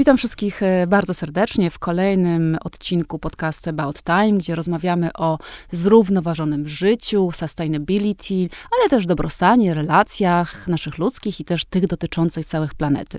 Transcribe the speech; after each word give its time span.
Witam 0.00 0.16
wszystkich 0.16 0.62
e, 0.62 0.86
bardzo 0.86 1.14
serdecznie 1.14 1.70
w 1.70 1.78
kolejnym 1.78 2.58
odcinku 2.64 3.18
podcastu 3.18 3.70
About 3.70 4.02
Time, 4.02 4.32
gdzie 4.38 4.54
rozmawiamy 4.54 5.10
o 5.12 5.38
zrównoważonym 5.72 6.68
życiu, 6.68 7.30
sustainability, 7.32 8.48
ale 8.78 8.88
też 8.90 9.06
dobrostanie, 9.06 9.74
relacjach 9.74 10.68
naszych 10.68 10.98
ludzkich 10.98 11.40
i 11.40 11.44
też 11.44 11.64
tych 11.64 11.86
dotyczących 11.86 12.46
całych 12.46 12.74
planety. 12.74 13.18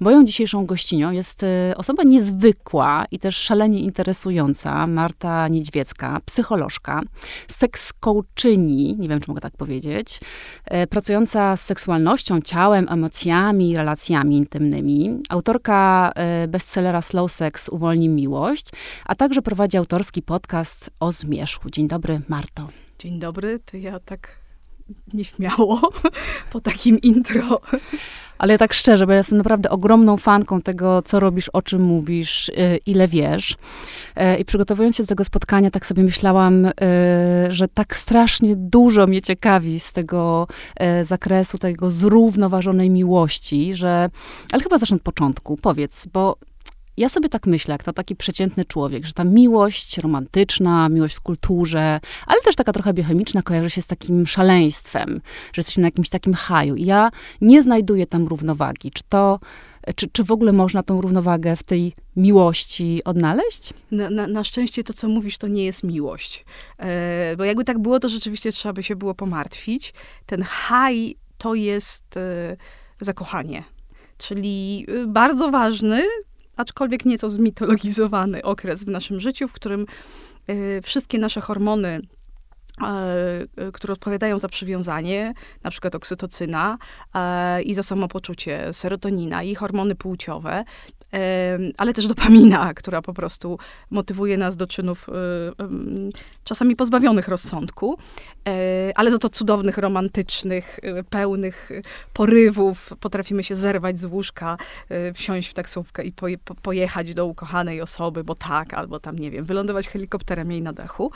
Moją 0.00 0.24
dzisiejszą 0.24 0.66
gościnią 0.66 1.10
jest 1.10 1.42
e, 1.42 1.74
osoba 1.76 2.02
niezwykła 2.02 3.04
i 3.10 3.18
też 3.18 3.36
szalenie 3.36 3.80
interesująca, 3.80 4.86
Marta 4.86 5.48
Niedźwiecka, 5.48 6.20
psycholożka, 6.24 7.00
seks 7.48 7.92
coachini, 7.92 8.96
nie 8.98 9.08
wiem, 9.08 9.20
czy 9.20 9.28
mogę 9.28 9.40
tak 9.40 9.56
powiedzieć, 9.56 10.20
e, 10.64 10.86
pracująca 10.86 11.56
z 11.56 11.60
seksualnością, 11.60 12.40
ciałem, 12.40 12.86
emocjami, 12.90 13.76
relacjami 13.76 14.36
intymnymi, 14.36 15.22
autorka 15.28 16.13
bestsellera 16.48 17.02
Slow 17.02 17.32
Sex 17.32 17.68
Uwolni 17.68 18.08
Miłość, 18.08 18.66
a 19.04 19.14
także 19.14 19.42
prowadzi 19.42 19.76
autorski 19.76 20.22
podcast 20.22 20.90
o 21.00 21.12
zmierzchu. 21.12 21.70
Dzień 21.70 21.88
dobry, 21.88 22.20
Marto. 22.28 22.68
Dzień 22.98 23.18
dobry, 23.18 23.60
to 23.70 23.76
ja 23.76 24.00
tak 24.00 24.43
nieśmiało 25.14 25.80
po 26.52 26.60
takim 26.60 27.00
intro. 27.00 27.60
Ale 28.38 28.58
tak 28.58 28.74
szczerze, 28.74 29.06
bo 29.06 29.12
ja 29.12 29.18
jestem 29.18 29.38
naprawdę 29.38 29.70
ogromną 29.70 30.16
fanką 30.16 30.62
tego, 30.62 31.02
co 31.02 31.20
robisz, 31.20 31.48
o 31.48 31.62
czym 31.62 31.82
mówisz, 31.82 32.48
y, 32.48 32.78
ile 32.86 33.08
wiesz. 33.08 33.56
E, 34.16 34.38
I 34.38 34.44
przygotowując 34.44 34.96
się 34.96 35.02
do 35.02 35.06
tego 35.06 35.24
spotkania, 35.24 35.70
tak 35.70 35.86
sobie 35.86 36.02
myślałam, 36.02 36.64
y, 36.66 36.72
że 37.48 37.68
tak 37.68 37.96
strasznie 37.96 38.56
dużo 38.56 39.06
mnie 39.06 39.22
ciekawi 39.22 39.80
z 39.80 39.92
tego 39.92 40.46
e, 40.76 41.04
zakresu, 41.04 41.58
tego 41.58 41.90
zrównoważonej 41.90 42.90
miłości, 42.90 43.74
że. 43.74 44.08
Ale 44.52 44.62
chyba 44.62 44.78
zacznę 44.78 44.96
od 44.96 45.02
początku. 45.02 45.56
Powiedz, 45.62 46.06
bo 46.06 46.36
ja 46.96 47.08
sobie 47.08 47.28
tak 47.28 47.46
myślę, 47.46 47.72
jak 47.72 47.84
to 47.84 47.92
taki 47.92 48.16
przeciętny 48.16 48.64
człowiek, 48.64 49.06
że 49.06 49.12
ta 49.12 49.24
miłość 49.24 49.98
romantyczna, 49.98 50.88
miłość 50.88 51.14
w 51.14 51.20
kulturze, 51.20 52.00
ale 52.26 52.40
też 52.40 52.56
taka 52.56 52.72
trochę 52.72 52.94
biochemiczna 52.94 53.42
kojarzy 53.42 53.70
się 53.70 53.82
z 53.82 53.86
takim 53.86 54.26
szaleństwem, 54.26 55.20
że 55.52 55.60
jesteśmy 55.60 55.80
na 55.80 55.86
jakimś 55.86 56.08
takim 56.08 56.34
haju. 56.34 56.74
I 56.74 56.84
ja 56.84 57.10
nie 57.40 57.62
znajduję 57.62 58.06
tam 58.06 58.26
równowagi. 58.26 58.90
Czy 58.90 59.02
to, 59.08 59.40
czy, 59.96 60.08
czy 60.12 60.24
w 60.24 60.32
ogóle 60.32 60.52
można 60.52 60.82
tą 60.82 61.00
równowagę 61.00 61.56
w 61.56 61.62
tej 61.62 61.94
miłości 62.16 63.04
odnaleźć? 63.04 63.74
Na, 63.90 64.10
na, 64.10 64.26
na 64.26 64.44
szczęście 64.44 64.84
to, 64.84 64.92
co 64.92 65.08
mówisz, 65.08 65.38
to 65.38 65.48
nie 65.48 65.64
jest 65.64 65.84
miłość. 65.84 66.44
E, 66.78 67.34
bo 67.38 67.44
jakby 67.44 67.64
tak 67.64 67.78
było, 67.78 68.00
to 68.00 68.08
rzeczywiście 68.08 68.52
trzeba 68.52 68.72
by 68.72 68.82
się 68.82 68.96
było 68.96 69.14
pomartwić. 69.14 69.94
Ten 70.26 70.42
haj 70.42 71.16
to 71.38 71.54
jest 71.54 72.16
e, 72.16 72.56
zakochanie. 73.00 73.62
Czyli 74.18 74.86
y, 74.88 75.06
bardzo 75.06 75.50
ważny, 75.50 76.02
aczkolwiek 76.56 77.04
nieco 77.04 77.30
zmitologizowany 77.30 78.42
okres 78.42 78.84
w 78.84 78.88
naszym 78.88 79.20
życiu, 79.20 79.48
w 79.48 79.52
którym 79.52 79.86
y, 80.50 80.80
wszystkie 80.82 81.18
nasze 81.18 81.40
hormony 81.40 82.00
y, 83.68 83.72
które 83.72 83.92
odpowiadają 83.92 84.38
za 84.38 84.48
przywiązanie, 84.48 85.34
na 85.62 85.70
przykład 85.70 85.94
oksytocyna 85.94 86.78
y, 87.58 87.62
i 87.62 87.74
za 87.74 87.82
samopoczucie, 87.82 88.72
serotonina 88.72 89.42
i 89.42 89.54
hormony 89.54 89.94
płciowe, 89.94 90.64
ale 91.76 91.94
też 91.94 92.06
dopamina, 92.06 92.74
która 92.74 93.02
po 93.02 93.14
prostu 93.14 93.58
motywuje 93.90 94.36
nas 94.36 94.56
do 94.56 94.66
czynów 94.66 95.08
czasami 96.44 96.76
pozbawionych 96.76 97.28
rozsądku, 97.28 97.98
e, 98.48 98.92
ale 98.94 99.10
za 99.10 99.18
to 99.18 99.28
cudownych, 99.28 99.78
romantycznych, 99.78 100.80
e, 100.82 101.04
pełnych 101.04 101.70
porywów. 102.12 102.92
Potrafimy 103.00 103.44
się 103.44 103.56
zerwać 103.56 104.00
z 104.00 104.04
łóżka, 104.04 104.56
e, 104.88 105.12
wsiąść 105.12 105.48
w 105.48 105.54
taksówkę 105.54 106.04
i 106.04 106.12
poje, 106.12 106.38
pojechać 106.38 107.14
do 107.14 107.26
ukochanej 107.26 107.80
osoby, 107.80 108.24
bo 108.24 108.34
tak, 108.34 108.74
albo 108.74 109.00
tam, 109.00 109.18
nie 109.18 109.30
wiem, 109.30 109.44
wylądować 109.44 109.88
helikopterem 109.88 110.52
jej 110.52 110.62
na 110.62 110.72
dachu. 110.72 111.10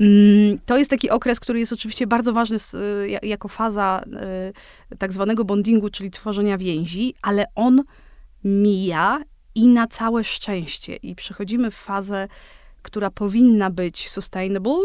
Mm, 0.00 0.58
to 0.66 0.78
jest 0.78 0.90
taki 0.90 1.10
okres, 1.10 1.40
który 1.40 1.60
jest 1.60 1.72
oczywiście 1.72 2.06
bardzo 2.06 2.32
ważny 2.32 2.56
jako 3.22 3.48
faza 3.48 4.04
tak 4.98 5.12
zwanego 5.12 5.44
bondingu, 5.44 5.90
czyli 5.90 6.10
tworzenia 6.10 6.58
więzi, 6.58 7.14
ale 7.22 7.46
on 7.54 7.82
mija 8.44 9.20
i 9.54 9.68
na 9.68 9.86
całe 9.86 10.24
szczęście. 10.24 10.96
I 10.96 11.14
przechodzimy 11.14 11.70
w 11.70 11.74
fazę 11.74 12.28
która 12.82 13.10
powinna 13.10 13.70
być 13.70 14.10
sustainable 14.10 14.78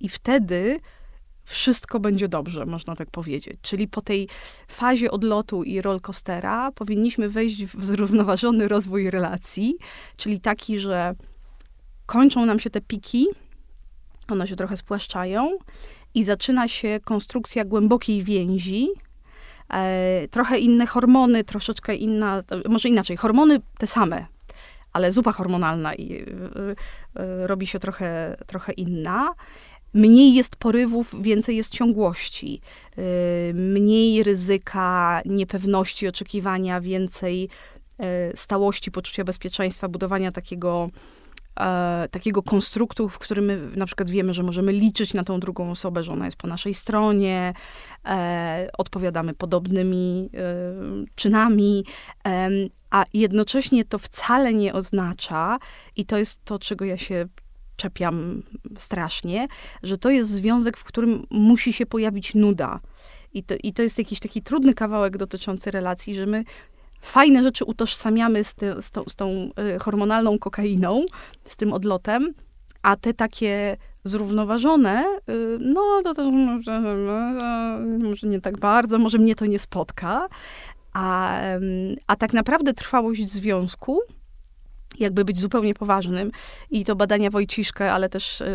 i 0.00 0.08
wtedy 0.08 0.80
wszystko 1.44 2.00
będzie 2.00 2.28
dobrze, 2.28 2.66
można 2.66 2.96
tak 2.96 3.10
powiedzieć. 3.10 3.58
Czyli 3.62 3.88
po 3.88 4.00
tej 4.00 4.28
fazie 4.68 5.10
odlotu 5.10 5.62
i 5.62 5.82
rollercoastera 5.82 6.72
powinniśmy 6.72 7.28
wejść 7.28 7.64
w 7.64 7.84
zrównoważony 7.84 8.68
rozwój 8.68 9.10
relacji, 9.10 9.74
czyli 10.16 10.40
taki, 10.40 10.78
że 10.78 11.14
kończą 12.06 12.46
nam 12.46 12.60
się 12.60 12.70
te 12.70 12.80
piki, 12.80 13.26
one 14.28 14.46
się 14.46 14.56
trochę 14.56 14.76
spłaszczają 14.76 15.58
i 16.14 16.24
zaczyna 16.24 16.68
się 16.68 17.00
konstrukcja 17.04 17.64
głębokiej 17.64 18.22
więzi, 18.22 18.88
trochę 20.30 20.58
inne 20.58 20.86
hormony, 20.86 21.44
troszeczkę 21.44 21.94
inna, 21.94 22.42
może 22.68 22.88
inaczej, 22.88 23.16
hormony 23.16 23.60
te 23.78 23.86
same, 23.86 24.26
ale 24.92 25.12
zupa 25.12 25.32
hormonalna 25.32 25.94
i, 25.94 26.12
y, 26.12 26.22
y, 27.20 27.46
robi 27.46 27.66
się 27.66 27.78
trochę, 27.78 28.36
trochę 28.46 28.72
inna. 28.72 29.34
Mniej 29.94 30.34
jest 30.34 30.56
porywów, 30.56 31.22
więcej 31.22 31.56
jest 31.56 31.72
ciągłości, 31.72 32.60
mniej 33.54 34.22
ryzyka, 34.22 35.20
niepewności, 35.24 36.08
oczekiwania, 36.08 36.80
więcej 36.80 37.48
stałości, 38.34 38.90
poczucia 38.90 39.24
bezpieczeństwa, 39.24 39.88
budowania 39.88 40.32
takiego 40.32 40.90
e, 41.56 42.08
takiego 42.10 42.42
konstruktu, 42.42 43.08
w 43.08 43.18
którym 43.18 43.44
my 43.44 43.70
na 43.76 43.86
przykład 43.86 44.10
wiemy, 44.10 44.34
że 44.34 44.42
możemy 44.42 44.72
liczyć 44.72 45.14
na 45.14 45.24
tą 45.24 45.40
drugą 45.40 45.70
osobę, 45.70 46.02
że 46.02 46.12
ona 46.12 46.24
jest 46.24 46.36
po 46.36 46.48
naszej 46.48 46.74
stronie, 46.74 47.54
e, 48.04 48.68
odpowiadamy 48.78 49.34
podobnymi 49.34 50.30
e, 50.34 50.40
czynami, 51.14 51.84
a 52.90 53.04
jednocześnie 53.14 53.84
to 53.84 53.98
wcale 53.98 54.54
nie 54.54 54.72
oznacza, 54.72 55.58
i 55.96 56.06
to 56.06 56.18
jest 56.18 56.44
to, 56.44 56.58
czego 56.58 56.84
ja 56.84 56.98
się 56.98 57.28
czepiam 57.76 58.42
strasznie, 58.78 59.48
że 59.82 59.98
to 59.98 60.10
jest 60.10 60.30
związek, 60.30 60.76
w 60.76 60.84
którym 60.84 61.26
musi 61.30 61.72
się 61.72 61.86
pojawić 61.86 62.34
nuda. 62.34 62.80
I 63.32 63.42
to, 63.42 63.54
I 63.62 63.72
to 63.72 63.82
jest 63.82 63.98
jakiś 63.98 64.20
taki 64.20 64.42
trudny 64.42 64.74
kawałek 64.74 65.16
dotyczący 65.16 65.70
relacji, 65.70 66.14
że 66.14 66.26
my 66.26 66.44
fajne 67.00 67.42
rzeczy 67.42 67.64
utożsamiamy 67.64 68.44
z, 68.44 68.54
ty, 68.54 68.82
z, 68.82 68.90
tą, 68.90 69.04
z 69.08 69.14
tą 69.14 69.28
y, 69.76 69.78
hormonalną 69.78 70.38
kokainą, 70.38 71.04
z 71.44 71.56
tym 71.56 71.72
odlotem, 71.72 72.34
a 72.82 72.96
te 72.96 73.14
takie 73.14 73.76
zrównoważone, 74.04 75.04
y, 75.30 75.58
no 75.60 76.02
to, 76.04 76.14
to 76.14 76.30
może, 76.30 76.80
może 77.98 78.26
nie 78.26 78.40
tak 78.40 78.58
bardzo, 78.58 78.98
może 78.98 79.18
mnie 79.18 79.34
to 79.34 79.46
nie 79.46 79.58
spotka, 79.58 80.28
a, 80.92 81.38
a 82.06 82.16
tak 82.16 82.32
naprawdę 82.32 82.74
trwałość 82.74 83.30
związku 83.30 84.00
jakby 84.98 85.24
być 85.24 85.40
zupełnie 85.40 85.74
poważnym. 85.74 86.30
I 86.70 86.84
to 86.84 86.96
badania 86.96 87.30
Wojciszka, 87.30 87.92
ale 87.92 88.08
też 88.08 88.40
y, 88.40 88.46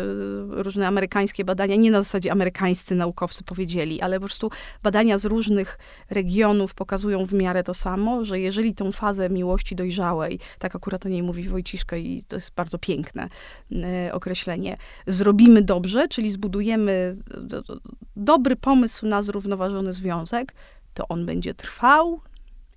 różne 0.48 0.88
amerykańskie 0.88 1.44
badania, 1.44 1.76
nie 1.76 1.90
na 1.90 2.02
zasadzie 2.02 2.32
amerykańscy 2.32 2.94
naukowcy 2.94 3.44
powiedzieli, 3.44 4.00
ale 4.00 4.20
po 4.20 4.26
prostu 4.26 4.50
badania 4.82 5.18
z 5.18 5.24
różnych 5.24 5.78
regionów 6.10 6.74
pokazują 6.74 7.26
w 7.26 7.32
miarę 7.32 7.64
to 7.64 7.74
samo, 7.74 8.24
że 8.24 8.40
jeżeli 8.40 8.74
tą 8.74 8.92
fazę 8.92 9.30
miłości 9.30 9.76
dojrzałej, 9.76 10.38
tak 10.58 10.76
akurat 10.76 11.06
o 11.06 11.08
niej 11.08 11.22
mówi 11.22 11.48
Wojciszka 11.48 11.96
i 11.96 12.22
to 12.28 12.36
jest 12.36 12.54
bardzo 12.54 12.78
piękne 12.78 13.28
y, 13.72 14.12
określenie, 14.12 14.76
zrobimy 15.06 15.62
dobrze, 15.62 16.08
czyli 16.08 16.30
zbudujemy 16.30 17.12
do, 17.40 17.62
do, 17.62 17.80
dobry 18.16 18.56
pomysł 18.56 19.06
na 19.06 19.22
zrównoważony 19.22 19.92
związek, 19.92 20.54
to 20.94 21.08
on 21.08 21.26
będzie 21.26 21.54
trwał, 21.54 22.20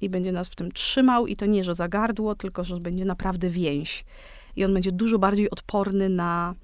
i 0.02 0.10
będzie 0.10 0.32
nas 0.32 0.50
w 0.50 0.56
tym 0.56 0.72
trzymał 0.72 1.28
i 1.28 1.36
to 1.36 1.46
nie, 1.46 1.64
że 1.64 1.76
za 1.76 1.88
gardło, 1.88 2.36
tylko 2.36 2.64
że 2.64 2.80
będzie 2.80 3.06
naprawdę 3.06 3.50
więź. 3.50 4.06
I 4.56 4.66
on 4.66 4.74
będzie 4.74 4.92
dużo 4.92 5.20
bardziej 5.20 5.50
odporny 5.50 6.10
na 6.10 6.56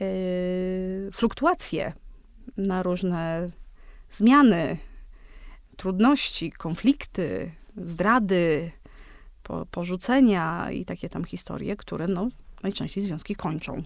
yy, 0.00 1.10
fluktuacje, 1.12 1.92
na 2.56 2.82
różne 2.82 3.46
zmiany, 4.10 4.76
trudności, 5.76 6.52
konflikty, 6.52 7.52
zdrady, 7.76 8.70
po, 9.42 9.66
porzucenia 9.66 10.70
i 10.70 10.84
takie 10.84 11.08
tam 11.08 11.24
historie, 11.24 11.76
które 11.76 12.06
no, 12.06 12.28
najczęściej 12.62 13.04
związki 13.04 13.34
kończą. 13.34 13.82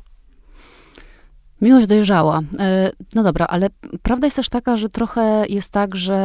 Miłość 1.64 1.86
dojrzała. 1.86 2.40
E, 2.58 2.90
no 3.14 3.22
dobra, 3.22 3.46
ale 3.46 3.68
prawda 4.02 4.26
jest 4.26 4.36
też 4.36 4.48
taka, 4.48 4.76
że 4.76 4.88
trochę 4.88 5.44
jest 5.48 5.72
tak, 5.72 5.96
że 5.96 6.16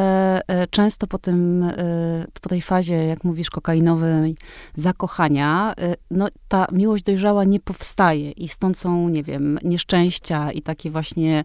e, 0.47 0.67
często 0.67 1.07
po, 1.07 1.17
tym, 1.17 1.63
e, 1.63 2.25
po 2.41 2.49
tej 2.49 2.61
fazie, 2.61 2.95
jak 2.95 3.23
mówisz, 3.23 3.49
kokainowej 3.49 4.35
zakochania, 4.75 5.73
no 6.11 6.27
ta 6.47 6.67
miłość 6.71 7.03
dojrzała 7.03 7.43
nie 7.43 7.59
powstaje 7.59 8.31
i 8.31 8.47
stąd 8.47 8.77
są, 8.77 9.09
nie 9.09 9.23
wiem, 9.23 9.59
nieszczęścia 9.63 10.51
i 10.51 10.61
takie 10.61 10.91
właśnie 10.91 11.43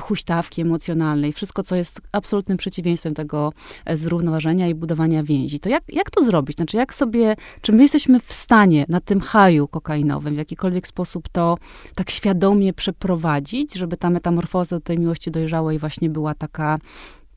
huśtawki 0.00 0.62
emocjonalne 0.62 1.28
i 1.28 1.32
wszystko, 1.32 1.62
co 1.62 1.76
jest 1.76 2.00
absolutnym 2.12 2.58
przeciwieństwem 2.58 3.14
tego 3.14 3.52
zrównoważenia 3.94 4.68
i 4.68 4.74
budowania 4.74 5.22
więzi. 5.22 5.60
To 5.60 5.68
jak, 5.68 5.82
jak 5.92 6.10
to 6.10 6.24
zrobić? 6.24 6.56
Znaczy, 6.56 6.76
jak 6.76 6.94
sobie, 6.94 7.36
czy 7.62 7.72
my 7.72 7.82
jesteśmy 7.82 8.20
w 8.20 8.32
stanie 8.32 8.84
na 8.88 9.00
tym 9.00 9.20
haju 9.20 9.68
kokainowym 9.68 10.34
w 10.34 10.38
jakikolwiek 10.38 10.86
sposób 10.86 11.28
to 11.28 11.58
tak 11.94 12.10
świadomie 12.10 12.72
przeprowadzić, 12.72 13.31
żeby 13.74 13.96
ta 13.96 14.10
metamorfoza 14.10 14.76
do 14.76 14.80
tej 14.80 14.98
miłości 14.98 15.30
dojrzałej 15.30 15.78
właśnie 15.78 16.10
była 16.10 16.34
taka, 16.34 16.78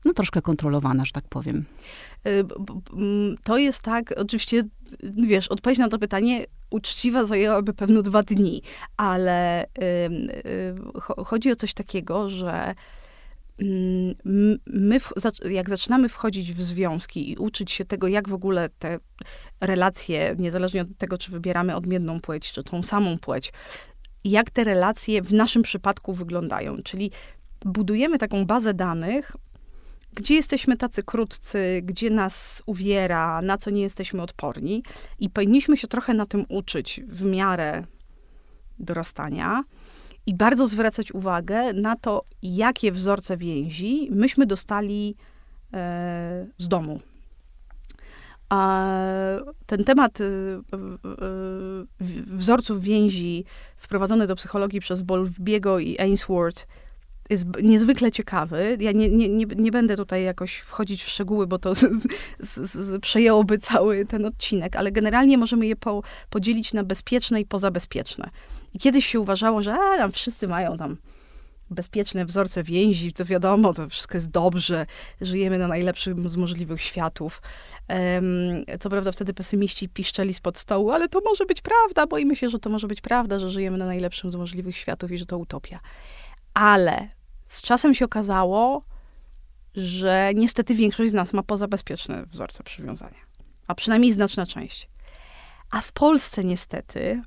no 0.05 0.13
troszkę 0.13 0.41
kontrolowana, 0.41 1.05
że 1.05 1.11
tak 1.11 1.23
powiem. 1.29 1.65
Y, 2.27 2.45
to 3.43 3.57
jest 3.57 3.81
tak, 3.81 4.13
oczywiście, 4.17 4.63
wiesz, 5.03 5.47
odpowiedź 5.47 5.79
na 5.79 5.89
to 5.89 5.99
pytanie 5.99 6.45
uczciwa 6.69 7.25
zajęłaby 7.25 7.73
pewno 7.73 8.01
dwa 8.01 8.23
dni, 8.23 8.61
ale 8.97 9.65
chodzi 11.25 11.51
o 11.51 11.55
coś 11.55 11.73
takiego, 11.73 12.29
że 12.29 12.75
my, 14.65 14.99
jak 15.49 15.69
zaczynamy 15.69 16.09
wchodzić 16.09 16.53
w 16.53 16.63
związki 16.63 17.31
i 17.31 17.37
uczyć 17.37 17.71
się 17.71 17.85
tego, 17.85 18.07
jak 18.07 18.29
w 18.29 18.33
ogóle 18.33 18.69
te 18.79 18.99
relacje, 19.61 20.35
niezależnie 20.39 20.81
od 20.81 20.97
tego, 20.97 21.17
czy 21.17 21.31
wybieramy 21.31 21.75
odmienną 21.75 22.21
płeć, 22.21 22.51
czy 22.51 22.63
tą 22.63 22.83
samą 22.83 23.17
płeć, 23.17 23.53
jak 24.25 24.49
te 24.49 24.63
relacje 24.63 25.21
w 25.21 25.33
naszym 25.33 25.63
przypadku 25.63 26.13
wyglądają. 26.13 26.77
Czyli 26.83 27.11
budujemy 27.65 28.19
taką 28.19 28.45
bazę 28.45 28.73
danych, 28.73 29.35
gdzie 30.13 30.33
jesteśmy 30.33 30.77
tacy 30.77 31.03
krótcy, 31.03 31.81
gdzie 31.83 32.09
nas 32.09 32.63
uwiera, 32.65 33.41
na 33.41 33.57
co 33.57 33.69
nie 33.69 33.81
jesteśmy 33.81 34.21
odporni, 34.21 34.83
i 35.19 35.29
powinniśmy 35.29 35.77
się 35.77 35.87
trochę 35.87 36.13
na 36.13 36.25
tym 36.25 36.45
uczyć 36.49 37.01
w 37.07 37.23
miarę 37.23 37.83
dorastania 38.79 39.63
i 40.25 40.33
bardzo 40.33 40.67
zwracać 40.67 41.11
uwagę 41.11 41.73
na 41.73 41.95
to, 41.95 42.23
jakie 42.41 42.91
wzorce 42.91 43.37
więzi 43.37 44.07
myśmy 44.11 44.45
dostali 44.45 45.15
e, 45.73 46.47
z 46.57 46.67
domu. 46.67 46.99
A 48.49 48.91
ten 49.65 49.83
temat 49.83 50.21
y, 50.21 50.23
y, 50.23 50.27
y, 52.01 52.23
wzorców 52.25 52.81
więzi 52.81 53.45
wprowadzony 53.77 54.27
do 54.27 54.35
psychologii 54.35 54.79
przez 54.79 55.01
Bowlbiego 55.01 55.79
i 55.79 55.99
Ainsworth 55.99 56.67
jest 57.29 57.45
niezwykle 57.63 58.11
ciekawy. 58.11 58.77
Ja 58.79 58.91
nie, 58.91 59.09
nie, 59.09 59.29
nie, 59.29 59.45
nie 59.45 59.71
będę 59.71 59.95
tutaj 59.97 60.23
jakoś 60.23 60.57
wchodzić 60.57 61.03
w 61.03 61.09
szczegóły, 61.09 61.47
bo 61.47 61.59
to 61.59 61.75
z, 61.75 61.81
z, 62.39 62.71
z, 62.71 63.01
przejęłoby 63.01 63.57
cały 63.57 64.05
ten 64.05 64.25
odcinek, 64.25 64.75
ale 64.75 64.91
generalnie 64.91 65.37
możemy 65.37 65.67
je 65.67 65.75
po, 65.75 66.03
podzielić 66.29 66.73
na 66.73 66.83
bezpieczne 66.83 67.41
i 67.41 67.45
pozabezpieczne. 67.45 68.29
I 68.73 68.79
kiedyś 68.79 69.05
się 69.05 69.19
uważało, 69.19 69.61
że 69.61 69.73
a, 69.73 69.97
tam 69.97 70.11
wszyscy 70.11 70.47
mają 70.47 70.77
tam 70.77 70.97
bezpieczne 71.69 72.25
wzorce 72.25 72.63
więzi, 72.63 73.13
to 73.13 73.25
wiadomo, 73.25 73.73
to 73.73 73.89
wszystko 73.89 74.17
jest 74.17 74.31
dobrze, 74.31 74.85
żyjemy 75.21 75.57
na 75.57 75.67
najlepszym 75.67 76.29
z 76.29 76.37
możliwych 76.37 76.81
światów. 76.81 77.41
Co 78.79 78.89
prawda 78.89 79.11
wtedy 79.11 79.33
pesymiści 79.33 79.89
piszczeli 79.89 80.33
spod 80.33 80.57
stołu, 80.57 80.91
ale 80.91 81.09
to 81.09 81.21
może 81.25 81.45
być 81.45 81.61
prawda, 81.61 82.07
boimy 82.07 82.35
się, 82.35 82.49
że 82.49 82.59
to 82.59 82.69
może 82.69 82.87
być 82.87 83.01
prawda, 83.01 83.39
że 83.39 83.49
żyjemy 83.49 83.77
na 83.77 83.85
najlepszym 83.85 84.31
z 84.31 84.35
możliwych 84.35 84.77
światów 84.77 85.11
i 85.11 85.17
że 85.17 85.25
to 85.25 85.37
utopia. 85.37 85.79
Ale 86.53 87.09
z 87.45 87.61
czasem 87.61 87.93
się 87.93 88.05
okazało, 88.05 88.83
że 89.75 90.31
niestety 90.35 90.75
większość 90.75 91.11
z 91.11 91.13
nas 91.13 91.33
ma 91.33 91.43
pozabezpieczne 91.43 92.25
wzorce 92.25 92.63
przywiązania, 92.63 93.19
a 93.67 93.75
przynajmniej 93.75 94.13
znaczna 94.13 94.45
część. 94.45 94.89
A 95.71 95.81
w 95.81 95.91
Polsce 95.91 96.43
niestety, 96.43 97.21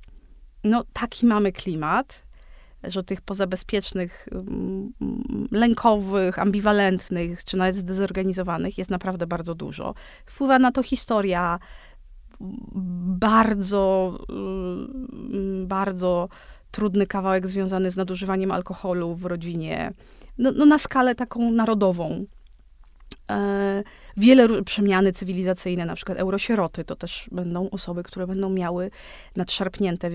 no 0.64 0.84
taki 0.92 1.26
mamy 1.26 1.52
klimat, 1.52 2.22
że 2.84 3.02
tych 3.02 3.20
pozabezpiecznych, 3.20 4.28
mm, 4.32 4.92
lękowych, 5.50 6.38
ambiwalentnych, 6.38 7.44
czy 7.44 7.56
nawet 7.56 7.76
zdezorganizowanych 7.76 8.78
jest 8.78 8.90
naprawdę 8.90 9.26
bardzo 9.26 9.54
dużo. 9.54 9.94
Wpływa 10.26 10.58
na 10.58 10.72
to 10.72 10.82
historia 10.82 11.58
bardzo, 13.20 14.14
mm, 14.28 15.66
bardzo 15.66 16.28
trudny 16.70 17.06
kawałek 17.06 17.46
związany 17.46 17.90
z 17.90 17.96
nadużywaniem 17.96 18.50
alkoholu 18.50 19.14
w 19.14 19.24
rodzinie, 19.24 19.92
no, 20.38 20.52
no 20.56 20.66
na 20.66 20.78
skalę 20.78 21.14
taką 21.14 21.50
narodową. 21.50 22.24
E, 23.30 23.82
wiele 24.16 24.62
przemiany 24.62 25.12
cywilizacyjne, 25.12 25.86
na 25.86 25.94
przykład 25.94 26.18
eurosieroty, 26.18 26.84
to 26.84 26.96
też 26.96 27.28
będą 27.32 27.70
osoby, 27.70 28.02
które 28.02 28.26
będą 28.26 28.50
miały 28.50 28.90
nadszarpnięte 29.36 30.10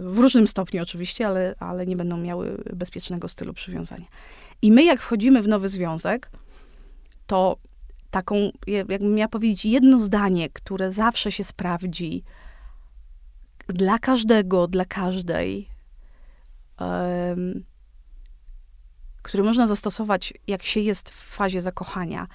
w 0.00 0.18
różnym 0.18 0.46
stopniu 0.46 0.82
oczywiście, 0.82 1.26
ale, 1.26 1.54
ale 1.58 1.86
nie 1.86 1.96
będą 1.96 2.16
miały 2.16 2.64
bezpiecznego 2.72 3.28
stylu 3.28 3.54
przywiązania. 3.54 4.06
I 4.62 4.72
my, 4.72 4.84
jak 4.84 5.00
wchodzimy 5.00 5.42
w 5.42 5.48
nowy 5.48 5.68
związek, 5.68 6.30
to 7.26 7.56
taką, 8.10 8.50
jakbym 8.66 9.14
miała 9.14 9.28
powiedzieć, 9.28 9.64
jedno 9.64 10.00
zdanie, 10.00 10.48
które 10.50 10.92
zawsze 10.92 11.32
się 11.32 11.44
sprawdzi 11.44 12.24
dla 13.68 13.98
każdego, 13.98 14.68
dla 14.68 14.84
każdej, 14.84 15.68
um, 16.80 17.64
który 19.22 19.42
można 19.42 19.66
zastosować, 19.66 20.34
jak 20.46 20.62
się 20.62 20.80
jest 20.80 21.10
w 21.10 21.14
fazie 21.14 21.62
zakochania, 21.62 22.26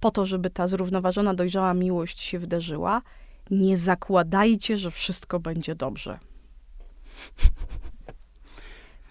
po 0.00 0.10
to, 0.10 0.26
żeby 0.26 0.50
ta 0.50 0.66
zrównoważona, 0.66 1.34
dojrzała 1.34 1.74
miłość 1.74 2.20
się 2.20 2.38
wydarzyła, 2.38 3.02
nie 3.50 3.78
zakładajcie, 3.78 4.76
że 4.76 4.90
wszystko 4.90 5.40
będzie 5.40 5.74
dobrze. 5.74 6.18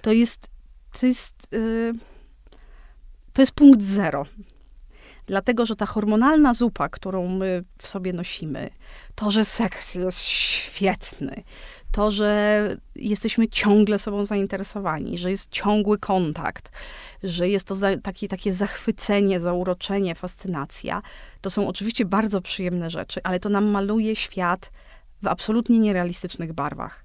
To 0.02 0.12
jest, 0.12 0.48
to 1.00 1.06
jest, 1.06 1.36
yy, 1.52 1.94
to 3.34 3.42
jest 3.42 3.52
punkt 3.52 3.82
zero. 3.82 4.26
Dlatego, 5.26 5.66
że 5.66 5.76
ta 5.76 5.86
hormonalna 5.86 6.54
zupa, 6.54 6.90
którą 6.90 7.28
my 7.28 7.64
w 7.78 7.88
sobie 7.88 8.14
nosimy, 8.14 8.70
to, 9.16 9.32
że 9.32 9.46
seks 9.46 9.96
jest 9.96 10.22
świetny, 10.22 11.44
to, 11.92 12.12
że 12.12 12.78
jesteśmy 12.96 13.48
ciągle 13.48 14.00
sobą 14.00 14.26
zainteresowani, 14.26 15.18
że 15.18 15.32
jest 15.32 15.52
ciągły 15.52 15.98
kontakt, 15.98 16.72
że 17.24 17.50
jest 17.50 17.68
to 17.68 17.76
za, 17.76 17.98
taki, 17.98 18.28
takie 18.28 18.54
zachwycenie, 18.54 19.40
zauroczenie, 19.40 20.16
fascynacja, 20.16 21.02
to 21.42 21.50
są 21.50 21.68
oczywiście 21.68 22.06
bardzo 22.06 22.42
przyjemne 22.42 22.90
rzeczy, 22.90 23.20
ale 23.24 23.40
to 23.40 23.50
nam 23.50 23.66
maluje 23.66 24.16
świat 24.16 24.72
w 25.24 25.28
absolutnie 25.28 25.80
nierealistycznych 25.80 26.54
barwach. 26.54 27.04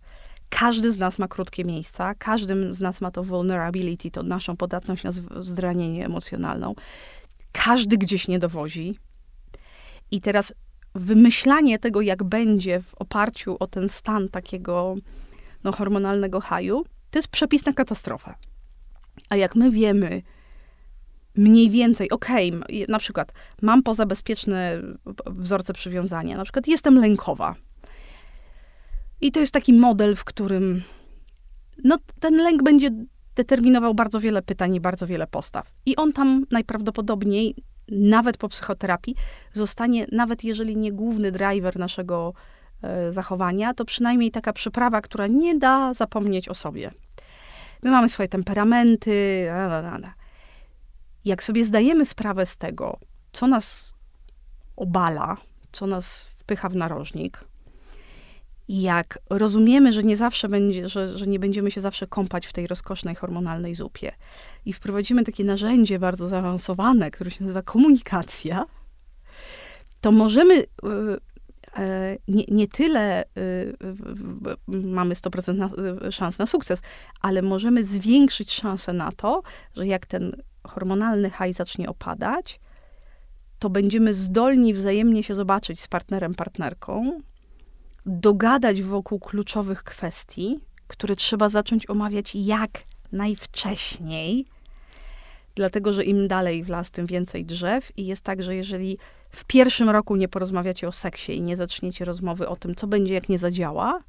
Każdy 0.49 0.93
z 0.93 0.99
nas 0.99 1.19
ma 1.19 1.29
krótkie 1.29 1.65
miejsca, 1.65 2.15
każdy 2.15 2.75
z 2.75 2.81
nas 2.81 3.01
ma 3.01 3.11
to 3.11 3.23
vulnerability, 3.23 4.11
to 4.11 4.23
naszą 4.23 4.57
podatność 4.57 5.05
na 5.05 5.11
zranienie 5.41 6.05
emocjonalną. 6.05 6.75
Każdy 7.53 7.99
gdzieś 7.99 8.29
nie 8.29 8.39
dowozi. 8.39 8.99
I 10.11 10.21
teraz 10.21 10.53
wymyślanie 10.97 11.79
tego, 11.79 12.01
jak 12.01 12.25
będzie 12.25 12.81
w 12.81 12.95
oparciu 12.95 13.57
o 13.61 13.67
ten 13.67 13.89
stan 13.89 14.29
takiego 14.29 14.95
no, 15.65 15.73
hormonalnego 15.73 16.41
haju, 16.41 16.85
to 17.11 17.19
jest 17.19 17.29
przepis 17.29 17.65
na 17.65 17.73
katastrofę. 17.73 18.35
A 19.29 19.37
jak 19.37 19.57
my 19.57 19.71
wiemy 19.71 20.23
mniej 21.37 21.71
więcej, 21.71 22.11
okej, 22.11 22.55
okay, 22.55 22.85
na 22.89 22.99
przykład 22.99 23.33
mam 23.63 23.83
pozabezpieczne 23.83 24.83
wzorce 25.27 25.73
przywiązania, 25.73 26.37
na 26.37 26.45
przykład 26.45 26.69
jestem 26.69 26.99
lękowa. 26.99 27.55
I 29.21 29.33
to 29.33 29.41
jest 29.41 29.53
taki 29.53 29.73
model, 29.73 30.17
w 30.17 30.25
którym 30.25 30.83
no, 31.85 31.99
ten 32.21 32.37
lęk 32.37 32.63
będzie 32.63 32.91
determinował 33.35 33.95
bardzo 33.95 34.21
wiele 34.21 34.43
pytań 34.43 34.75
i 34.75 34.81
bardzo 34.81 35.07
wiele 35.07 35.27
postaw. 35.27 35.73
I 35.87 35.97
on 35.97 36.13
tam 36.13 36.47
najprawdopodobniej 36.51 37.55
nawet 37.89 38.37
po 38.37 38.49
psychoterapii, 38.49 39.15
zostanie, 39.53 40.07
nawet 40.13 40.45
jeżeli 40.45 40.77
nie 40.77 40.93
główny 40.93 41.33
driver 41.33 41.79
naszego 41.79 42.33
e, 42.83 43.13
zachowania, 43.13 43.75
to 43.75 43.85
przynajmniej 43.85 44.31
taka 44.31 44.53
przyprawa, 44.53 45.01
która 45.01 45.27
nie 45.27 45.59
da 45.59 45.95
zapomnieć 45.95 46.49
o 46.49 46.55
sobie. 46.55 46.91
My 47.83 47.91
mamy 47.91 48.09
swoje 48.09 48.29
temperamenty. 48.29 49.49
Jak 51.25 51.43
sobie 51.43 51.65
zdajemy 51.65 52.07
sprawę 52.07 52.47
z 52.47 52.57
tego, 52.57 52.99
co 53.33 53.47
nas 53.47 53.95
obala, 54.77 55.37
co 55.73 55.87
nas 55.87 56.25
wpycha 56.25 56.69
w 56.69 56.77
narożnik, 56.77 57.45
jak 58.69 59.19
rozumiemy, 59.31 59.93
że 59.93 60.03
nie 60.03 60.17
zawsze 60.17 60.49
będzie, 60.49 60.89
że, 60.89 61.19
że 61.19 61.27
nie 61.27 61.39
będziemy 61.39 61.71
się 61.71 61.81
zawsze 61.81 62.07
kąpać 62.07 62.47
w 62.47 62.53
tej 62.53 62.67
rozkosznej 62.67 63.15
hormonalnej 63.15 63.75
zupie. 63.75 64.13
I 64.65 64.73
wprowadzimy 64.73 65.25
takie 65.25 65.45
narzędzie 65.45 65.99
bardzo 65.99 66.29
zaawansowane, 66.29 67.11
które 67.11 67.31
się 67.31 67.45
nazywa 67.45 67.63
komunikacja, 67.63 68.65
to 70.01 70.13
możemy 70.13 70.55
y, 70.55 70.67
e, 71.77 72.17
nie, 72.29 72.45
nie 72.49 72.69
tyle 72.69 73.25
y, 73.25 73.77
mamy 74.69 75.15
100% 75.15 75.55
na, 75.55 75.71
y, 76.07 76.13
szans 76.13 76.39
na 76.39 76.47
sukces, 76.47 76.83
ale 77.21 77.43
możemy 77.43 77.85
zwiększyć 77.85 78.53
szansę 78.53 78.93
na 78.93 79.13
to, 79.13 79.43
że 79.77 79.87
jak 79.87 80.07
ten 80.07 80.43
hormonalny 80.67 81.31
haj 81.31 81.53
zacznie 81.53 81.89
opadać, 81.89 82.61
to 83.59 83.71
będziemy 83.71 84.15
zdolni 84.15 84.75
wzajemnie 84.75 85.23
się 85.23 85.35
zobaczyć 85.35 85.81
z 85.81 85.89
partnerem, 85.89 86.35
partnerką, 86.35 87.21
dogadać 88.07 88.83
wokół 88.83 89.19
kluczowych 89.19 89.85
kwestii, 89.85 90.61
które 90.87 91.17
trzeba 91.17 91.49
zacząć 91.49 91.91
omawiać 91.91 92.35
jak 92.35 92.71
najwcześniej, 93.13 94.47
dlatego 95.55 95.93
że 95.93 96.05
im 96.05 96.29
dalej 96.29 96.65
w 96.65 96.69
las, 96.69 96.91
tym 96.91 97.07
więcej 97.07 97.45
drzew. 97.45 97.99
I 97.99 98.07
jest 98.07 98.23
tak, 98.23 98.43
że 98.43 98.57
jeżeli 98.57 98.99
w 99.31 99.45
pierwszym 99.45 99.91
roku 99.91 100.17
nie 100.17 100.29
porozmawiacie 100.29 100.89
o 100.89 100.93
seksie 100.93 101.37
i 101.37 101.41
nie 101.41 101.57
zaczniecie 101.57 102.05
rozmowy 102.05 102.49
o 102.49 102.57
tym, 102.57 102.75
co 102.75 102.87
będzie, 102.87 103.15
jak 103.15 103.29
nie 103.29 103.39
zadziała, 103.39 104.01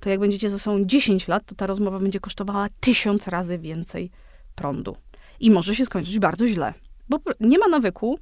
to 0.00 0.10
jak 0.10 0.20
będziecie 0.20 0.50
ze 0.50 0.58
sobą 0.58 0.84
10 0.84 1.28
lat, 1.28 1.46
to 1.46 1.54
ta 1.54 1.66
rozmowa 1.66 1.98
będzie 1.98 2.20
kosztowała 2.20 2.66
tysiąc 2.80 3.28
razy 3.28 3.58
więcej 3.58 4.10
prądu. 4.54 4.96
I 5.40 5.50
może 5.50 5.74
się 5.74 5.86
skończyć 5.86 6.18
bardzo 6.18 6.48
źle, 6.48 6.74
bo 7.08 7.18
nie 7.40 7.58
ma 7.58 7.68
nawyku, 7.68 8.18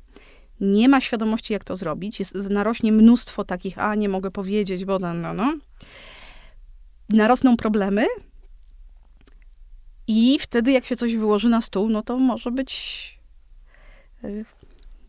nie 0.61 0.89
ma 0.89 1.01
świadomości, 1.01 1.53
jak 1.53 1.65
to 1.65 1.77
zrobić. 1.77 2.19
Jest, 2.19 2.35
narośnie 2.35 2.93
mnóstwo 2.93 3.45
takich, 3.45 3.79
a 3.79 3.95
nie 3.95 4.09
mogę 4.09 4.31
powiedzieć, 4.31 4.85
bo 4.85 4.99
no, 4.99 5.15
no, 5.15 5.35
no. 5.35 5.55
Narosną 7.09 7.57
problemy, 7.57 8.07
i 10.07 10.39
wtedy, 10.41 10.73
jak 10.73 10.85
się 10.85 10.97
coś 10.97 11.17
wyłoży 11.17 11.49
na 11.49 11.61
stół, 11.61 11.89
no 11.89 12.03
to 12.03 12.19
może 12.19 12.51
być 12.51 13.21
y, 14.25 14.45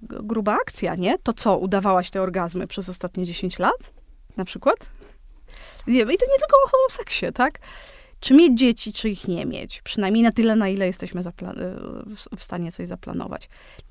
gruba 0.02 0.54
akcja, 0.54 0.96
nie? 0.96 1.18
To 1.18 1.34
co, 1.34 1.58
udawałaś 1.58 2.10
te 2.10 2.22
orgazmy 2.22 2.68
przez 2.68 2.90
ostatnie 2.90 3.26
10 3.26 3.60
lat? 3.60 3.94
Na 4.38 4.46
przykład? 4.46 4.78
Nie, 5.88 6.02
I 6.02 6.06
to 6.06 6.12
nie 6.12 6.18
tylko 6.40 6.58
o, 6.88 6.90
seksie, 6.90 7.26
tak? 7.34 7.60
Czy 8.20 8.34
mieć 8.34 8.60
dzieci, 8.60 8.94
czy 8.94 9.10
ich 9.10 9.28
nie 9.28 9.46
mieć? 9.46 9.82
Przynajmniej 9.82 10.24
na 10.24 10.32
tyle, 10.32 10.56
na 10.56 10.70
ile 10.70 10.88
jesteśmy 10.88 11.22
w 12.38 12.44
stanie 12.44 12.72
coś 12.72 12.88
zaplanować. 12.88 13.50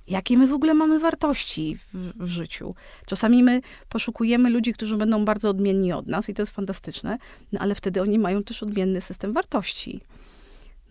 Jakie 0.09 0.39
my 0.39 0.47
w 0.47 0.53
ogóle 0.53 0.75
mamy 0.75 0.99
wartości 0.99 1.79
w, 1.95 2.13
w, 2.25 2.27
życiu? 2.27 2.75
Czasami 3.07 3.43
my 3.43 3.61
poszukujemy 3.89 4.51
ludzi, 4.51 4.73
którzy 4.73 4.97
będą 4.97 5.25
bardzo 5.25 5.51
odmienni 5.51 5.93
od 5.93 6.07
nas 6.07 6.29
i 6.29 6.35
to 6.35 6.43
jest 6.43 6.53
fantastyczne, 6.53 7.19
no 7.53 7.61
ale 7.61 7.75
wtedy 7.75 8.03
oni 8.03 8.19
mają 8.19 8.43
też 8.43 8.63
odmienny 8.63 9.01
system 9.01 9.33
wartości. 9.33 10.01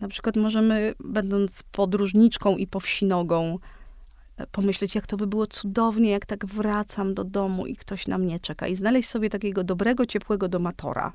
Na 0.00 0.08
przykład 0.08 0.36
możemy, 0.36 0.94
będąc 1.00 1.62
podróżniczką 1.62 2.56
i 2.56 2.66
powsinogą, 2.66 3.58
e, 4.36 4.46
pomyśleć, 4.46 4.94
jak 4.94 5.06
to 5.06 5.16
by 5.16 5.26
było 5.26 5.46
cudownie, 5.46 6.10
jak 6.10 6.26
tak 6.26 6.46
wracam 6.46 7.14
do 7.14 7.24
domu 7.24 7.66
i 7.66 7.76
ktoś 7.76 8.06
na 8.06 8.18
mnie 8.18 8.40
czeka. 8.40 8.66
I 8.66 8.74
znaleźć 8.74 9.08
sobie 9.08 9.30
takiego 9.30 9.64
dobrego, 9.64 10.06
ciepłego 10.06 10.48
domatora. 10.48 11.12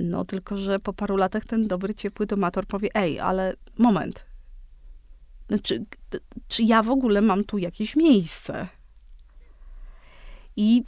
No, 0.00 0.24
tylko 0.24 0.58
że 0.58 0.78
po 0.78 0.92
paru 0.92 1.16
latach 1.16 1.44
ten 1.44 1.68
dobry, 1.68 1.94
ciepły 1.94 2.26
domator 2.26 2.66
powie, 2.66 2.88
ej, 2.94 3.20
ale 3.20 3.54
moment. 3.78 4.24
Znaczy, 5.48 5.84
czy 6.48 6.62
ja 6.62 6.82
w 6.82 6.90
ogóle 6.90 7.20
mam 7.20 7.44
tu 7.44 7.58
jakieś 7.58 7.96
miejsce? 7.96 8.68
I 10.56 10.84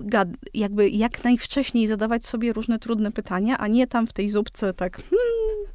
jakby 0.54 0.88
jak 0.88 1.24
najwcześniej 1.24 1.88
zadawać 1.88 2.26
sobie 2.26 2.52
różne 2.52 2.78
trudne 2.78 3.12
pytania, 3.12 3.58
a 3.58 3.68
nie 3.68 3.86
tam 3.86 4.06
w 4.06 4.12
tej 4.12 4.30
zupce 4.30 4.74
tak, 4.74 4.96
hmm, 4.96 5.74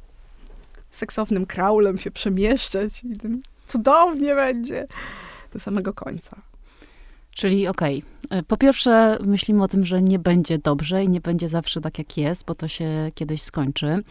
seksownym 0.90 1.46
kraulem 1.46 1.98
się 1.98 2.10
przemieszczać 2.10 3.04
i 3.04 3.12
cudownie 3.66 4.34
będzie 4.34 4.86
do 5.52 5.58
samego 5.58 5.94
końca. 5.94 6.42
Czyli 7.38 7.68
okej, 7.68 8.02
okay. 8.26 8.42
po 8.42 8.56
pierwsze 8.56 9.18
myślimy 9.20 9.62
o 9.62 9.68
tym, 9.68 9.86
że 9.86 10.02
nie 10.02 10.18
będzie 10.18 10.58
dobrze 10.58 11.04
i 11.04 11.08
nie 11.08 11.20
będzie 11.20 11.48
zawsze 11.48 11.80
tak, 11.80 11.98
jak 11.98 12.16
jest, 12.16 12.44
bo 12.44 12.54
to 12.54 12.68
się 12.68 13.10
kiedyś 13.14 13.42
skończy. 13.42 14.02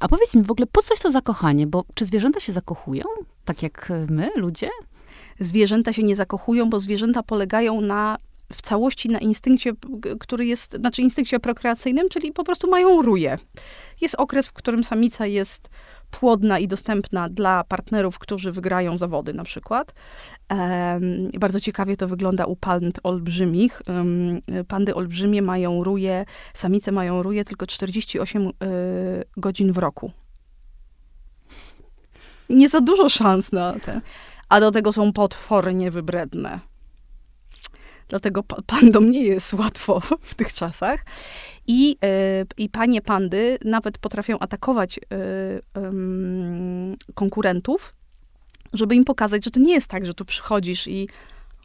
A 0.00 0.08
powiedz 0.08 0.34
mi 0.34 0.42
w 0.42 0.50
ogóle, 0.50 0.66
po 0.66 0.82
coś 0.82 0.98
to 0.98 1.10
zakochanie? 1.10 1.66
Bo 1.66 1.84
czy 1.94 2.04
zwierzęta 2.04 2.40
się 2.40 2.52
zakochują, 2.52 3.04
tak 3.44 3.62
jak 3.62 3.92
my, 4.10 4.30
ludzie? 4.36 4.68
Zwierzęta 5.40 5.92
się 5.92 6.02
nie 6.02 6.16
zakochują, 6.16 6.70
bo 6.70 6.80
zwierzęta 6.80 7.22
polegają 7.22 7.80
na 7.80 8.16
w 8.52 8.62
całości 8.62 9.08
na 9.08 9.18
instynkcie, 9.18 9.72
który 10.20 10.46
jest, 10.46 10.74
znaczy 10.74 11.02
instynkcie 11.02 11.40
prokreacyjnym, 11.40 12.08
czyli 12.08 12.32
po 12.32 12.44
prostu 12.44 12.70
mają 12.70 13.02
ruje. 13.02 13.38
Jest 14.00 14.14
okres, 14.14 14.48
w 14.48 14.52
którym 14.52 14.84
samica 14.84 15.26
jest 15.26 15.68
płodna 16.10 16.58
i 16.58 16.68
dostępna 16.68 17.28
dla 17.28 17.64
partnerów, 17.64 18.18
którzy 18.18 18.52
wygrają 18.52 18.98
zawody 18.98 19.34
na 19.34 19.44
przykład. 19.44 19.94
Um, 20.50 21.30
bardzo 21.38 21.60
ciekawie 21.60 21.96
to 21.96 22.08
wygląda 22.08 22.44
u 22.44 22.56
pand 22.56 23.00
olbrzymich. 23.02 23.82
Um, 23.88 24.40
pandy 24.68 24.94
olbrzymie 24.94 25.42
mają 25.42 25.84
ruje, 25.84 26.24
samice 26.54 26.92
mają 26.92 27.22
ruje 27.22 27.44
tylko 27.44 27.66
48 27.66 28.46
y, 28.46 28.52
godzin 29.36 29.72
w 29.72 29.78
roku. 29.78 30.10
Nie 32.48 32.68
za 32.68 32.80
dużo 32.80 33.08
szans 33.08 33.52
na 33.52 33.72
te. 33.72 34.00
A 34.48 34.60
do 34.60 34.70
tego 34.70 34.92
są 34.92 35.12
potwornie 35.12 35.90
wybredne. 35.90 36.60
Dlatego 38.08 38.42
pandom 38.66 39.10
nie 39.10 39.22
jest 39.22 39.52
łatwo 39.52 40.00
w 40.20 40.34
tych 40.34 40.52
czasach. 40.52 41.04
I, 41.66 41.96
e, 42.04 42.44
I 42.56 42.68
panie 42.68 43.02
pandy 43.02 43.58
nawet 43.64 43.98
potrafią 43.98 44.38
atakować 44.38 44.98
e, 44.98 45.00
konkurentów, 47.14 47.92
żeby 48.72 48.94
im 48.94 49.04
pokazać, 49.04 49.44
że 49.44 49.50
to 49.50 49.60
nie 49.60 49.74
jest 49.74 49.86
tak, 49.86 50.06
że 50.06 50.14
tu 50.14 50.24
przychodzisz 50.24 50.86
i 50.86 51.08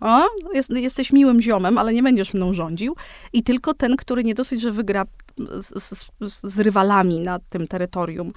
o, 0.02 0.22
jest, 0.54 0.70
jesteś 0.70 1.12
miłym 1.12 1.42
ziomem, 1.42 1.78
ale 1.78 1.94
nie 1.94 2.04
będziesz 2.04 2.34
mną 2.34 2.54
rządził. 2.54 2.96
I 3.34 3.44
tylko 3.44 3.74
ten, 3.74 3.98
który 3.98 4.24
nie 4.24 4.36
dosyć, 4.36 4.62
że 4.62 4.72
wygra 4.72 5.06
z, 5.38 5.94
z, 5.94 6.12
z 6.44 6.60
rywalami 6.60 7.20
na 7.20 7.40
tym 7.40 7.68
terytorium 7.68 8.32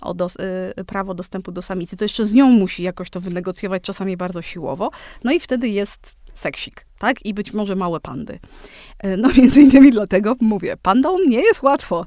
o 0.00 0.14
dos, 0.14 0.36
y, 0.80 0.84
prawo 0.84 1.14
dostępu 1.14 1.52
do 1.52 1.62
samicy, 1.62 1.96
to 1.96 2.04
jeszcze 2.04 2.26
z 2.26 2.34
nią 2.34 2.50
musi 2.50 2.82
jakoś 2.82 3.10
to 3.10 3.20
wynegocjować, 3.20 3.82
czasami 3.82 4.16
bardzo 4.16 4.42
siłowo. 4.42 4.90
No 5.24 5.32
i 5.32 5.40
wtedy 5.40 5.68
jest 5.68 6.16
seksik, 6.34 6.86
tak? 6.98 7.26
I 7.26 7.34
być 7.34 7.52
może 7.52 7.76
małe 7.76 8.00
pandy. 8.00 8.38
E, 8.98 9.16
no 9.16 9.28
między 9.38 9.62
innymi 9.62 9.90
dlatego 9.90 10.36
mówię, 10.40 10.76
pandom 10.82 11.20
nie 11.28 11.40
jest 11.40 11.62
łatwo. 11.62 12.06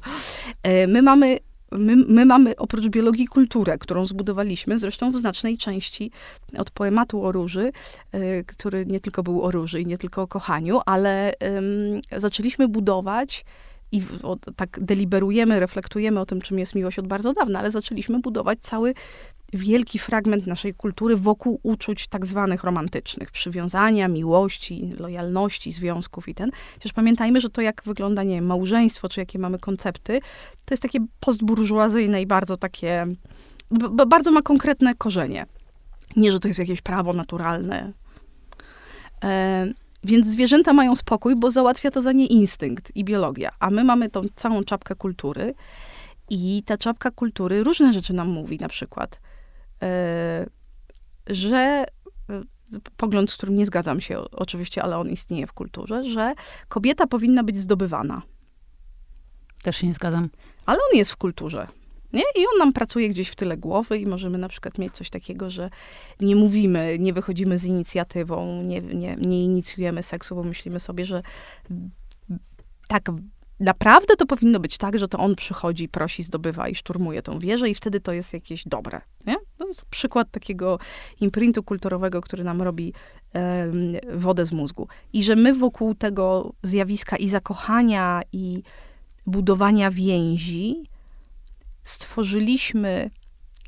E, 0.64 0.88
my 0.88 1.02
mamy 1.02 1.38
My, 1.78 1.96
my, 1.96 2.26
mamy 2.26 2.56
oprócz 2.56 2.88
biologii 2.88 3.28
kulturę, 3.28 3.78
którą 3.78 4.06
zbudowaliśmy, 4.06 4.80
zresztą 4.80 5.12
w 5.12 5.18
znacznej 5.18 5.58
części 5.58 6.12
od 6.58 6.72
poematu 6.72 7.24
o 7.24 7.32
róży, 7.32 7.72
y, 8.16 8.44
który 8.48 8.86
nie 8.86 9.00
tylko 9.00 9.24
był 9.24 9.42
o 9.42 9.52
róży 9.52 9.82
i 9.82 9.86
nie 9.86 9.98
tylko 9.98 10.22
o 10.22 10.28
kochaniu, 10.28 10.80
ale 10.86 11.34
zaczęliśmy 12.18 12.68
budować 12.68 13.46
i 13.94 14.02
w, 14.02 14.26
o, 14.26 14.38
tak 14.56 14.80
deliberujemy, 14.82 15.60
reflektujemy 15.60 16.20
o 16.20 16.26
tym, 16.26 16.42
czym 16.42 16.60
jest 16.60 16.76
miłość 16.76 17.00
od 17.00 17.08
bardzo 17.08 17.34
dawna, 17.34 17.60
ale 17.60 17.72
zaczęliśmy 17.72 18.20
budować 18.20 18.60
cały 18.62 18.94
wielki 19.54 20.00
fragment 20.00 20.48
naszej 20.48 20.74
kultury 20.74 21.18
wokół 21.18 21.60
uczuć 21.64 22.08
tak 22.08 22.26
zwanych 22.26 22.64
romantycznych, 22.64 23.32
przywiązania, 23.32 24.08
miłości, 24.08 24.94
lojalności, 25.00 25.72
związków 25.72 26.30
i 26.30 26.36
ten. 26.36 26.52
Chociaż 26.74 26.94
pamiętajmy, 26.94 27.42
że 27.42 27.50
to 27.50 27.62
jak 27.62 27.82
wygląda, 27.86 28.24
nie 28.24 28.36
wiem, 28.36 28.46
małżeństwo, 28.46 29.10
czy 29.10 29.20
jakie 29.20 29.40
mamy 29.40 29.60
koncepty, 29.60 30.20
to 30.66 30.74
jest 30.74 30.84
takie 30.84 31.00
postburżuazyjne 31.20 32.22
i 32.22 32.28
bardzo 32.28 32.58
takie, 32.58 33.08
bardzo 34.08 34.32
ma 34.32 34.42
konkretne 34.42 34.96
korzenie. 34.96 35.46
Nie, 36.16 36.32
że 36.32 36.40
to 36.40 36.48
jest 36.48 36.60
jakieś 36.60 36.82
prawo 36.82 37.14
naturalne. 37.14 37.94
E, 39.24 39.74
więc 40.04 40.28
zwierzęta 40.28 40.74
mają 40.74 40.96
spokój, 40.96 41.36
bo 41.36 41.52
załatwia 41.52 41.92
to 41.92 42.02
za 42.02 42.12
nie 42.12 42.28
instynkt 42.28 42.96
i 42.96 43.04
biologia. 43.04 43.52
A 43.60 43.70
my 43.70 43.84
mamy 43.84 44.10
tą 44.10 44.22
całą 44.36 44.64
czapkę 44.64 44.96
kultury. 44.96 45.54
I 46.30 46.64
ta 46.66 46.78
czapka 46.78 47.12
kultury 47.12 47.64
różne 47.64 47.94
rzeczy 47.94 48.14
nam 48.14 48.30
mówi, 48.30 48.58
na 48.58 48.70
przykład 48.70 49.20
E, 49.84 50.46
że 51.28 51.86
e, 52.30 52.42
pogląd, 52.98 53.32
z 53.32 53.38
którym 53.38 53.56
nie 53.56 53.66
zgadzam 53.66 54.02
się 54.02 54.20
oczywiście, 54.32 54.84
ale 54.84 54.98
on 54.98 55.10
istnieje 55.10 55.48
w 55.48 55.54
kulturze, 55.54 56.04
że 56.04 56.34
kobieta 56.68 57.08
powinna 57.08 57.44
być 57.44 57.58
zdobywana. 57.58 58.22
Też 59.64 59.78
się 59.78 59.88
nie 59.88 59.94
zgadzam. 59.94 60.30
Ale 60.66 60.80
on 60.92 60.98
jest 60.98 61.12
w 61.12 61.18
kulturze. 61.18 61.68
Nie? 62.14 62.24
I 62.36 62.46
on 62.54 62.60
nam 62.60 62.74
pracuje 62.74 63.10
gdzieś 63.10 63.30
w 63.30 63.36
tyle 63.36 63.58
głowy 63.58 63.98
i 63.98 64.06
możemy 64.06 64.38
na 64.38 64.50
przykład 64.50 64.78
mieć 64.78 64.94
coś 64.94 65.10
takiego, 65.10 65.50
że 65.50 65.70
nie 66.20 66.36
mówimy, 66.36 66.98
nie 67.00 67.14
wychodzimy 67.14 67.58
z 67.58 67.66
inicjatywą, 67.66 68.62
nie, 68.64 68.82
nie, 68.82 69.16
nie 69.16 69.44
inicjujemy 69.44 70.04
seksu, 70.04 70.36
bo 70.36 70.44
myślimy 70.44 70.80
sobie, 70.80 71.06
że 71.06 71.22
tak 72.88 73.12
naprawdę 73.60 74.16
to 74.16 74.26
powinno 74.26 74.60
być 74.60 74.78
tak, 74.78 75.00
że 75.00 75.08
to 75.08 75.20
on 75.20 75.36
przychodzi, 75.36 75.90
prosi, 75.90 76.24
zdobywa 76.24 76.70
i 76.70 76.76
szturmuje 76.76 77.22
tą 77.22 77.40
wieżę 77.40 77.70
i 77.70 77.76
wtedy 77.76 78.00
to 78.00 78.14
jest 78.14 78.34
jakieś 78.34 78.68
dobre. 78.68 79.02
Nie? 79.26 79.36
To 79.58 79.68
jest 79.68 79.86
przykład 79.86 80.32
takiego 80.32 80.80
imprintu 81.22 81.64
kulturowego, 81.64 82.22
który 82.22 82.44
nam 82.44 82.62
robi 82.62 82.94
wodę 84.14 84.46
z 84.46 84.52
mózgu. 84.52 84.88
I 85.14 85.24
że 85.24 85.36
my 85.36 85.54
wokół 85.54 85.96
tego 85.96 86.54
zjawiska 86.64 87.16
i 87.16 87.30
zakochania, 87.30 88.22
i 88.32 88.64
budowania 89.26 89.92
więzi 89.92 90.93
stworzyliśmy 91.84 93.10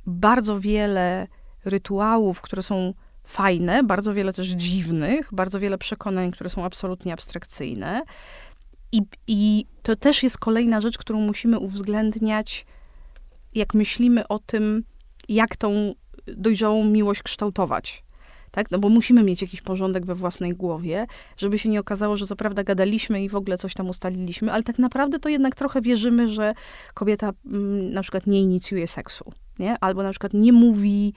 bardzo 0.06 0.60
wiele 0.60 1.28
rytuałów, 1.66 2.42
które 2.42 2.64
są 2.64 2.94
fajne, 3.24 3.84
bardzo 3.84 4.14
wiele 4.14 4.34
też 4.34 4.48
dziwnych, 4.48 5.30
bardzo 5.32 5.60
wiele 5.60 5.78
przekonań, 5.78 6.32
które 6.32 6.50
są 6.50 6.66
absolutnie 6.66 7.14
abstrakcyjne 7.14 8.02
I, 8.92 9.02
I 9.28 9.66
to 9.84 9.96
też 9.96 10.24
jest 10.24 10.38
kolejna 10.38 10.82
rzecz, 10.82 10.98
którą 10.98 11.20
musimy 11.22 11.60
uwzględniać, 11.60 12.66
jak 13.56 13.74
myślimy 13.74 14.28
o 14.28 14.40
tym, 14.40 14.84
jak 15.30 15.56
tą 15.56 15.94
dojrzałą 16.28 16.86
miłość 16.86 17.24
kształtować. 17.24 18.05
Tak? 18.56 18.72
No 18.72 18.80
bo 18.80 18.90
musimy 18.90 19.24
mieć 19.24 19.42
jakiś 19.42 19.62
porządek 19.62 20.06
we 20.06 20.16
własnej 20.16 20.54
głowie, 20.54 21.08
żeby 21.38 21.60
się 21.60 21.70
nie 21.70 21.80
okazało, 21.80 22.18
że 22.18 22.28
co 22.28 22.36
prawda 22.36 22.64
gadaliśmy 22.64 23.24
i 23.24 23.30
w 23.30 23.36
ogóle 23.36 23.58
coś 23.58 23.74
tam 23.74 23.90
ustaliliśmy, 23.90 24.52
ale 24.52 24.64
tak 24.64 24.80
naprawdę 24.80 25.20
to 25.20 25.30
jednak 25.30 25.56
trochę 25.56 25.82
wierzymy, 25.82 26.28
że 26.28 26.54
kobieta 26.94 27.34
mm, 27.46 27.94
na 27.94 28.02
przykład 28.02 28.28
nie 28.28 28.42
inicjuje 28.42 28.88
seksu, 28.88 29.32
nie? 29.60 29.80
Albo 29.80 30.04
na 30.04 30.12
przykład 30.12 30.34
nie 30.34 30.54
mówi 30.54 31.14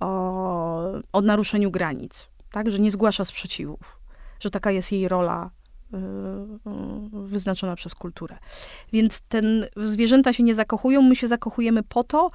o, 0.00 0.92
o 1.12 1.20
naruszeniu 1.20 1.70
granic, 1.70 2.30
tak? 2.52 2.70
Że 2.70 2.78
nie 2.78 2.90
zgłasza 2.90 3.24
sprzeciwów, 3.24 3.98
że 4.40 4.50
taka 4.50 4.70
jest 4.70 4.92
jej 4.92 5.08
rola 5.08 5.50
y, 5.94 5.96
y, 5.96 6.00
wyznaczona 7.12 7.76
przez 7.76 7.94
kulturę. 7.94 8.38
Więc 8.92 9.20
ten, 9.20 9.66
zwierzęta 9.76 10.32
się 10.32 10.42
nie 10.42 10.54
zakochują, 10.54 11.02
my 11.02 11.16
się 11.16 11.28
zakochujemy 11.28 11.82
po 11.82 12.04
to, 12.04 12.30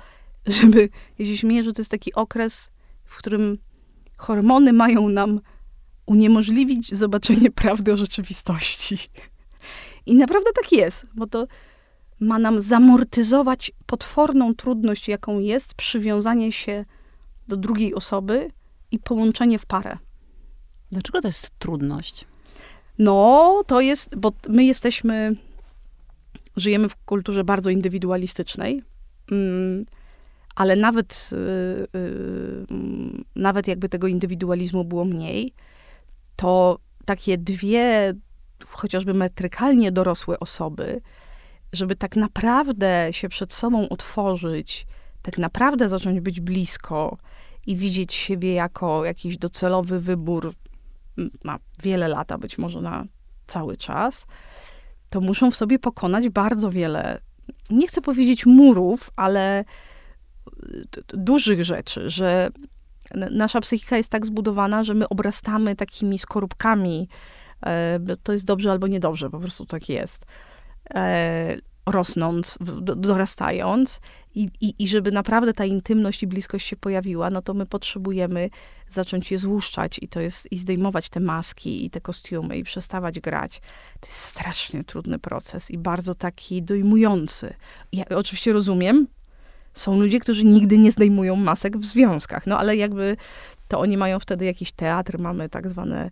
żeby, 0.47 0.89
jeśli 1.19 1.37
śmieję, 1.37 1.63
że 1.63 1.73
to 1.73 1.81
jest 1.81 1.91
taki 1.91 2.13
okres, 2.13 2.71
w 3.05 3.17
którym 3.17 3.57
hormony 4.23 4.73
mają 4.73 5.09
nam 5.09 5.39
uniemożliwić 6.05 6.95
zobaczenie 6.95 7.51
prawdy 7.51 7.93
o 7.93 7.97
rzeczywistości. 7.97 8.97
I 10.05 10.15
naprawdę 10.15 10.49
tak 10.61 10.71
jest, 10.71 11.05
bo 11.15 11.27
to 11.27 11.47
ma 12.19 12.39
nam 12.39 12.61
zamortyzować 12.61 13.71
potworną 13.85 14.55
trudność, 14.55 15.07
jaką 15.07 15.39
jest 15.39 15.73
przywiązanie 15.73 16.51
się 16.51 16.85
do 17.47 17.57
drugiej 17.57 17.95
osoby 17.95 18.51
i 18.91 18.99
połączenie 18.99 19.59
w 19.59 19.65
parę. 19.65 19.97
Dlaczego 20.91 21.21
to 21.21 21.27
jest 21.27 21.51
trudność? 21.59 22.25
No, 22.99 23.63
to 23.67 23.81
jest, 23.81 24.15
bo 24.15 24.31
my 24.49 24.63
jesteśmy, 24.63 25.35
żyjemy 26.55 26.89
w 26.89 26.95
kulturze 26.95 27.43
bardzo 27.43 27.69
indywidualistycznej. 27.69 28.83
Mm, 29.31 29.85
ale 30.55 30.75
nawet, 30.75 31.29
y, 31.33 31.97
y, 31.97 32.65
nawet 33.35 33.67
jakby 33.67 33.89
tego 33.89 34.07
indywidualizmu 34.07 34.85
było 34.85 35.05
mniej, 35.05 35.53
to 36.35 36.79
takie 37.05 37.37
dwie, 37.37 38.13
chociażby 38.67 39.13
metrykalnie 39.13 39.91
dorosłe 39.91 40.39
osoby, 40.39 41.01
żeby 41.73 41.95
tak 41.95 42.15
naprawdę 42.15 43.07
się 43.11 43.29
przed 43.29 43.53
sobą 43.53 43.89
otworzyć, 43.89 44.85
tak 45.21 45.37
naprawdę 45.37 45.89
zacząć 45.89 46.19
być 46.19 46.41
blisko 46.41 47.17
i 47.67 47.75
widzieć 47.75 48.13
siebie 48.13 48.53
jako 48.53 49.05
jakiś 49.05 49.37
docelowy 49.37 49.99
wybór 49.99 50.53
na 51.43 51.59
wiele 51.83 52.07
lat, 52.07 52.31
a 52.31 52.37
być 52.37 52.57
może 52.57 52.81
na 52.81 53.05
cały 53.47 53.77
czas, 53.77 54.25
to 55.09 55.21
muszą 55.21 55.51
w 55.51 55.55
sobie 55.55 55.79
pokonać 55.79 56.29
bardzo 56.29 56.71
wiele, 56.71 57.19
nie 57.69 57.87
chcę 57.87 58.01
powiedzieć 58.01 58.45
murów, 58.45 59.09
ale 59.15 59.65
dużych 61.07 61.65
rzeczy, 61.65 62.09
że 62.09 62.49
nasza 63.31 63.61
psychika 63.61 63.97
jest 63.97 64.09
tak 64.09 64.25
zbudowana, 64.25 64.83
że 64.83 64.93
my 64.93 65.09
obrastamy 65.09 65.75
takimi 65.75 66.19
skorupkami. 66.19 67.07
E, 67.65 67.99
to 68.23 68.33
jest 68.33 68.45
dobrze 68.45 68.71
albo 68.71 68.87
niedobrze, 68.87 69.29
po 69.29 69.39
prostu 69.39 69.65
tak 69.65 69.89
jest. 69.89 70.25
E, 70.95 71.57
rosnąc, 71.85 72.57
dorastając 72.95 73.99
i, 74.35 74.49
i, 74.61 74.83
i 74.83 74.87
żeby 74.87 75.11
naprawdę 75.11 75.53
ta 75.53 75.65
intymność 75.65 76.23
i 76.23 76.27
bliskość 76.27 76.67
się 76.67 76.75
pojawiła, 76.75 77.29
no 77.29 77.41
to 77.41 77.53
my 77.53 77.65
potrzebujemy 77.65 78.49
zacząć 78.89 79.31
je 79.31 79.37
złuszczać 79.37 79.99
i 80.01 80.07
to 80.07 80.19
jest, 80.19 80.51
i 80.51 80.57
zdejmować 80.57 81.09
te 81.09 81.19
maski 81.19 81.85
i 81.85 81.89
te 81.89 82.01
kostiumy 82.01 82.57
i 82.57 82.63
przestawać 82.63 83.19
grać. 83.19 83.61
To 83.99 84.07
jest 84.07 84.19
strasznie 84.19 84.83
trudny 84.83 85.19
proces 85.19 85.71
i 85.71 85.77
bardzo 85.77 86.15
taki 86.15 86.63
dojmujący. 86.63 87.53
Ja 87.91 88.05
oczywiście 88.09 88.53
rozumiem, 88.53 89.07
są 89.73 89.99
ludzie, 89.99 90.19
którzy 90.19 90.45
nigdy 90.45 90.77
nie 90.77 90.91
zdejmują 90.91 91.35
masek 91.35 91.77
w 91.77 91.85
związkach, 91.85 92.47
no 92.47 92.59
ale 92.59 92.75
jakby 92.75 93.17
to 93.67 93.79
oni 93.79 93.97
mają 93.97 94.19
wtedy 94.19 94.45
jakiś 94.45 94.71
teatr, 94.71 95.19
mamy 95.19 95.49
tak 95.49 95.69
zwane 95.69 96.09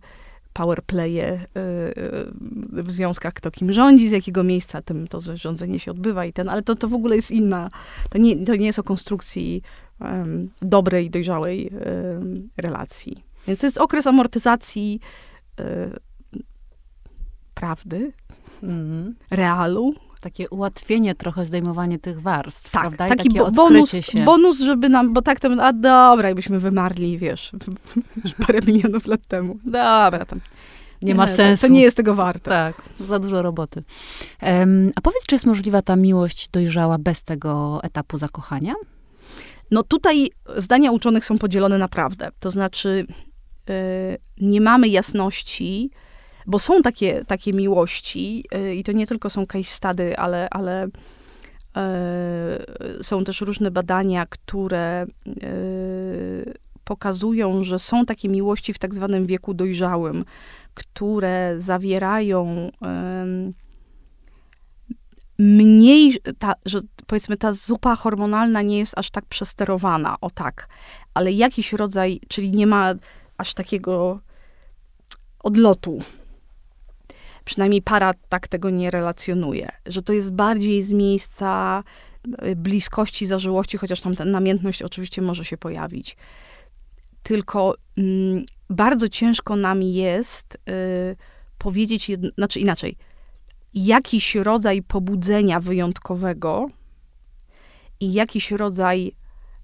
powerplaye 0.52 1.34
y, 1.34 1.60
y, 2.78 2.82
w 2.82 2.90
związkach, 2.90 3.32
kto 3.32 3.50
kim 3.50 3.72
rządzi, 3.72 4.08
z 4.08 4.10
jakiego 4.10 4.44
miejsca 4.44 4.82
tym 4.82 5.08
to 5.08 5.20
rządzenie 5.34 5.80
się 5.80 5.90
odbywa 5.90 6.24
i 6.24 6.32
ten, 6.32 6.48
ale 6.48 6.62
to, 6.62 6.76
to 6.76 6.88
w 6.88 6.94
ogóle 6.94 7.16
jest 7.16 7.30
inna, 7.30 7.70
to 8.10 8.18
nie, 8.18 8.44
to 8.44 8.56
nie 8.56 8.66
jest 8.66 8.78
o 8.78 8.82
konstrukcji 8.82 9.62
um, 10.00 10.48
dobrej, 10.62 11.10
dojrzałej 11.10 11.70
um, 11.70 12.48
relacji. 12.56 13.24
Więc 13.46 13.60
to 13.60 13.66
jest 13.66 13.78
okres 13.78 14.06
amortyzacji 14.06 15.00
um, 15.58 15.96
prawdy, 17.54 18.12
mm. 18.62 19.14
realu, 19.30 19.94
takie 20.22 20.50
ułatwienie 20.50 21.14
trochę 21.14 21.44
zdejmowanie 21.44 21.98
tych 21.98 22.20
warstw, 22.20 22.70
tak, 22.70 22.82
prawda? 22.82 23.08
taki 23.08 23.30
bo, 23.30 23.50
bonus, 23.50 23.90
się. 23.92 24.24
bonus, 24.24 24.60
żeby 24.60 24.88
nam, 24.88 25.12
bo 25.12 25.22
tak 25.22 25.40
to, 25.40 25.48
a 25.60 25.72
dobra, 25.72 26.28
jakbyśmy 26.28 26.60
wymarli, 26.60 27.18
wiesz, 27.18 27.52
parę 28.46 28.58
milionów 28.66 29.06
lat 29.06 29.26
temu. 29.26 29.58
Dobra, 29.64 30.26
tam. 30.26 30.40
Nie, 31.02 31.08
nie 31.08 31.14
ma 31.14 31.28
sensu. 31.28 31.62
To, 31.62 31.68
to, 31.68 31.74
nie 31.74 31.82
jest 31.82 31.96
tego 31.96 32.14
warte. 32.14 32.50
Tak, 32.50 32.82
za 33.00 33.18
dużo 33.18 33.42
roboty. 33.42 33.82
Um, 34.42 34.90
a 34.96 35.00
powiedz, 35.00 35.26
czy 35.26 35.34
jest 35.34 35.46
możliwa 35.46 35.82
ta 35.82 35.96
miłość 35.96 36.48
dojrzała 36.48 36.98
bez 36.98 37.22
tego 37.22 37.80
etapu 37.82 38.18
zakochania? 38.18 38.74
No 39.70 39.82
tutaj 39.82 40.28
zdania 40.56 40.92
uczonych 40.92 41.24
są 41.24 41.38
podzielone 41.38 41.78
naprawdę. 41.78 42.28
To 42.40 42.50
znaczy, 42.50 43.06
yy, 43.68 43.74
nie 44.40 44.60
mamy 44.60 44.88
jasności, 44.88 45.90
bo 46.46 46.58
są 46.58 46.82
takie, 46.82 47.24
takie 47.24 47.52
miłości 47.52 48.44
yy, 48.52 48.74
i 48.74 48.84
to 48.84 48.92
nie 48.92 49.06
tylko 49.06 49.30
są 49.30 49.46
case 49.46 49.64
study, 49.64 50.18
ale, 50.18 50.48
ale 50.50 50.88
yy, 51.76 53.04
są 53.04 53.24
też 53.24 53.40
różne 53.40 53.70
badania, 53.70 54.26
które 54.26 55.06
yy, 55.26 56.54
pokazują, 56.84 57.64
że 57.64 57.78
są 57.78 58.04
takie 58.04 58.28
miłości 58.28 58.72
w 58.72 58.78
tak 58.78 58.94
zwanym 58.94 59.26
wieku 59.26 59.54
dojrzałym, 59.54 60.24
które 60.74 61.54
zawierają 61.58 62.70
mniej, 65.38 66.16
ta, 66.38 66.54
że 66.66 66.80
powiedzmy 67.06 67.36
ta 67.36 67.52
zupa 67.52 67.96
hormonalna 67.96 68.62
nie 68.62 68.78
jest 68.78 68.98
aż 68.98 69.10
tak 69.10 69.24
przesterowana, 69.24 70.16
o 70.20 70.30
tak, 70.30 70.68
ale 71.14 71.32
jakiś 71.32 71.72
rodzaj, 71.72 72.20
czyli 72.28 72.50
nie 72.50 72.66
ma 72.66 72.94
aż 73.38 73.54
takiego 73.54 74.20
odlotu 75.42 75.98
przynajmniej 77.44 77.82
para 77.82 78.14
tak 78.28 78.48
tego 78.48 78.70
nie 78.70 78.90
relacjonuje, 78.90 79.68
że 79.86 80.02
to 80.02 80.12
jest 80.12 80.32
bardziej 80.32 80.82
z 80.82 80.92
miejsca 80.92 81.82
y, 82.46 82.56
bliskości, 82.56 83.26
zażyłości, 83.26 83.78
chociaż 83.78 84.00
tam 84.00 84.16
ta 84.16 84.24
namiętność 84.24 84.82
oczywiście 84.82 85.22
może 85.22 85.44
się 85.44 85.56
pojawić. 85.56 86.16
Tylko 87.22 87.74
mm, 87.98 88.44
bardzo 88.70 89.08
ciężko 89.08 89.56
nam 89.56 89.82
jest 89.82 90.54
y, 90.54 91.16
powiedzieć, 91.58 92.10
znaczy 92.38 92.60
inaczej, 92.60 92.96
jakiś 93.74 94.34
rodzaj 94.34 94.82
pobudzenia 94.82 95.60
wyjątkowego 95.60 96.68
i 98.00 98.12
jakiś 98.12 98.50
rodzaj 98.50 99.12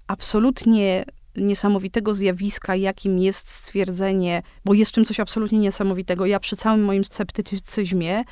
absolutnie 0.07 1.05
niesamowitego 1.39 2.13
zjawiska, 2.13 2.75
jakim 2.75 3.19
jest 3.19 3.49
stwierdzenie, 3.49 4.43
bo 4.65 4.73
jest 4.73 4.91
w 4.91 4.95
tym 4.95 5.05
coś 5.05 5.19
absolutnie 5.19 5.59
niesamowitego. 5.59 6.25
Ja 6.25 6.39
przy 6.39 6.55
całym 6.55 6.83
moim 6.83 7.05
sceptycyzmie 7.05 8.23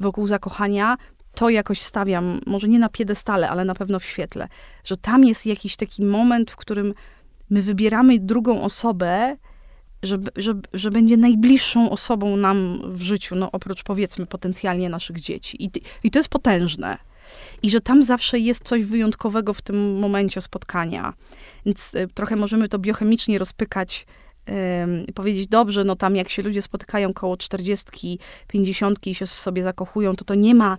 wokół 0.00 0.26
zakochania 0.26 0.96
to 1.34 1.50
jakoś 1.50 1.80
stawiam, 1.80 2.40
może 2.46 2.68
nie 2.68 2.78
na 2.78 2.88
piedestale, 2.88 3.50
ale 3.50 3.64
na 3.64 3.74
pewno 3.74 4.00
w 4.00 4.04
świetle, 4.04 4.48
że 4.84 4.96
tam 4.96 5.24
jest 5.24 5.46
jakiś 5.46 5.76
taki 5.76 6.04
moment, 6.04 6.50
w 6.50 6.56
którym 6.56 6.94
my 7.50 7.62
wybieramy 7.62 8.18
drugą 8.18 8.62
osobę, 8.62 9.36
że, 10.02 10.18
że, 10.36 10.54
że 10.72 10.90
będzie 10.90 11.16
najbliższą 11.16 11.90
osobą 11.90 12.36
nam 12.36 12.82
w 12.84 13.02
życiu, 13.02 13.34
no 13.34 13.52
oprócz 13.52 13.82
powiedzmy 13.82 14.26
potencjalnie 14.26 14.88
naszych 14.88 15.20
dzieci. 15.20 15.64
I, 15.64 15.70
I 16.02 16.10
to 16.10 16.18
jest 16.18 16.28
potężne 16.28 16.98
i 17.62 17.70
że 17.70 17.80
tam 17.80 18.02
zawsze 18.02 18.38
jest 18.38 18.64
coś 18.64 18.84
wyjątkowego 18.84 19.54
w 19.54 19.62
tym 19.62 19.98
momencie 19.98 20.40
spotkania. 20.40 21.14
Więc 21.66 21.94
y, 21.94 22.08
trochę 22.14 22.36
możemy 22.36 22.68
to 22.68 22.78
biochemicznie 22.78 23.38
rozpykać 23.38 24.06
i 25.08 25.12
powiedzieć, 25.12 25.46
dobrze, 25.46 25.84
no 25.84 25.96
tam 25.96 26.16
jak 26.16 26.28
się 26.28 26.42
ludzie 26.42 26.62
spotykają 26.62 27.12
koło 27.12 27.36
40, 27.36 28.18
50 28.48 29.06
i 29.06 29.14
się 29.14 29.26
w 29.26 29.30
sobie 29.30 29.62
zakochują, 29.62 30.16
to 30.16 30.24
to 30.24 30.34
nie 30.34 30.54
ma 30.54 30.78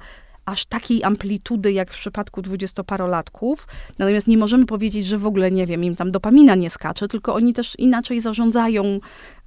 aż 0.50 0.66
takiej 0.66 1.04
amplitudy 1.04 1.72
jak 1.72 1.94
w 1.94 1.98
przypadku 1.98 2.42
dwudziestoparolatków. 2.42 3.68
Natomiast 4.00 4.28
nie 4.28 4.38
możemy 4.38 4.66
powiedzieć, 4.66 5.06
że 5.06 5.18
w 5.18 5.26
ogóle, 5.26 5.52
nie 5.52 5.66
wiem, 5.66 5.84
im 5.84 5.96
tam 5.96 6.12
dopamina 6.12 6.56
nie 6.56 6.70
skacze, 6.70 7.08
tylko 7.08 7.36
oni 7.36 7.54
też 7.54 7.80
inaczej 7.80 8.22
zarządzają 8.22 8.84
e, 8.84 9.00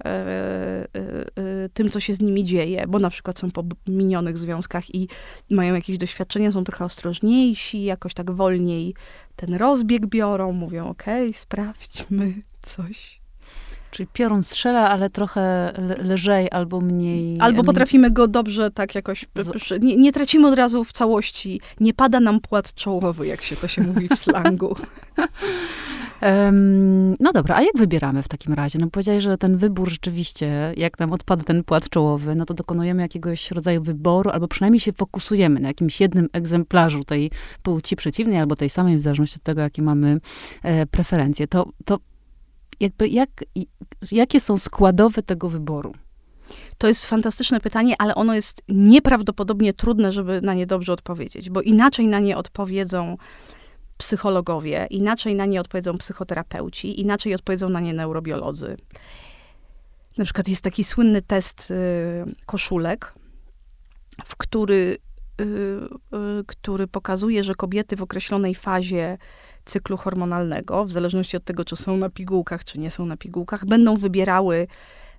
e, 0.04 0.88
e, 0.94 1.68
tym, 1.74 1.90
co 1.90 2.00
się 2.00 2.14
z 2.14 2.20
nimi 2.20 2.44
dzieje, 2.44 2.84
bo 2.88 2.98
na 2.98 3.10
przykład 3.10 3.38
są 3.38 3.50
po 3.50 3.64
minionych 3.86 4.38
związkach 4.38 4.94
i 4.94 5.08
mają 5.50 5.74
jakieś 5.74 5.98
doświadczenia, 5.98 6.52
są 6.52 6.64
trochę 6.64 6.84
ostrożniejsi, 6.84 7.84
jakoś 7.84 8.14
tak 8.14 8.30
wolniej 8.30 8.94
ten 9.36 9.54
rozbieg 9.54 10.06
biorą, 10.06 10.52
mówią, 10.52 10.88
okej, 10.88 11.28
okay, 11.28 11.40
sprawdźmy 11.40 12.32
coś. 12.62 13.21
Czyli 13.92 14.06
piorun 14.12 14.42
strzela, 14.42 14.90
ale 14.90 15.10
trochę 15.10 15.72
lżej 16.04 16.50
albo 16.50 16.80
mniej. 16.80 17.40
Albo 17.40 17.64
potrafimy 17.64 18.10
go 18.10 18.28
dobrze 18.28 18.70
tak 18.70 18.94
jakoś. 18.94 19.26
Nie, 19.80 19.96
nie, 19.96 20.12
tracimy 20.12 20.48
od 20.48 20.54
razu 20.54 20.84
w 20.84 20.92
całości. 20.92 21.60
Nie 21.80 21.94
pada 21.94 22.20
nam 22.20 22.40
płat 22.40 22.74
czołowy, 22.74 23.26
jak 23.26 23.42
się 23.42 23.56
to 23.56 23.68
się 23.68 23.82
mówi 23.82 24.08
w 24.08 24.18
slangu. 24.18 24.76
Um, 26.22 27.16
no 27.20 27.32
dobra, 27.32 27.56
a 27.56 27.62
jak 27.62 27.76
wybieramy 27.76 28.22
w 28.22 28.28
takim 28.28 28.52
razie? 28.52 28.78
No 28.78 28.90
powiedziałeś, 28.90 29.24
że 29.24 29.38
ten 29.38 29.58
wybór 29.58 29.90
rzeczywiście, 29.90 30.74
jak 30.76 30.98
nam 30.98 31.12
odpada 31.12 31.44
ten 31.44 31.64
płat 31.64 31.88
czołowy, 31.88 32.34
no 32.34 32.46
to 32.46 32.54
dokonujemy 32.54 33.02
jakiegoś 33.02 33.50
rodzaju 33.50 33.82
wyboru, 33.82 34.30
albo 34.30 34.48
przynajmniej 34.48 34.80
się 34.80 34.92
fokusujemy 34.92 35.60
na 35.60 35.68
jakimś 35.68 36.00
jednym 36.00 36.28
egzemplarzu 36.32 37.04
tej 37.04 37.30
płci 37.62 37.96
przeciwnej, 37.96 38.38
albo 38.38 38.56
tej 38.56 38.70
samej, 38.70 38.96
w 38.96 39.00
zależności 39.00 39.36
od 39.36 39.42
tego, 39.42 39.60
jakie 39.60 39.82
mamy 39.82 40.20
e, 40.62 40.86
preferencje. 40.86 41.48
To, 41.48 41.68
to 41.84 41.98
jakby 42.80 43.08
jak, 43.08 43.30
jakie 44.12 44.40
są 44.40 44.58
składowe 44.58 45.22
tego 45.22 45.48
wyboru? 45.48 45.94
To 46.78 46.88
jest 46.88 47.06
fantastyczne 47.06 47.60
pytanie, 47.60 47.94
ale 47.98 48.14
ono 48.14 48.34
jest 48.34 48.62
nieprawdopodobnie 48.68 49.72
trudne, 49.72 50.12
żeby 50.12 50.40
na 50.40 50.54
nie 50.54 50.66
dobrze 50.66 50.92
odpowiedzieć, 50.92 51.50
bo 51.50 51.62
inaczej 51.62 52.06
na 52.06 52.20
nie 52.20 52.36
odpowiedzą 52.36 53.16
psychologowie, 53.96 54.86
inaczej 54.90 55.34
na 55.34 55.46
nie 55.46 55.60
odpowiedzą 55.60 55.98
psychoterapeuci, 55.98 57.00
inaczej 57.00 57.34
odpowiedzą 57.34 57.68
na 57.68 57.80
nie 57.80 57.94
neurobiolodzy. 57.94 58.76
Na 60.18 60.24
przykład 60.24 60.48
jest 60.48 60.64
taki 60.64 60.84
słynny 60.84 61.22
test 61.22 61.70
y, 61.70 61.74
koszulek, 62.46 63.14
w 64.24 64.36
który, 64.36 64.96
y, 65.40 65.44
y, 65.44 66.44
który 66.46 66.86
pokazuje, 66.86 67.44
że 67.44 67.54
kobiety 67.54 67.96
w 67.96 68.02
określonej 68.02 68.54
fazie 68.54 69.18
cyklu 69.64 69.96
hormonalnego, 69.96 70.84
w 70.84 70.92
zależności 70.92 71.36
od 71.36 71.44
tego, 71.44 71.64
czy 71.64 71.76
są 71.76 71.96
na 71.96 72.10
pigułkach, 72.10 72.64
czy 72.64 72.80
nie 72.80 72.90
są 72.90 73.06
na 73.06 73.16
pigułkach, 73.16 73.66
będą 73.66 73.96
wybierały 73.96 74.66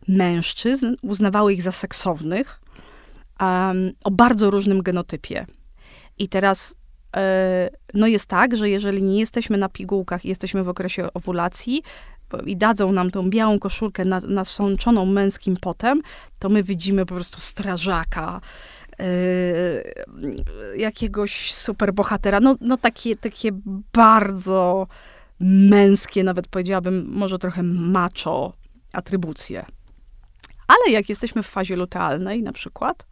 mężczyzn, 0.07 0.95
uznawały 1.01 1.53
ich 1.53 1.61
za 1.61 1.71
seksownych, 1.71 2.61
um, 3.39 3.91
o 4.03 4.11
bardzo 4.11 4.49
różnym 4.49 4.81
genotypie. 4.81 5.45
I 6.17 6.29
teraz 6.29 6.75
e, 7.15 7.69
no 7.93 8.07
jest 8.07 8.25
tak, 8.25 8.57
że 8.57 8.69
jeżeli 8.69 9.03
nie 9.03 9.19
jesteśmy 9.19 9.57
na 9.57 9.69
pigułkach 9.69 10.25
jesteśmy 10.25 10.63
w 10.63 10.69
okresie 10.69 11.13
owulacji 11.13 11.83
i 12.45 12.57
dadzą 12.57 12.91
nam 12.91 13.11
tą 13.11 13.29
białą 13.29 13.59
koszulkę 13.59 14.05
nasączoną 14.27 15.05
męskim 15.05 15.57
potem, 15.61 16.01
to 16.39 16.49
my 16.49 16.63
widzimy 16.63 17.05
po 17.05 17.15
prostu 17.15 17.39
strażaka, 17.39 18.41
jakiegoś 20.77 21.53
superbohatera. 21.53 22.39
No, 22.39 22.55
no 22.61 22.77
takie, 22.77 23.15
takie 23.15 23.49
bardzo 23.93 24.87
męskie, 25.39 26.23
nawet 26.23 26.47
powiedziałabym, 26.47 27.05
może 27.07 27.39
trochę 27.39 27.63
macho 27.63 28.53
atrybucje. 28.93 29.65
Ale 30.67 30.91
jak 30.91 31.09
jesteśmy 31.09 31.43
w 31.43 31.47
fazie 31.47 31.75
lutealnej, 31.75 32.43
na 32.43 32.51
przykład, 32.51 33.05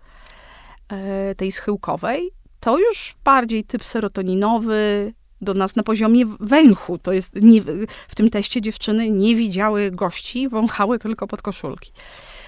yy, 0.91 1.35
tej 1.35 1.51
schyłkowej, 1.51 2.31
to 2.59 2.79
już 2.79 3.15
bardziej 3.23 3.63
typ 3.63 3.85
serotoninowy, 3.85 5.13
do 5.41 5.53
nas 5.53 5.75
na 5.75 5.83
poziomie 5.83 6.25
węchu. 6.39 6.97
To 6.97 7.13
jest 7.13 7.35
nie, 7.41 7.61
w 8.07 8.15
tym 8.15 8.29
teście 8.29 8.61
dziewczyny 8.61 9.11
nie 9.11 9.35
widziały 9.35 9.91
gości, 9.91 10.49
wąchały 10.49 10.99
tylko 10.99 11.27
pod 11.27 11.41
koszulki. 11.41 11.91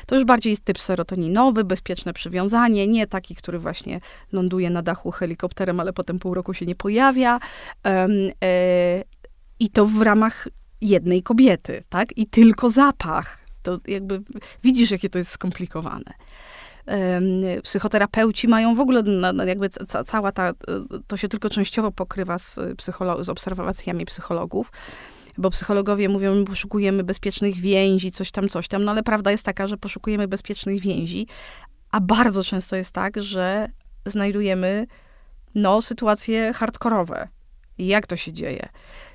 To 0.07 0.15
już 0.15 0.23
bardziej 0.23 0.51
jest 0.51 0.65
typ 0.65 0.79
serotoninowy, 0.79 1.63
bezpieczne 1.63 2.13
przywiązanie, 2.13 2.87
nie 2.87 3.07
taki, 3.07 3.35
który 3.35 3.59
właśnie 3.59 3.99
ląduje 4.31 4.69
na 4.69 4.81
dachu 4.81 5.11
helikopterem, 5.11 5.79
ale 5.79 5.93
potem 5.93 6.19
pół 6.19 6.33
roku 6.33 6.53
się 6.53 6.65
nie 6.65 6.75
pojawia. 6.75 7.39
Um, 7.85 8.11
e, 8.43 9.03
I 9.59 9.69
to 9.69 9.85
w 9.85 10.01
ramach 10.01 10.47
jednej 10.81 11.23
kobiety, 11.23 11.83
tak? 11.89 12.17
I 12.17 12.27
tylko 12.27 12.69
zapach. 12.69 13.39
To 13.63 13.77
jakby 13.87 14.21
widzisz, 14.63 14.91
jakie 14.91 15.09
to 15.09 15.17
jest 15.17 15.31
skomplikowane 15.31 16.13
psychoterapeuci 17.63 18.47
mają 18.47 18.75
w 18.75 18.79
ogóle, 18.79 19.03
jakby 19.45 19.69
ca, 19.69 20.03
cała 20.03 20.31
ta, 20.31 20.53
to 21.07 21.17
się 21.17 21.27
tylko 21.27 21.49
częściowo 21.49 21.91
pokrywa 21.91 22.37
z, 22.37 22.55
psycholo- 22.57 23.23
z 23.23 23.29
obserwacjami 23.29 24.05
psychologów, 24.05 24.71
bo 25.37 25.49
psychologowie 25.49 26.09
mówią, 26.09 26.35
my 26.35 26.45
poszukujemy 26.45 27.03
bezpiecznych 27.03 27.55
więzi, 27.55 28.11
coś 28.11 28.31
tam, 28.31 28.49
coś 28.49 28.67
tam, 28.67 28.83
no 28.83 28.91
ale 28.91 29.03
prawda 29.03 29.31
jest 29.31 29.45
taka, 29.45 29.67
że 29.67 29.77
poszukujemy 29.77 30.27
bezpiecznych 30.27 30.81
więzi, 30.81 31.27
a 31.91 31.99
bardzo 31.99 32.43
często 32.43 32.75
jest 32.75 32.91
tak, 32.91 33.23
że 33.23 33.69
znajdujemy, 34.05 34.87
no, 35.55 35.81
sytuacje 35.81 36.53
hardkorowe. 36.53 37.27
Jak 37.77 38.07
to 38.07 38.17
się 38.17 38.33
dzieje? 38.33 38.69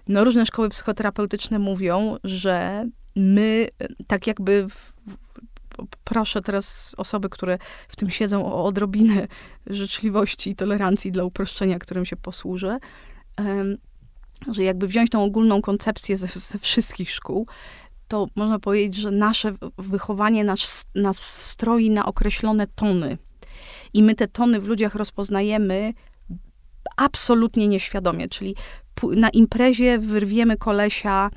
No, 0.09 0.25
różne 0.25 0.47
szkoły 0.47 0.69
psychoterapeutyczne 0.69 1.59
mówią, 1.59 2.17
że 2.25 2.87
my 3.17 3.69
tak 4.07 4.27
jakby 4.27 4.69
w, 4.69 4.93
proszę 6.05 6.43
teraz 6.43 6.95
osoby, 6.99 7.29
które 7.29 7.59
w 7.89 7.97
tym 7.97 8.11
siedzą 8.11 8.53
o 8.53 8.65
odrobinę 8.65 9.27
życzliwości 9.67 10.51
i 10.51 10.55
tolerancji 10.55 11.13
dla 11.13 11.25
uproszczenia, 11.25 11.79
którym 11.79 12.05
się 12.05 12.17
posłużę, 12.17 12.79
że 14.53 14.63
jakby 14.63 14.87
wziąć 14.87 15.11
tą 15.11 15.25
ogólną 15.25 15.63
koncepcję 15.63 16.17
ze, 16.17 16.27
ze 16.27 16.59
wszystkich 16.59 17.11
szkół, 17.11 17.47
to 18.09 18.27
można 18.37 18.59
powiedzieć, 18.59 18.95
że 18.95 19.11
nasze 19.11 19.55
wychowanie 19.79 20.45
nas, 20.45 20.87
nas 20.95 21.19
stroi 21.19 21.91
na 21.91 22.07
określone 22.07 22.67
tony. 22.67 23.19
I 23.95 24.03
my 24.03 24.15
te 24.15 24.29
tony 24.29 24.61
w 24.61 24.67
ludziach 24.67 24.95
rozpoznajemy 24.95 25.93
absolutnie 26.97 27.69
nieświadomie. 27.69 28.29
Czyli 28.29 28.55
na 29.03 29.31
imprezie 29.31 29.99
wyrwiemy 29.99 30.57
kolesia 30.57 31.31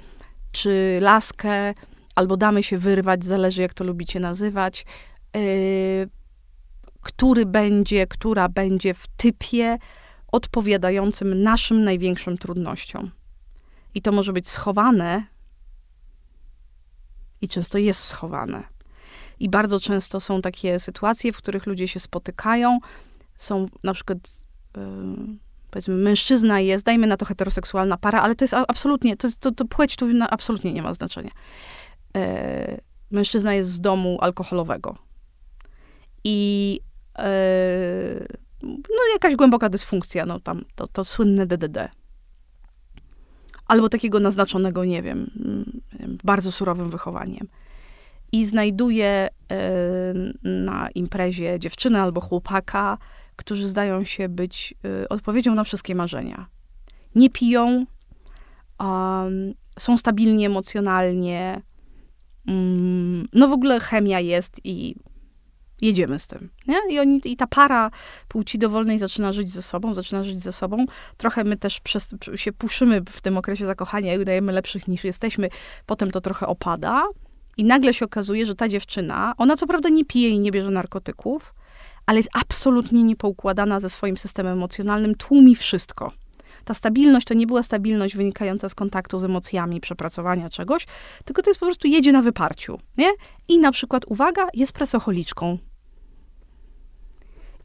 czy 0.52 1.00
laskę, 1.02 1.74
albo 2.16 2.38
damy 2.38 2.64
się 2.64 2.78
wyrwać, 2.78 3.26
zależy 3.26 3.62
jak 3.62 3.74
to 3.74 3.84
lubicie 3.84 4.20
nazywać, 4.20 4.86
yy, 5.36 5.42
który 7.02 7.46
będzie, 7.46 8.08
która 8.08 8.50
będzie 8.50 8.94
w 8.94 9.08
typie 9.08 9.78
odpowiadającym 10.32 11.44
naszym 11.44 11.84
największym 11.84 12.38
trudnościom. 12.38 13.12
I 13.96 14.02
to 14.02 14.12
może 14.12 14.34
być 14.34 14.50
schowane, 14.50 15.26
i 17.42 17.48
często 17.48 17.78
jest 17.78 18.00
schowane. 18.00 18.64
I 19.40 19.50
bardzo 19.50 19.80
często 19.80 20.20
są 20.20 20.42
takie 20.42 20.80
sytuacje, 20.80 21.34
w 21.34 21.38
których 21.38 21.66
ludzie 21.66 21.88
się 21.88 22.00
spotykają, 22.00 22.80
są 23.36 23.66
na 23.84 23.94
przykład. 23.94 24.18
Yy, 24.78 24.84
powiedzmy, 25.72 25.96
mężczyzna 25.96 26.60
jest, 26.60 26.86
dajmy 26.86 27.08
na 27.08 27.18
to 27.18 27.26
heteroseksualna 27.26 27.98
para, 27.98 28.22
ale 28.22 28.36
to 28.36 28.44
jest 28.44 28.54
absolutnie, 28.54 29.18
to, 29.18 29.28
jest, 29.28 29.40
to, 29.40 29.52
to 29.52 29.66
płeć 29.66 29.96
tu 29.96 30.06
absolutnie 30.30 30.74
nie 30.74 30.82
ma 30.82 30.94
znaczenia 30.94 31.32
e, 32.16 32.82
mężczyzna 33.12 33.54
jest 33.54 33.70
z 33.70 33.82
domu 33.82 34.18
alkoholowego. 34.22 34.96
I 36.24 36.80
e, 37.18 37.30
no 38.64 39.14
jakaś 39.14 39.36
głęboka 39.36 39.70
dysfunkcja, 39.70 40.26
no 40.26 40.40
tam 40.40 40.66
to, 40.76 40.88
to 40.88 41.04
słynne 41.04 41.46
DDD. 41.46 41.90
Albo 43.68 43.90
takiego 43.90 44.20
naznaczonego, 44.20 44.86
nie 44.86 45.02
wiem, 45.02 45.32
mm, 45.40 45.82
bardzo 46.24 46.52
surowym 46.52 46.90
wychowaniem. 46.90 47.48
I 48.32 48.46
znajduje 48.46 49.28
na 50.44 50.90
imprezie 50.96 51.60
dziewczynę 51.60 52.02
albo 52.02 52.22
chłopaka, 52.22 52.98
którzy 53.36 53.68
zdają 53.68 54.04
się 54.04 54.30
być 54.30 54.74
e, 54.86 55.10
odpowiedzią 55.10 55.56
na 55.56 55.64
wszystkie 55.64 55.96
marzenia. 55.96 56.48
Nie 57.16 57.30
piją, 57.30 57.86
um, 58.80 59.54
są 59.80 59.98
stabilni 59.98 60.46
emocjonalnie, 60.46 61.62
Mm, 62.48 63.28
no 63.34 63.48
w 63.48 63.54
ogóle 63.54 63.80
chemia 63.80 64.20
jest 64.20 64.62
i 64.64 64.96
jedziemy 65.82 66.20
z 66.20 66.28
tym. 66.28 66.50
Nie? 66.68 66.78
I, 66.90 67.00
oni, 67.00 67.22
I 67.26 67.38
ta 67.38 67.48
para 67.48 67.92
płci 68.28 68.60
dowolnej 68.60 69.00
zaczyna 69.00 69.34
żyć 69.34 69.52
ze 69.52 69.62
sobą, 69.62 69.94
zaczyna 69.94 70.24
żyć 70.24 70.44
ze 70.44 70.52
sobą. 70.52 70.86
Trochę 71.18 71.44
my 71.44 71.58
też 71.58 71.80
przez, 71.80 72.16
się 72.36 72.52
puszymy 72.52 73.02
w 73.10 73.22
tym 73.22 73.38
okresie 73.38 73.66
zakochania 73.66 74.14
i 74.14 74.20
udajemy 74.20 74.52
lepszych 74.52 74.88
niż 74.88 75.04
jesteśmy. 75.04 75.50
Potem 75.86 76.12
to 76.12 76.22
trochę 76.22 76.48
opada 76.48 77.04
i 77.58 77.64
nagle 77.64 77.94
się 77.94 78.06
okazuje, 78.06 78.46
że 78.46 78.56
ta 78.56 78.70
dziewczyna, 78.70 79.34
ona 79.38 79.58
co 79.58 79.68
prawda 79.68 79.90
nie 79.90 80.06
pije 80.06 80.30
i 80.30 80.40
nie 80.40 80.52
bierze 80.52 80.70
narkotyków, 80.70 81.54
ale 82.06 82.20
jest 82.20 82.30
absolutnie 82.34 83.04
niepoukładana 83.04 83.80
ze 83.80 83.90
swoim 83.90 84.18
systemem 84.18 84.54
emocjonalnym, 84.54 85.16
tłumi 85.16 85.56
wszystko 85.56 86.12
ta 86.66 86.74
stabilność 86.74 87.28
to 87.28 87.34
nie 87.34 87.48
była 87.48 87.64
stabilność 87.64 88.16
wynikająca 88.16 88.70
z 88.70 88.76
kontaktu 88.76 89.20
z 89.20 89.24
emocjami, 89.24 89.82
przepracowania 89.82 90.50
czegoś, 90.50 90.88
tylko 91.26 91.42
to 91.42 91.50
jest 91.50 91.60
po 91.60 91.66
prostu 91.66 91.88
jedzie 91.88 92.12
na 92.12 92.22
wyparciu, 92.22 92.80
nie? 92.98 93.12
I 93.48 93.60
na 93.60 93.72
przykład, 93.72 94.06
uwaga, 94.08 94.48
jest 94.54 94.74
pracocholiczką. 94.74 95.58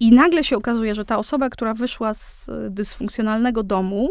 I 0.01 0.13
nagle 0.13 0.45
się 0.45 0.57
okazuje, 0.57 0.95
że 0.95 1.05
ta 1.05 1.19
osoba, 1.19 1.51
która 1.51 1.75
wyszła 1.75 2.15
z 2.15 2.51
dysfunkcjonalnego 2.71 3.63
domu 3.63 4.09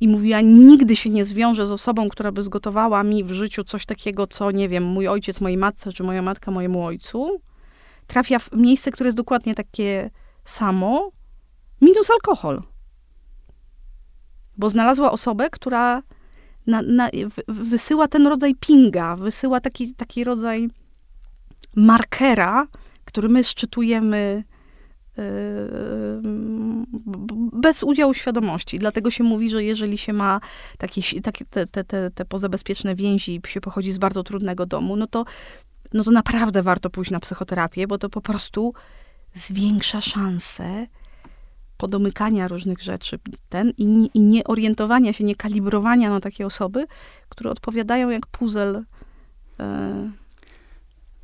i 0.00 0.08
mówiła, 0.08 0.40
nigdy 0.40 0.96
się 0.96 1.10
nie 1.10 1.24
zwiąże 1.24 1.66
z 1.66 1.70
osobą, 1.70 2.08
która 2.08 2.32
by 2.32 2.42
zgotowała 2.42 3.02
mi 3.02 3.24
w 3.24 3.32
życiu 3.32 3.64
coś 3.64 3.86
takiego, 3.86 4.26
co, 4.26 4.50
nie 4.50 4.68
wiem, 4.68 4.84
mój 4.84 5.08
ojciec 5.08 5.40
mojej 5.40 5.58
matce, 5.58 5.92
czy 5.92 6.02
moja 6.02 6.22
matka 6.22 6.50
mojemu 6.50 6.84
ojcu, 6.84 7.40
trafia 8.06 8.38
w 8.38 8.52
miejsce, 8.52 8.90
które 8.90 9.08
jest 9.08 9.16
dokładnie 9.16 9.54
takie 9.54 10.10
samo, 10.44 11.10
minus 11.80 12.10
alkohol. 12.10 12.62
Bo 14.56 14.70
znalazła 14.70 15.12
osobę, 15.12 15.50
która 15.50 16.02
na, 16.66 16.82
na, 16.82 17.08
wysyła 17.48 18.08
ten 18.08 18.26
rodzaj 18.26 18.54
pinga, 18.54 19.16
wysyła 19.16 19.60
taki, 19.60 19.94
taki 19.94 20.24
rodzaj 20.24 20.68
markera, 21.76 22.66
który 23.04 23.28
my 23.28 23.44
szczytujemy 23.44 24.44
bez 27.52 27.82
udziału 27.82 28.14
świadomości. 28.14 28.78
Dlatego 28.78 29.10
się 29.10 29.24
mówi, 29.24 29.50
że 29.50 29.64
jeżeli 29.64 29.98
się 29.98 30.12
ma 30.12 30.40
takie, 30.78 31.20
takie 31.22 31.44
te, 31.44 31.66
te, 31.66 31.84
te, 31.84 32.10
te 32.10 32.24
pozabezpieczne 32.24 32.94
więzi, 32.94 33.40
się 33.48 33.60
pochodzi 33.60 33.92
z 33.92 33.98
bardzo 33.98 34.22
trudnego 34.22 34.66
domu, 34.66 34.96
no 34.96 35.06
to, 35.06 35.24
no 35.92 36.04
to 36.04 36.10
naprawdę 36.10 36.62
warto 36.62 36.90
pójść 36.90 37.10
na 37.10 37.20
psychoterapię, 37.20 37.86
bo 37.86 37.98
to 37.98 38.08
po 38.08 38.20
prostu 38.20 38.74
zwiększa 39.34 40.00
szanse 40.00 40.86
podomykania 41.76 42.48
różnych 42.48 42.82
rzeczy 42.82 43.18
ten 43.48 43.72
i, 43.78 44.10
i 44.14 44.20
nie 44.20 44.44
orientowania 44.44 45.12
się, 45.12 45.24
nie 45.24 45.36
kalibrowania 45.36 46.10
na 46.10 46.20
takie 46.20 46.46
osoby, 46.46 46.86
które 47.28 47.50
odpowiadają 47.50 48.10
jak 48.10 48.26
puzzle 48.26 48.82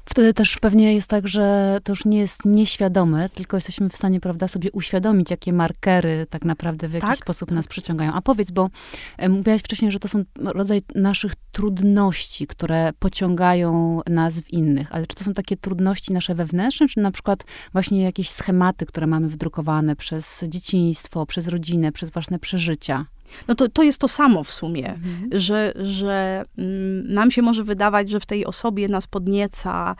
Wtedy 0.08 0.34
też 0.34 0.58
pewnie 0.58 0.94
jest 0.94 1.08
tak, 1.08 1.28
że 1.28 1.78
to 1.84 1.92
już 1.92 2.04
nie 2.04 2.18
jest 2.18 2.44
nieświadome, 2.44 3.28
tylko 3.28 3.56
jesteśmy 3.56 3.88
w 3.88 3.96
stanie, 3.96 4.20
prawda, 4.20 4.48
sobie 4.48 4.72
uświadomić, 4.72 5.30
jakie 5.30 5.52
markery 5.52 6.26
tak 6.30 6.44
naprawdę 6.44 6.88
w 6.88 6.92
jakiś 6.92 7.08
tak? 7.08 7.18
sposób 7.18 7.50
nas 7.50 7.68
przyciągają. 7.68 8.12
A 8.12 8.22
powiedz, 8.22 8.50
bo 8.50 8.70
e, 9.18 9.28
mówiłaś 9.28 9.62
wcześniej, 9.62 9.92
że 9.92 9.98
to 9.98 10.08
są 10.08 10.24
rodzaj 10.38 10.82
naszych 10.94 11.32
trudności, 11.52 12.46
które 12.46 12.92
pociągają 12.98 14.00
nas 14.06 14.40
w 14.40 14.50
innych. 14.50 14.92
Ale 14.92 15.06
czy 15.06 15.16
to 15.16 15.24
są 15.24 15.34
takie 15.34 15.56
trudności 15.56 16.12
nasze 16.12 16.34
wewnętrzne, 16.34 16.88
czy 16.88 17.00
na 17.00 17.10
przykład 17.10 17.44
właśnie 17.72 18.02
jakieś 18.02 18.30
schematy, 18.30 18.86
które 18.86 19.06
mamy 19.06 19.28
wdrukowane 19.28 19.96
przez 19.96 20.44
dzieciństwo, 20.48 21.26
przez 21.26 21.48
rodzinę, 21.48 21.92
przez 21.92 22.10
własne 22.10 22.38
przeżycia? 22.38 23.06
No 23.48 23.54
to, 23.54 23.68
to 23.68 23.82
jest 23.82 24.00
to 24.00 24.08
samo 24.08 24.44
w 24.44 24.52
sumie, 24.52 24.94
mhm. 24.94 25.40
że, 25.40 25.72
że 25.76 26.44
mm, 26.58 27.14
nam 27.14 27.30
się 27.30 27.42
może 27.42 27.64
wydawać, 27.64 28.10
że 28.10 28.20
w 28.20 28.26
tej 28.26 28.46
osobie 28.46 28.88
nas 28.88 29.06
podnieca 29.06 29.96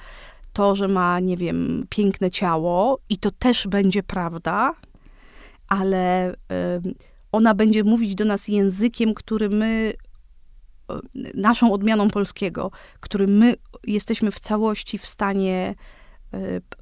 to, 0.53 0.77
że 0.77 0.89
ma, 0.89 1.21
nie 1.21 1.37
wiem, 1.37 1.87
piękne 1.91 2.31
ciało 2.31 2.99
i 3.09 3.19
to 3.19 3.31
też 3.31 3.67
będzie 3.67 4.03
prawda, 4.03 4.75
ale 5.69 6.33
y, 6.33 6.37
ona 7.33 7.55
będzie 7.55 7.85
mówić 7.85 8.15
do 8.15 8.25
nas 8.25 8.49
językiem, 8.49 9.15
który 9.15 9.49
my 9.49 9.93
naszą 11.35 11.73
odmianą 11.73 12.09
polskiego, 12.09 12.71
który 13.01 13.27
my 13.27 13.55
jesteśmy 13.87 14.31
w 14.31 14.41
całości 14.41 14.99
w 14.99 15.07
stanie 15.07 15.75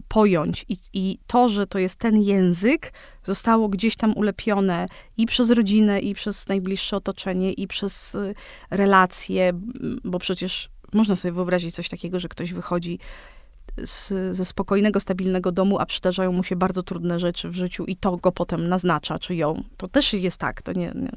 pojąć. 0.09 0.65
I, 0.69 0.77
I 0.93 1.19
to, 1.27 1.49
że 1.49 1.67
to 1.67 1.79
jest 1.79 1.97
ten 1.97 2.23
język, 2.23 2.93
zostało 3.25 3.69
gdzieś 3.69 3.97
tam 3.97 4.17
ulepione 4.17 4.87
i 5.17 5.27
przez 5.27 5.51
rodzinę, 5.51 6.01
i 6.01 6.15
przez 6.15 6.49
najbliższe 6.49 6.97
otoczenie, 6.97 7.53
i 7.53 7.67
przez 7.67 8.15
y, 8.15 8.35
relacje, 8.71 9.53
bo 10.05 10.19
przecież 10.19 10.71
można 10.93 11.17
sobie 11.17 11.33
wyobrazić 11.33 11.75
coś 11.75 11.89
takiego, 11.89 12.21
że 12.21 12.29
ktoś 12.29 12.53
wychodzi 12.53 12.99
z, 13.85 14.13
ze 14.37 14.45
spokojnego, 14.45 15.01
stabilnego 15.01 15.53
domu, 15.53 15.79
a 15.79 15.87
przydarzają 15.87 16.33
mu 16.33 16.45
się 16.45 16.57
bardzo 16.57 16.83
trudne 16.83 17.19
rzeczy 17.19 17.49
w 17.49 17.55
życiu 17.55 17.85
i 17.85 17.97
to 17.97 18.17
go 18.17 18.33
potem 18.33 18.69
naznacza, 18.69 19.19
czy 19.19 19.35
ją. 19.35 19.63
To 19.77 19.89
też 19.89 20.13
jest 20.13 20.39
tak, 20.39 20.63
to 20.63 20.73
nie, 20.73 20.93
nie, 20.95 21.11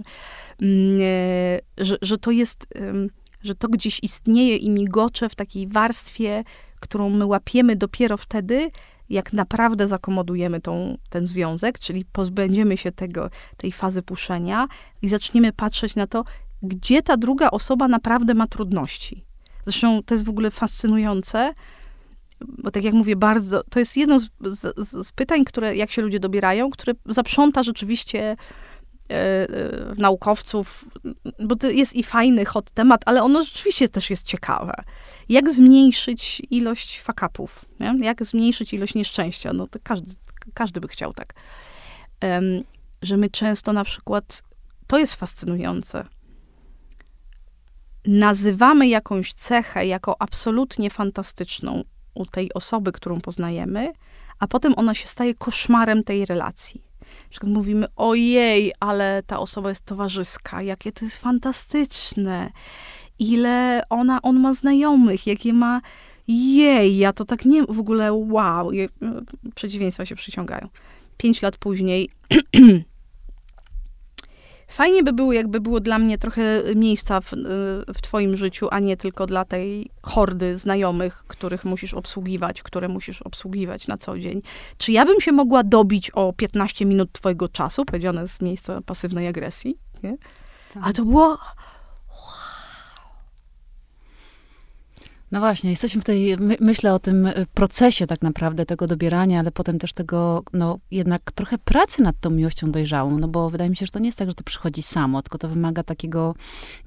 nie 0.97 1.59
że, 1.77 1.97
że 2.01 2.17
to 2.17 2.31
jest, 2.31 2.67
że 3.43 3.55
to 3.55 3.67
gdzieś 3.67 3.99
istnieje 4.03 4.57
i 4.57 4.69
migocze 4.69 5.29
w 5.29 5.35
takiej 5.35 5.67
warstwie 5.67 6.43
którą 6.79 7.09
my 7.09 7.25
łapiemy 7.25 7.75
dopiero 7.75 8.17
wtedy, 8.17 8.71
jak 9.09 9.33
naprawdę 9.33 9.87
zakomodujemy 9.87 10.61
tą, 10.61 10.97
ten 11.09 11.27
związek, 11.27 11.79
czyli 11.79 12.05
pozbędziemy 12.05 12.77
się 12.77 12.91
tego, 12.91 13.29
tej 13.57 13.71
fazy 13.71 14.01
puszenia 14.01 14.67
i 15.01 15.09
zaczniemy 15.09 15.53
patrzeć 15.53 15.95
na 15.95 16.07
to, 16.07 16.23
gdzie 16.63 17.01
ta 17.01 17.17
druga 17.17 17.51
osoba 17.51 17.87
naprawdę 17.87 18.33
ma 18.33 18.47
trudności. 18.47 19.25
Zresztą 19.65 20.03
to 20.03 20.13
jest 20.15 20.25
w 20.25 20.29
ogóle 20.29 20.51
fascynujące, 20.51 21.53
bo 22.41 22.71
tak 22.71 22.83
jak 22.83 22.93
mówię, 22.93 23.15
bardzo, 23.15 23.63
to 23.63 23.79
jest 23.79 23.97
jedno 23.97 24.19
z, 24.19 24.29
z, 24.41 25.07
z 25.07 25.11
pytań, 25.11 25.45
które, 25.45 25.75
jak 25.75 25.91
się 25.91 26.01
ludzie 26.01 26.19
dobierają, 26.19 26.69
które 26.69 26.93
zaprząta 27.05 27.63
rzeczywiście 27.63 28.35
naukowców, 29.97 30.85
bo 31.39 31.55
to 31.55 31.69
jest 31.69 31.95
i 31.95 32.03
fajny 32.03 32.45
hot 32.45 32.71
temat, 32.71 33.01
ale 33.05 33.23
ono 33.23 33.43
rzeczywiście 33.43 33.89
też 33.89 34.09
jest 34.09 34.25
ciekawe. 34.25 34.73
Jak 35.29 35.49
zmniejszyć 35.49 36.41
ilość 36.49 37.01
fakapów? 37.01 37.65
Jak 37.99 38.25
zmniejszyć 38.25 38.73
ilość 38.73 38.95
nieszczęścia? 38.95 39.53
No 39.53 39.67
to 39.67 39.79
każdy, 39.83 40.11
każdy 40.53 40.81
by 40.81 40.87
chciał 40.87 41.13
tak. 41.13 41.33
Um, 42.23 42.63
że 43.01 43.17
my 43.17 43.29
często 43.29 43.73
na 43.73 43.83
przykład, 43.83 44.43
to 44.87 44.97
jest 44.97 45.15
fascynujące, 45.15 46.03
nazywamy 48.05 48.87
jakąś 48.87 49.33
cechę 49.33 49.85
jako 49.85 50.21
absolutnie 50.21 50.89
fantastyczną 50.89 51.83
u 52.13 52.25
tej 52.25 52.53
osoby, 52.53 52.91
którą 52.91 53.21
poznajemy, 53.21 53.93
a 54.39 54.47
potem 54.47 54.73
ona 54.77 54.93
się 54.93 55.07
staje 55.07 55.33
koszmarem 55.33 56.03
tej 56.03 56.25
relacji. 56.25 56.86
Na 57.27 57.31
przykład 57.31 57.51
mówimy, 57.51 57.85
ojej, 57.95 58.73
ale 58.79 59.23
ta 59.27 59.39
osoba 59.39 59.69
jest 59.69 59.85
towarzyska, 59.85 60.61
jakie 60.61 60.91
to 60.91 61.05
jest 61.05 61.17
fantastyczne, 61.17 62.51
ile 63.19 63.83
ona, 63.89 64.21
on 64.21 64.39
ma 64.39 64.53
znajomych, 64.53 65.27
jakie 65.27 65.53
ma, 65.53 65.81
jej, 66.27 66.97
ja 66.97 67.13
to 67.13 67.25
tak 67.25 67.45
nie, 67.45 67.63
w 67.63 67.79
ogóle 67.79 68.13
wow, 68.13 68.71
przeciwieństwa 69.55 70.05
się 70.05 70.15
przyciągają. 70.15 70.67
Pięć 71.17 71.41
lat 71.41 71.57
później 71.57 72.09
Fajnie 74.67 75.03
by 75.03 75.13
było, 75.13 75.33
jakby 75.33 75.61
było 75.61 75.79
dla 75.79 75.99
mnie 75.99 76.17
trochę 76.17 76.61
miejsca 76.75 77.21
w, 77.21 77.31
w 77.93 78.01
twoim 78.01 78.35
życiu, 78.35 78.67
a 78.71 78.79
nie 78.79 78.97
tylko 78.97 79.25
dla 79.25 79.45
tej 79.45 79.89
hordy 80.01 80.57
znajomych, 80.57 81.23
których 81.27 81.65
musisz 81.65 81.93
obsługiwać, 81.93 82.63
które 82.63 82.87
musisz 82.87 83.21
obsługiwać 83.21 83.87
na 83.87 83.97
co 83.97 84.19
dzień. 84.19 84.41
Czy 84.77 84.91
ja 84.91 85.05
bym 85.05 85.21
się 85.21 85.31
mogła 85.31 85.63
dobić 85.63 86.11
o 86.11 86.33
15 86.33 86.85
minut 86.85 87.11
twojego 87.11 87.49
czasu, 87.49 87.85
powiedziane 87.85 88.27
z 88.27 88.41
miejsca 88.41 88.81
pasywnej 88.81 89.27
agresji, 89.27 89.77
nie? 90.03 90.17
Tak. 90.73 90.83
A 90.85 90.93
to 90.93 91.05
było 91.05 91.37
No 95.31 95.39
właśnie, 95.39 95.69
jesteśmy 95.69 96.01
w 96.01 96.03
tej, 96.03 96.37
my, 96.37 96.57
myślę 96.59 96.93
o 96.93 96.99
tym 96.99 97.25
y, 97.25 97.45
procesie 97.53 98.07
tak 98.07 98.21
naprawdę 98.21 98.65
tego 98.65 98.87
dobierania, 98.87 99.39
ale 99.39 99.51
potem 99.51 99.79
też 99.79 99.93
tego, 99.93 100.43
no 100.53 100.79
jednak 100.91 101.31
trochę 101.31 101.57
pracy 101.57 102.03
nad 102.03 102.19
tą 102.19 102.29
miłością 102.29 102.71
dojrzałą, 102.71 103.17
no 103.17 103.27
bo 103.27 103.49
wydaje 103.49 103.69
mi 103.69 103.75
się, 103.75 103.85
że 103.85 103.91
to 103.91 103.99
nie 103.99 104.05
jest 104.05 104.17
tak, 104.17 104.29
że 104.29 104.35
to 104.35 104.43
przychodzi 104.43 104.81
samo, 104.81 105.21
tylko 105.21 105.37
to 105.37 105.47
wymaga 105.47 105.83
takiego, 105.83 106.35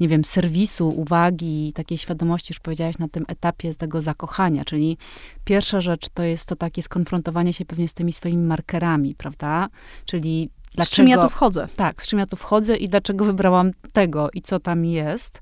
nie 0.00 0.08
wiem, 0.08 0.24
serwisu, 0.24 0.88
uwagi, 0.88 1.72
takiej 1.74 1.98
świadomości, 1.98 2.52
już 2.52 2.60
powiedziałaś, 2.60 2.98
na 2.98 3.08
tym 3.08 3.24
etapie 3.28 3.74
tego 3.74 4.00
zakochania, 4.00 4.64
czyli 4.64 4.98
pierwsza 5.44 5.80
rzecz 5.80 6.08
to 6.08 6.22
jest 6.22 6.46
to 6.46 6.56
takie 6.56 6.82
skonfrontowanie 6.82 7.52
się 7.52 7.64
pewnie 7.64 7.88
z 7.88 7.92
tymi 7.92 8.12
swoimi 8.12 8.46
markerami, 8.46 9.14
prawda? 9.14 9.68
Czyli 10.04 10.50
Dlaczego, 10.74 10.94
z 10.94 10.96
czym 10.96 11.08
ja 11.08 11.22
tu 11.22 11.28
wchodzę? 11.28 11.68
Tak, 11.76 12.02
z 12.02 12.06
czym 12.06 12.18
ja 12.18 12.26
tu 12.26 12.36
wchodzę 12.36 12.76
i 12.76 12.88
dlaczego 12.88 13.24
wybrałam 13.24 13.70
tego 13.92 14.30
i 14.34 14.42
co 14.42 14.60
tam 14.60 14.84
jest. 14.84 15.40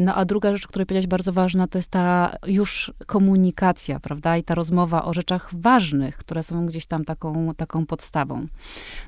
No 0.00 0.14
a 0.14 0.24
druga 0.24 0.52
rzecz, 0.52 0.66
której 0.66 0.86
powiedziałaś 0.86 1.06
bardzo 1.06 1.32
ważna, 1.32 1.66
to 1.66 1.78
jest 1.78 1.90
ta 1.90 2.36
już 2.46 2.92
komunikacja, 3.06 4.00
prawda? 4.00 4.36
I 4.36 4.44
ta 4.44 4.54
rozmowa 4.54 5.04
o 5.04 5.14
rzeczach 5.14 5.50
ważnych, 5.52 6.16
które 6.16 6.42
są 6.42 6.66
gdzieś 6.66 6.86
tam 6.86 7.04
taką, 7.04 7.54
taką 7.56 7.86
podstawą. 7.86 8.46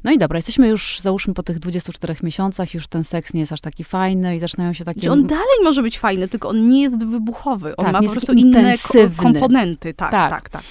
No 0.05 0.13
i 0.13 0.19
dobra, 0.19 0.39
jesteśmy 0.39 0.69
już, 0.69 1.01
załóżmy, 1.01 1.35
po 1.35 1.43
tych 1.43 1.59
24 1.59 2.15
miesiącach, 2.23 2.75
już 2.75 2.89
ten 2.89 3.05
seks 3.05 3.35
nie 3.35 3.41
jest 3.41 3.53
aż 3.53 3.61
taki 3.61 3.85
fajny 3.85 4.37
i 4.37 4.39
zaczynają 4.39 4.73
się 4.73 4.85
takie... 4.85 5.13
On 5.13 5.27
dalej 5.27 5.59
może 5.65 5.83
być 5.83 5.99
fajny, 5.99 6.29
tylko 6.29 6.49
on 6.49 6.69
nie 6.69 6.83
jest 6.83 7.07
wybuchowy. 7.07 7.77
On 7.77 7.85
tak, 7.85 7.93
ma 7.93 8.03
po 8.03 8.11
prostu 8.11 8.33
inne 8.33 8.75
komponenty. 9.17 9.95
Tak, 9.95 10.11
tak, 10.11 10.31
tak. 10.31 10.49
tak. 10.49 10.63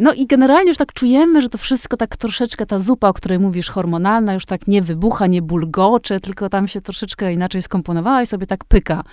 No 0.00 0.12
i 0.14 0.26
generalnie 0.26 0.68
już 0.68 0.78
tak 0.78 0.92
czujemy, 0.92 1.42
że 1.42 1.48
to 1.48 1.58
wszystko 1.58 1.96
tak 1.96 2.16
troszeczkę, 2.16 2.66
ta 2.66 2.78
zupa, 2.78 3.08
o 3.08 3.12
której 3.12 3.38
mówisz, 3.38 3.70
hormonalna, 3.70 4.34
już 4.34 4.46
tak 4.46 4.66
nie 4.66 4.82
wybucha, 4.82 5.26
nie 5.26 5.42
bulgocze, 5.42 6.20
tylko 6.20 6.48
tam 6.48 6.68
się 6.68 6.80
troszeczkę 6.80 7.32
inaczej 7.32 7.62
skomponowała 7.62 8.22
i 8.22 8.26
sobie 8.26 8.46
tak 8.46 8.64
pyka 8.64 9.04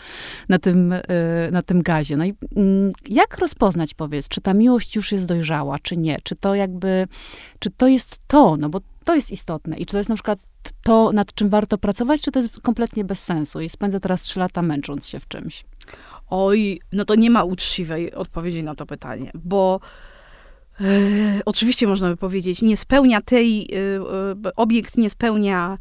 na 0.50 0.60
tym, 0.60 0.92
y, 0.94 1.02
na 1.52 1.62
tym 1.62 1.82
gazie. 1.82 2.18
No 2.18 2.26
i 2.26 2.34
mm, 2.56 2.94
jak 3.10 3.38
rozpoznać, 3.38 3.94
powiedz, 3.94 4.28
czy 4.28 4.42
ta 4.42 4.54
miłość 4.54 4.96
już 4.96 5.12
jest 5.12 5.26
dojrzała, 5.26 5.80
czy 5.80 5.98
nie? 5.98 6.18
Czy 6.24 6.36
to 6.36 6.56
jakby, 6.56 7.08
czy 7.60 7.72
to 7.72 7.88
jest 7.88 8.20
to, 8.28 8.58
no 8.58 8.70
bo 8.70 8.80
to 9.04 9.16
jest 9.16 9.32
istotne 9.32 9.78
i 9.78 9.86
czy 9.86 9.92
to 9.92 9.98
jest 9.98 10.10
na 10.10 10.16
przykład 10.16 10.40
to, 10.84 11.12
nad 11.12 11.34
czym 11.34 11.50
warto 11.50 11.78
pracować, 11.78 12.22
czy 12.22 12.32
to 12.32 12.40
jest 12.40 12.62
kompletnie 12.62 13.04
bez 13.04 13.24
sensu 13.24 13.62
i 13.62 13.70
spędzę 13.70 14.00
teraz 14.00 14.22
trzy 14.22 14.40
lata 14.40 14.62
męcząc 14.62 15.08
się 15.08 15.20
w 15.20 15.28
czymś? 15.28 15.66
Oj, 16.30 16.80
no 16.92 17.06
to 17.06 17.16
nie 17.16 17.30
ma 17.30 17.44
uczciwej 17.44 18.14
odpowiedzi 18.14 18.64
na 18.64 18.76
to 18.76 18.86
pytanie, 18.86 19.32
bo 19.34 19.80
E, 20.82 21.42
oczywiście 21.46 21.88
można 21.88 22.10
by 22.10 22.18
powiedzieć, 22.18 22.62
nie 22.62 22.78
spełnia 22.78 23.22
tej, 23.22 23.62
e, 23.62 23.78
e, 24.48 24.56
obiekt 24.56 24.98
nie 24.98 25.10
spełnia, 25.10 25.78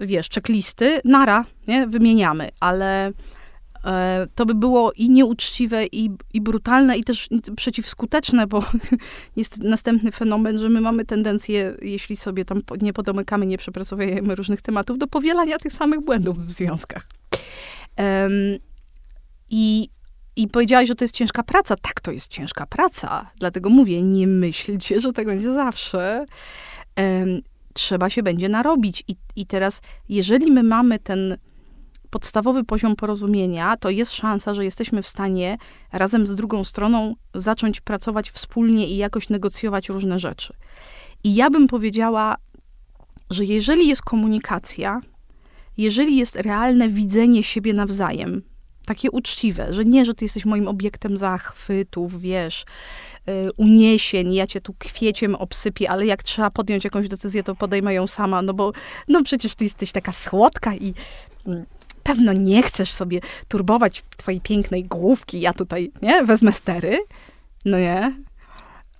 wiesz, 0.00 0.30
checklisty, 0.30 1.00
nara, 1.04 1.44
nie, 1.68 1.86
wymieniamy, 1.86 2.48
ale 2.60 3.12
to 4.34 4.46
by 4.46 4.54
było 4.54 4.92
i 4.92 5.10
nieuczciwe, 5.10 5.86
i, 5.86 6.10
i 6.34 6.40
brutalne, 6.40 6.98
i 6.98 7.04
też 7.04 7.28
przeciwskuteczne, 7.56 8.46
bo 8.46 8.64
jest 9.36 9.58
następny 9.58 10.12
fenomen, 10.12 10.58
że 10.58 10.68
my 10.68 10.80
mamy 10.80 11.04
tendencję, 11.04 11.76
jeśli 11.82 12.16
sobie 12.16 12.44
tam 12.44 12.62
nie 12.80 12.92
podomykamy, 12.92 13.46
nie 13.46 13.58
przepracowujemy 13.58 14.34
różnych 14.34 14.62
tematów, 14.62 14.98
do 14.98 15.06
powielania 15.06 15.58
tych 15.58 15.72
samych 15.72 16.00
błędów 16.00 16.46
w 16.46 16.50
związkach. 16.50 17.06
I 19.50 19.88
i 20.36 20.48
powiedziałaś, 20.48 20.88
że 20.88 20.94
to 20.94 21.04
jest 21.04 21.14
ciężka 21.14 21.42
praca. 21.42 21.76
Tak, 21.76 22.00
to 22.00 22.10
jest 22.10 22.28
ciężka 22.28 22.66
praca. 22.66 23.30
Dlatego 23.38 23.70
mówię, 23.70 24.02
nie 24.02 24.26
myślcie, 24.26 25.00
że 25.00 25.12
tak 25.12 25.26
będzie 25.26 25.52
zawsze. 25.52 26.26
Um, 26.96 27.40
trzeba 27.72 28.10
się 28.10 28.22
będzie 28.22 28.48
narobić. 28.48 29.04
I, 29.08 29.16
I 29.36 29.46
teraz, 29.46 29.80
jeżeli 30.08 30.50
my 30.52 30.62
mamy 30.62 30.98
ten 30.98 31.36
podstawowy 32.10 32.64
poziom 32.64 32.96
porozumienia, 32.96 33.76
to 33.76 33.90
jest 33.90 34.12
szansa, 34.12 34.54
że 34.54 34.64
jesteśmy 34.64 35.02
w 35.02 35.08
stanie 35.08 35.58
razem 35.92 36.26
z 36.26 36.36
drugą 36.36 36.64
stroną 36.64 37.14
zacząć 37.34 37.80
pracować 37.80 38.30
wspólnie 38.30 38.88
i 38.88 38.96
jakoś 38.96 39.28
negocjować 39.28 39.88
różne 39.88 40.18
rzeczy. 40.18 40.52
I 41.24 41.34
ja 41.34 41.50
bym 41.50 41.68
powiedziała, 41.68 42.36
że 43.30 43.44
jeżeli 43.44 43.88
jest 43.88 44.02
komunikacja, 44.02 45.00
jeżeli 45.76 46.16
jest 46.16 46.36
realne 46.36 46.88
widzenie 46.88 47.42
siebie 47.42 47.72
nawzajem, 47.72 48.42
takie 48.86 49.10
uczciwe, 49.10 49.74
że 49.74 49.84
nie, 49.84 50.04
że 50.04 50.14
ty 50.14 50.24
jesteś 50.24 50.44
moim 50.44 50.68
obiektem 50.68 51.16
zachwytów, 51.16 52.20
wiesz, 52.20 52.64
y, 53.28 53.50
uniesień, 53.56 54.34
ja 54.34 54.46
cię 54.46 54.60
tu 54.60 54.74
kwieciem 54.78 55.34
obsypię, 55.34 55.90
ale 55.90 56.06
jak 56.06 56.22
trzeba 56.22 56.50
podjąć 56.50 56.84
jakąś 56.84 57.08
decyzję, 57.08 57.42
to 57.42 57.54
podejmę 57.54 57.94
ją 57.94 58.06
sama, 58.06 58.42
no 58.42 58.54
bo 58.54 58.72
no 59.08 59.22
przecież 59.22 59.54
ty 59.54 59.64
jesteś 59.64 59.92
taka 59.92 60.12
słodka 60.12 60.74
i 60.74 60.94
mm, 61.46 61.66
pewno 62.02 62.32
nie 62.32 62.62
chcesz 62.62 62.92
sobie 62.92 63.20
turbować 63.48 64.04
twojej 64.16 64.40
pięknej 64.40 64.84
główki, 64.84 65.40
ja 65.40 65.52
tutaj, 65.52 65.92
nie, 66.02 66.24
wezmę 66.24 66.52
stery, 66.52 66.98
no 67.64 67.78
nie. 67.78 68.12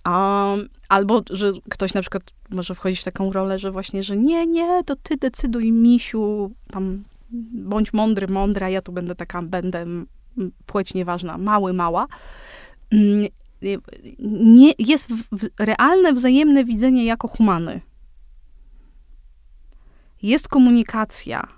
Um, 0.07 0.68
albo, 0.88 1.22
że 1.31 1.53
ktoś 1.70 1.94
na 1.94 2.01
przykład 2.01 2.22
może 2.51 2.75
wchodzić 2.75 3.01
w 3.01 3.05
taką 3.05 3.33
rolę, 3.33 3.59
że 3.59 3.70
właśnie, 3.70 4.03
że 4.03 4.16
nie, 4.16 4.46
nie, 4.46 4.85
to 4.85 4.96
ty 4.96 5.16
decyduj, 5.16 5.72
misiu, 5.72 6.51
tam 6.70 7.05
bądź 7.53 7.92
mądry, 7.92 8.29
mądra, 8.29 8.68
ja 8.68 8.83
tu 8.83 8.92
będę 8.92 9.14
taka, 9.14 9.42
będę 9.42 9.87
płeć 10.66 10.94
nieważna, 10.94 11.38
mały, 11.38 11.72
mała. 11.72 12.07
Mm, 12.90 13.27
nie, 14.18 14.72
jest 14.79 15.12
w, 15.12 15.49
realne, 15.59 16.12
wzajemne 16.12 16.64
widzenie 16.64 17.05
jako 17.05 17.29
humany. 17.29 17.81
Jest 20.22 20.49
komunikacja 20.49 21.49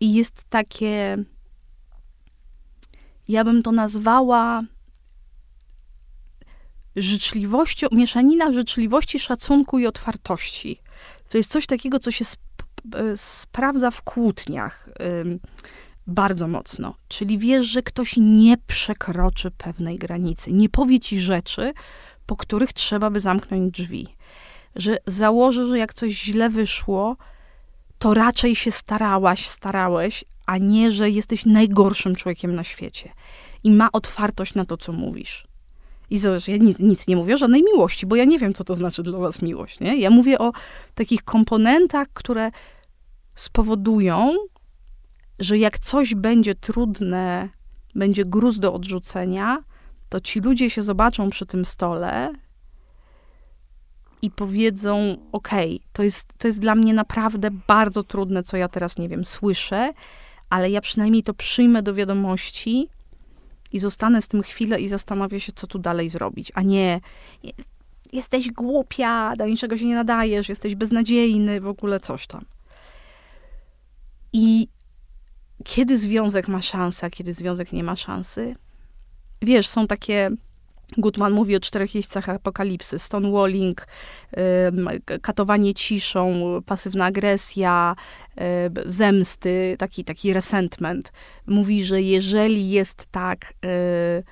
i 0.00 0.14
jest 0.14 0.44
takie, 0.50 1.24
ja 3.28 3.44
bym 3.44 3.62
to 3.62 3.72
nazwała 3.72 4.62
życzliwością, 6.96 7.86
mieszanina 7.92 8.52
życzliwości, 8.52 9.18
szacunku 9.18 9.78
i 9.78 9.86
otwartości. 9.86 10.80
To 11.28 11.38
jest 11.38 11.50
coś 11.50 11.66
takiego, 11.66 11.98
co 11.98 12.10
się 12.10 12.24
sprawdza 13.16 13.90
w 13.90 14.02
kłótniach 14.02 14.88
bardzo 16.06 16.48
mocno. 16.48 16.94
Czyli 17.08 17.38
wiesz, 17.38 17.66
że 17.66 17.82
ktoś 17.82 18.14
nie 18.16 18.56
przekroczy 18.66 19.50
pewnej 19.50 19.98
granicy, 19.98 20.52
nie 20.52 20.68
powie 20.68 21.00
ci 21.00 21.20
rzeczy, 21.20 21.72
po 22.26 22.36
których 22.36 22.72
trzeba 22.72 23.10
by 23.10 23.20
zamknąć 23.20 23.74
drzwi. 23.74 24.08
Że 24.76 24.96
założy, 25.06 25.68
że 25.68 25.78
jak 25.78 25.94
coś 25.94 26.12
źle 26.12 26.50
wyszło, 26.50 27.16
to 27.98 28.14
raczej 28.14 28.56
się 28.56 28.72
starałaś, 28.72 29.46
starałeś, 29.46 30.24
a 30.46 30.58
nie, 30.58 30.92
że 30.92 31.10
jesteś 31.10 31.46
najgorszym 31.46 32.16
człowiekiem 32.16 32.54
na 32.54 32.64
świecie. 32.64 33.12
I 33.64 33.70
ma 33.70 33.88
otwartość 33.92 34.54
na 34.54 34.64
to, 34.64 34.76
co 34.76 34.92
mówisz. 34.92 35.46
I 36.12 36.18
zobacz, 36.18 36.48
ja 36.48 36.56
nic, 36.56 36.78
nic, 36.78 37.08
nie 37.08 37.16
mówię 37.16 37.34
o 37.34 37.38
żadnej 37.38 37.62
miłości, 37.62 38.06
bo 38.06 38.16
ja 38.16 38.24
nie 38.24 38.38
wiem, 38.38 38.54
co 38.54 38.64
to 38.64 38.74
znaczy 38.74 39.02
dla 39.02 39.18
was 39.18 39.42
miłość. 39.42 39.80
Nie? 39.80 39.96
Ja 39.96 40.10
mówię 40.10 40.38
o 40.38 40.52
takich 40.94 41.22
komponentach, 41.22 42.08
które 42.12 42.50
spowodują, 43.34 44.34
że 45.38 45.58
jak 45.58 45.78
coś 45.78 46.14
będzie 46.14 46.54
trudne, 46.54 47.48
będzie 47.94 48.24
gruz 48.24 48.58
do 48.58 48.74
odrzucenia, 48.74 49.58
to 50.08 50.20
ci 50.20 50.40
ludzie 50.40 50.70
się 50.70 50.82
zobaczą 50.82 51.30
przy 51.30 51.46
tym 51.46 51.64
stole 51.64 52.32
i 54.22 54.30
powiedzą: 54.30 55.16
OK, 55.32 55.50
to 55.92 56.02
jest, 56.02 56.28
to 56.38 56.48
jest 56.48 56.60
dla 56.60 56.74
mnie 56.74 56.94
naprawdę 56.94 57.50
bardzo 57.66 58.02
trudne, 58.02 58.42
co 58.42 58.56
ja 58.56 58.68
teraz 58.68 58.98
nie 58.98 59.08
wiem, 59.08 59.24
słyszę, 59.24 59.92
ale 60.50 60.70
ja 60.70 60.80
przynajmniej 60.80 61.22
to 61.22 61.34
przyjmę 61.34 61.82
do 61.82 61.94
wiadomości 61.94 62.88
i 63.72 63.78
zostanę 63.78 64.22
z 64.22 64.28
tym 64.28 64.42
chwilę 64.42 64.80
i 64.80 64.88
zastanowię 64.88 65.40
się, 65.40 65.52
co 65.52 65.66
tu 65.66 65.78
dalej 65.78 66.10
zrobić, 66.10 66.52
a 66.54 66.62
nie 66.62 67.00
jesteś 68.12 68.50
głupia, 68.50 69.36
do 69.36 69.46
niczego 69.46 69.78
się 69.78 69.84
nie 69.84 69.94
nadajesz, 69.94 70.48
jesteś 70.48 70.74
beznadziejny, 70.74 71.60
w 71.60 71.66
ogóle 71.66 72.00
coś 72.00 72.26
tam. 72.26 72.44
I 74.32 74.68
kiedy 75.64 75.98
związek 75.98 76.48
ma 76.48 76.62
szansę, 76.62 77.06
a 77.06 77.10
kiedy 77.10 77.32
związek 77.32 77.72
nie 77.72 77.84
ma 77.84 77.96
szansy? 77.96 78.56
Wiesz, 79.42 79.68
są 79.68 79.86
takie 79.86 80.30
Gutman 80.98 81.32
mówi 81.32 81.56
o 81.56 81.60
czterech 81.60 81.94
jeźdźcach 81.94 82.28
apokalipsy. 82.28 82.98
Stonewalling, 82.98 83.86
katowanie 85.22 85.74
ciszą, 85.74 86.42
pasywna 86.66 87.04
agresja, 87.04 87.96
zemsty, 88.86 89.76
taki, 89.78 90.04
taki 90.04 90.32
resentment. 90.32 91.12
Mówi, 91.46 91.84
że 91.84 92.02
jeżeli 92.02 92.70
jest 92.70 93.06
tak, 93.10 93.54
y, 93.64 94.24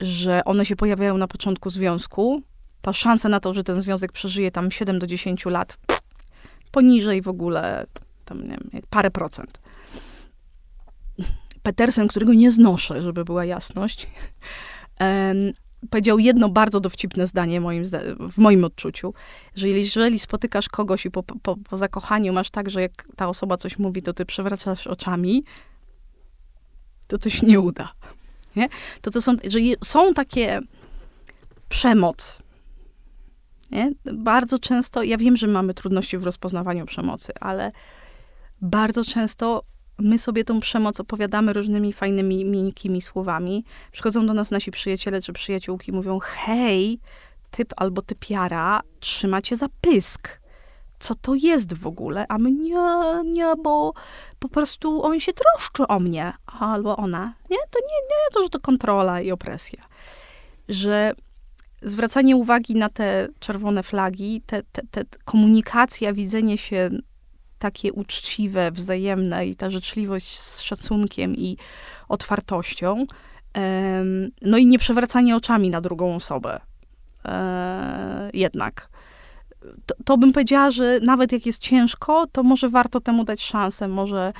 że 0.00 0.44
one 0.44 0.66
się 0.66 0.76
pojawiają 0.76 1.18
na 1.18 1.26
początku 1.26 1.70
związku, 1.70 2.42
to 2.80 2.92
szansa 2.92 3.28
na 3.28 3.40
to, 3.40 3.52
że 3.52 3.64
ten 3.64 3.80
związek 3.80 4.12
przeżyje 4.12 4.50
tam 4.50 4.70
7 4.70 4.98
do 4.98 5.06
10 5.06 5.46
lat, 5.46 5.78
poniżej 6.70 7.22
w 7.22 7.28
ogóle, 7.28 7.86
tam 8.24 8.42
nie 8.42 8.58
wiem, 8.72 8.82
parę 8.90 9.10
procent. 9.10 9.60
Petersen, 11.62 12.08
którego 12.08 12.34
nie 12.34 12.52
znoszę, 12.52 13.00
żeby 13.00 13.24
była 13.24 13.44
jasność, 13.44 14.06
powiedział 15.90 16.18
jedno 16.18 16.48
bardzo 16.48 16.80
dowcipne 16.80 17.26
zdanie 17.26 17.60
moim, 17.60 17.84
w 18.30 18.38
moim 18.38 18.64
odczuciu, 18.64 19.14
że 19.54 19.68
jeżeli 19.68 20.18
spotykasz 20.18 20.68
kogoś 20.68 21.06
i 21.06 21.10
po, 21.10 21.22
po, 21.22 21.56
po 21.56 21.76
zakochaniu 21.76 22.32
masz 22.32 22.50
tak, 22.50 22.70
że 22.70 22.80
jak 22.82 23.06
ta 23.16 23.28
osoba 23.28 23.56
coś 23.56 23.78
mówi, 23.78 24.02
to 24.02 24.12
ty 24.12 24.26
przewracasz 24.26 24.86
oczami, 24.86 25.44
to 27.06 27.18
to 27.18 27.30
się 27.30 27.46
nie 27.46 27.60
uda. 27.60 27.92
Nie? 28.56 28.68
To, 29.00 29.10
to 29.10 29.20
są, 29.20 29.32
że 29.48 29.58
są 29.84 30.14
takie 30.14 30.60
przemoc. 31.68 32.38
Nie? 33.70 33.92
Bardzo 34.12 34.58
często, 34.58 35.02
ja 35.02 35.16
wiem, 35.16 35.36
że 35.36 35.46
mamy 35.46 35.74
trudności 35.74 36.18
w 36.18 36.24
rozpoznawaniu 36.24 36.86
przemocy, 36.86 37.32
ale 37.40 37.72
bardzo 38.60 39.04
często 39.04 39.62
my 39.98 40.18
sobie 40.18 40.44
tą 40.44 40.60
przemoc 40.60 41.00
opowiadamy 41.00 41.52
różnymi 41.52 41.92
fajnymi, 41.92 42.44
miękkimi 42.44 43.02
słowami. 43.02 43.64
Przychodzą 43.92 44.26
do 44.26 44.34
nas 44.34 44.50
nasi 44.50 44.70
przyjaciele 44.70 45.22
czy 45.22 45.32
przyjaciółki, 45.32 45.92
mówią: 45.92 46.18
Hej, 46.18 47.00
typ 47.50 47.72
albo 47.76 48.02
typiara 48.02 48.80
trzyma 49.00 49.42
cię 49.42 49.56
za 49.56 49.66
pysk. 49.80 50.40
Co 50.98 51.14
to 51.14 51.34
jest 51.34 51.74
w 51.74 51.86
ogóle? 51.86 52.26
A 52.28 52.38
my 52.38 52.52
nie, 52.52 52.96
nie, 53.24 53.54
bo 53.62 53.92
po 54.38 54.48
prostu 54.48 55.02
on 55.02 55.20
się 55.20 55.32
troszczy 55.32 55.86
o 55.86 56.00
mnie. 56.00 56.32
Albo 56.46 56.96
ona. 56.96 57.34
Nie, 57.50 57.58
to 57.70 57.78
nie, 57.80 58.00
nie, 58.08 58.32
to, 58.32 58.42
że 58.42 58.48
to 58.48 58.60
kontrola 58.60 59.20
i 59.20 59.30
opresja. 59.30 59.82
Że 60.68 61.12
zwracanie 61.82 62.36
uwagi 62.36 62.74
na 62.74 62.88
te 62.88 63.28
czerwone 63.38 63.82
flagi, 63.82 64.42
te, 64.46 64.62
te, 64.62 64.82
te 64.90 65.04
komunikacja, 65.24 66.12
widzenie 66.12 66.58
się 66.58 66.90
takie 67.58 67.92
uczciwe, 67.92 68.70
wzajemne 68.70 69.46
i 69.46 69.56
ta 69.56 69.70
życzliwość 69.70 70.38
z 70.38 70.60
szacunkiem 70.60 71.36
i 71.36 71.56
otwartością. 72.08 73.06
No 74.42 74.58
i 74.58 74.66
nie 74.66 74.78
przewracanie 74.78 75.36
oczami 75.36 75.70
na 75.70 75.80
drugą 75.80 76.14
osobę. 76.14 76.60
E, 77.24 78.30
jednak. 78.34 78.88
To, 79.86 79.94
to 80.04 80.18
bym 80.18 80.32
powiedziała, 80.32 80.70
że 80.70 81.00
nawet 81.02 81.32
jak 81.32 81.46
jest 81.46 81.62
ciężko, 81.62 82.26
to 82.32 82.42
może 82.42 82.68
warto 82.68 83.00
temu 83.00 83.24
dać 83.24 83.42
szansę, 83.42 83.88
może, 83.88 84.32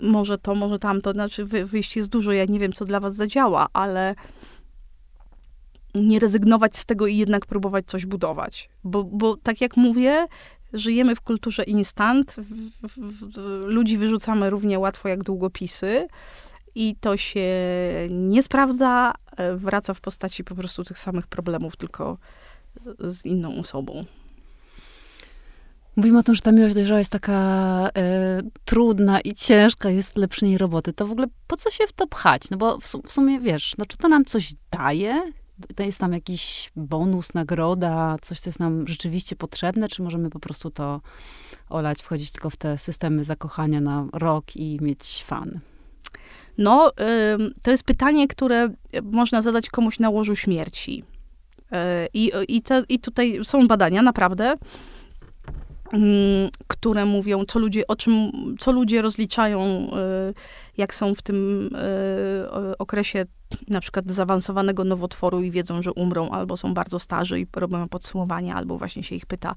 może 0.00 0.38
to, 0.38 0.54
może 0.54 0.78
tamto. 0.78 1.12
Znaczy, 1.12 1.44
wy, 1.44 1.66
wyjść 1.66 1.96
jest 1.96 2.08
dużo, 2.08 2.32
ja 2.32 2.44
nie 2.44 2.58
wiem, 2.58 2.72
co 2.72 2.84
dla 2.84 3.00
was 3.00 3.16
zadziała, 3.16 3.68
ale 3.72 4.14
nie 5.94 6.18
rezygnować 6.18 6.76
z 6.76 6.86
tego 6.86 7.06
i 7.06 7.16
jednak 7.16 7.46
próbować 7.46 7.86
coś 7.86 8.06
budować. 8.06 8.68
Bo, 8.84 9.04
bo 9.04 9.36
tak 9.36 9.60
jak 9.60 9.76
mówię, 9.76 10.26
żyjemy 10.74 11.16
w 11.16 11.20
kulturze 11.20 11.62
instant. 11.62 12.32
W, 12.32 12.88
w, 12.88 12.98
w, 12.98 13.38
ludzi 13.66 13.96
wyrzucamy 13.96 14.50
równie 14.50 14.78
łatwo 14.78 15.08
jak 15.08 15.22
długopisy. 15.22 16.08
I 16.74 16.96
to 17.00 17.16
się 17.16 17.48
nie 18.10 18.42
sprawdza, 18.42 19.12
e, 19.36 19.56
wraca 19.56 19.94
w 19.94 20.00
postaci 20.00 20.44
po 20.44 20.54
prostu 20.54 20.84
tych 20.84 20.98
samych 20.98 21.26
problemów, 21.26 21.76
tylko 21.76 22.18
z 23.00 23.24
inną 23.24 23.58
osobą. 23.58 24.04
Mówimy 25.96 26.18
o 26.18 26.22
tym, 26.22 26.34
że 26.34 26.40
ta 26.40 26.52
miłość 26.52 26.74
dojrzała 26.74 26.98
jest 26.98 27.12
taka 27.12 27.90
e, 27.96 28.42
trudna 28.64 29.20
i 29.20 29.32
ciężka, 29.32 29.90
jest 29.90 30.16
lepszej 30.16 30.58
roboty. 30.58 30.92
To 30.92 31.06
w 31.06 31.12
ogóle 31.12 31.26
po 31.46 31.56
co 31.56 31.70
się 31.70 31.86
w 31.86 31.92
to 31.92 32.06
pchać? 32.06 32.50
No 32.50 32.56
bo 32.56 32.78
w, 32.80 32.84
w 32.84 33.12
sumie, 33.12 33.40
wiesz, 33.40 33.74
no 33.78 33.86
czy 33.86 33.96
to 33.96 34.08
nam 34.08 34.24
coś 34.24 34.54
daje? 34.70 35.22
To 35.74 35.82
jest 35.82 35.98
tam 35.98 36.12
jakiś 36.12 36.72
bonus, 36.76 37.34
nagroda, 37.34 38.16
coś, 38.22 38.40
co 38.40 38.50
jest 38.50 38.60
nam 38.60 38.88
rzeczywiście 38.88 39.36
potrzebne, 39.36 39.88
czy 39.88 40.02
możemy 40.02 40.30
po 40.30 40.40
prostu 40.40 40.70
to 40.70 41.00
olać, 41.68 42.02
wchodzić 42.02 42.30
tylko 42.30 42.50
w 42.50 42.56
te 42.56 42.78
systemy 42.78 43.24
zakochania 43.24 43.80
na 43.80 44.06
rok 44.12 44.56
i 44.56 44.78
mieć 44.82 45.24
fan? 45.26 45.60
No, 46.58 46.92
to 47.62 47.70
jest 47.70 47.84
pytanie, 47.84 48.28
które 48.28 48.68
można 49.02 49.42
zadać 49.42 49.68
komuś 49.68 49.98
na 49.98 50.10
łożu 50.10 50.36
śmierci. 50.36 51.04
E, 51.72 52.08
I, 52.14 52.32
i, 52.48 52.62
te, 52.62 52.82
I 52.88 52.98
tutaj 52.98 53.40
są 53.42 53.66
badania, 53.66 54.02
naprawdę, 54.02 54.54
mm, 55.92 56.50
które 56.66 57.04
mówią, 57.04 57.44
co 57.44 57.58
ludzie, 57.58 57.86
o 57.86 57.96
czym, 57.96 58.30
co 58.58 58.72
ludzie 58.72 59.02
rozliczają, 59.02 59.60
e, 59.60 60.34
jak 60.76 60.94
są 60.94 61.14
w 61.14 61.22
tym 61.22 61.70
e, 61.74 62.78
okresie 62.78 63.24
na 63.68 63.80
przykład 63.80 64.10
zaawansowanego 64.10 64.84
nowotworu 64.84 65.42
i 65.42 65.50
wiedzą, 65.50 65.82
że 65.82 65.92
umrą, 65.92 66.30
albo 66.30 66.56
są 66.56 66.74
bardzo 66.74 66.98
starzy 66.98 67.40
i 67.40 67.46
robią 67.56 67.88
podsumowania, 67.88 68.54
albo 68.54 68.78
właśnie 68.78 69.02
się 69.02 69.14
ich 69.14 69.26
pyta 69.26 69.54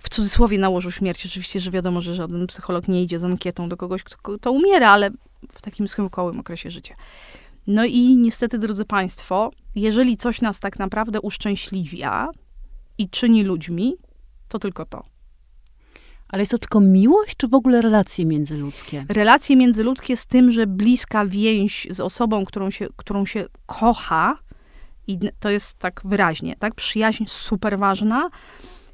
w 0.00 0.08
cudzysłowie 0.08 0.58
na 0.58 0.68
łożu 0.68 0.90
śmierci. 0.90 1.28
Oczywiście, 1.28 1.60
że 1.60 1.70
wiadomo, 1.70 2.00
że 2.00 2.14
żaden 2.14 2.46
psycholog 2.46 2.88
nie 2.88 3.02
idzie 3.02 3.18
z 3.18 3.24
ankietą 3.24 3.68
do 3.68 3.76
kogoś, 3.76 4.02
kto, 4.02 4.36
kto 4.38 4.52
umiera, 4.52 4.90
ale 4.90 5.10
w 5.52 5.62
takim 5.62 5.88
schyłkowym 5.88 6.40
okresie 6.40 6.70
życia. 6.70 6.94
No 7.66 7.84
i 7.84 8.16
niestety, 8.16 8.58
drodzy 8.58 8.84
Państwo, 8.84 9.50
jeżeli 9.74 10.16
coś 10.16 10.40
nas 10.40 10.58
tak 10.58 10.78
naprawdę 10.78 11.20
uszczęśliwia 11.20 12.28
i 12.98 13.08
czyni 13.08 13.42
ludźmi, 13.42 13.96
to 14.48 14.58
tylko 14.58 14.86
to. 14.86 15.17
Ale 16.28 16.42
jest 16.42 16.52
to 16.52 16.58
tylko 16.58 16.80
miłość, 16.80 17.36
czy 17.36 17.48
w 17.48 17.54
ogóle 17.54 17.82
relacje 17.82 18.26
międzyludzkie? 18.26 19.06
Relacje 19.08 19.56
międzyludzkie 19.56 20.16
z 20.16 20.26
tym, 20.26 20.52
że 20.52 20.66
bliska 20.66 21.26
więź 21.26 21.86
z 21.90 22.00
osobą, 22.00 22.44
którą 22.44 22.70
się, 22.70 22.86
którą 22.96 23.26
się 23.26 23.46
kocha, 23.66 24.38
i 25.06 25.18
to 25.40 25.50
jest 25.50 25.78
tak 25.78 26.00
wyraźnie, 26.04 26.56
tak? 26.58 26.74
Przyjaźń 26.74 27.24
super 27.26 27.78
ważna, 27.78 28.30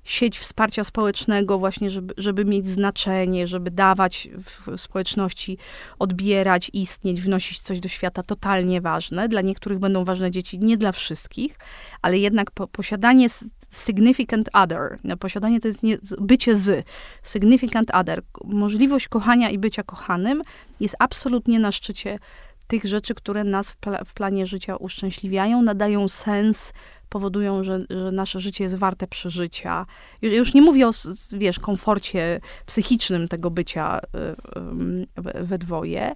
sieć 0.05 0.39
wsparcia 0.39 0.85
społecznego, 0.85 1.59
właśnie, 1.59 1.91
żeby, 1.91 2.15
żeby 2.17 2.45
mieć 2.45 2.67
znaczenie, 2.67 3.47
żeby 3.47 3.71
dawać 3.71 4.29
w 4.39 4.81
społeczności, 4.81 5.59
odbierać, 5.99 6.71
istnieć, 6.73 7.21
wnosić 7.21 7.61
coś 7.61 7.81
do 7.81 7.89
świata, 7.89 8.23
totalnie 8.23 8.81
ważne. 8.81 9.29
Dla 9.29 9.41
niektórych 9.41 9.79
będą 9.79 10.05
ważne 10.05 10.31
dzieci, 10.31 10.59
nie 10.59 10.77
dla 10.77 10.93
wszystkich, 10.93 11.59
ale 12.03 12.19
jednak 12.19 12.51
po, 12.51 12.69
posiadanie 12.69 13.29
significant 13.71 14.49
other, 14.53 14.99
no, 15.05 15.17
posiadanie 15.17 15.61
to 15.61 15.69
jest 15.69 15.83
nie, 15.83 15.99
bycie 16.21 16.59
z, 16.59 16.87
significant 17.23 17.91
other, 17.91 18.23
możliwość 18.45 19.09
kochania 19.09 19.51
i 19.51 19.59
bycia 19.59 19.83
kochanym 19.83 20.43
jest 20.81 20.97
absolutnie 20.99 21.59
na 21.59 21.73
szczycie 21.73 22.19
tych 22.67 22.85
rzeczy, 22.85 23.15
które 23.15 23.45
nas 23.45 23.73
w, 23.73 23.77
pla 23.77 24.05
w 24.05 24.15
planie 24.15 24.47
życia 24.47 24.77
uszczęśliwiają, 24.77 25.63
nadają 25.63 26.09
sens, 26.09 26.73
powodują, 27.09 27.65
że, 27.65 27.85
że 27.91 28.13
nasze 28.13 28.41
życie 28.41 28.65
jest 28.65 28.77
warte 28.77 29.07
przeżycia. 29.07 29.87
Już, 30.23 30.33
już 30.33 30.55
nie 30.55 30.63
mówię 30.63 30.89
o, 30.89 30.91
wiesz, 31.33 31.59
komforcie 31.59 32.41
psychicznym 32.67 33.29
tego 33.29 33.51
bycia 33.51 33.99
y, 33.99 35.43
we 35.45 35.59
dwoje. 35.59 36.15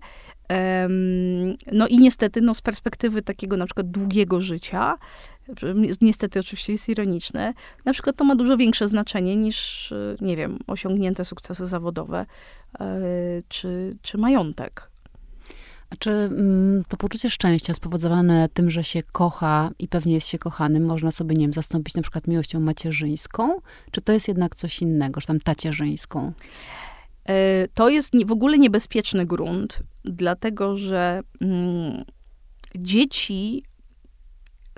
No 1.72 1.86
i 1.86 1.99
niestety, 1.99 2.40
no 2.40 2.55
z 2.55 2.61
perspektywy 2.61 3.22
takiego 3.22 3.57
na 3.57 3.66
przykład 3.66 3.90
długiego 3.90 4.40
życia, 4.40 4.99
niestety 6.01 6.40
oczywiście 6.40 6.72
jest 6.72 6.88
ironiczne, 6.88 7.55
na 7.84 7.92
przykład 7.92 8.16
to 8.16 8.24
ma 8.24 8.36
dużo 8.36 8.57
większe 8.57 8.88
znaczenie 8.88 9.36
niż, 9.36 9.92
nie 10.20 10.36
wiem, 10.36 10.59
osiągnięte 10.66 11.24
sukcesy 11.24 11.66
zawodowe 11.66 12.26
e, 12.80 12.86
czy, 13.49 13.96
czy 14.03 14.18
majątek. 14.18 14.88
Czy 15.99 16.11
mm, 16.11 16.82
to 16.89 16.97
poczucie 16.97 17.30
szczęścia 17.30 17.74
spowodowane 17.74 18.49
tym, 18.49 18.70
że 18.70 18.84
się 18.84 19.03
kocha 19.03 19.70
i 19.78 19.89
pewnie 19.89 20.14
jest 20.14 20.26
się 20.26 20.39
kochanym, 20.39 20.86
można 20.86 21.11
sobie, 21.11 21.36
nie 21.36 21.53
zastąpić 21.53 21.95
na 21.95 22.03
przykład 22.03 22.26
miłością 22.26 22.61
macierzyńską? 22.61 23.57
Czy 23.91 24.01
to 24.01 24.12
jest 24.12 24.28
jednak 24.28 24.55
coś 24.55 24.82
innego, 24.82 25.20
że 25.20 25.26
tam 25.26 25.41
tacierzyńską? 25.41 26.32
E, 27.28 27.68
to 27.74 27.89
jest 27.89 28.26
w 28.26 28.32
ogóle 28.32 28.59
niebezpieczny 28.59 29.26
grunt, 29.26 29.82
dlatego 30.05 30.76
że 30.76 31.20
mm, 31.41 32.05
dzieci 32.76 33.62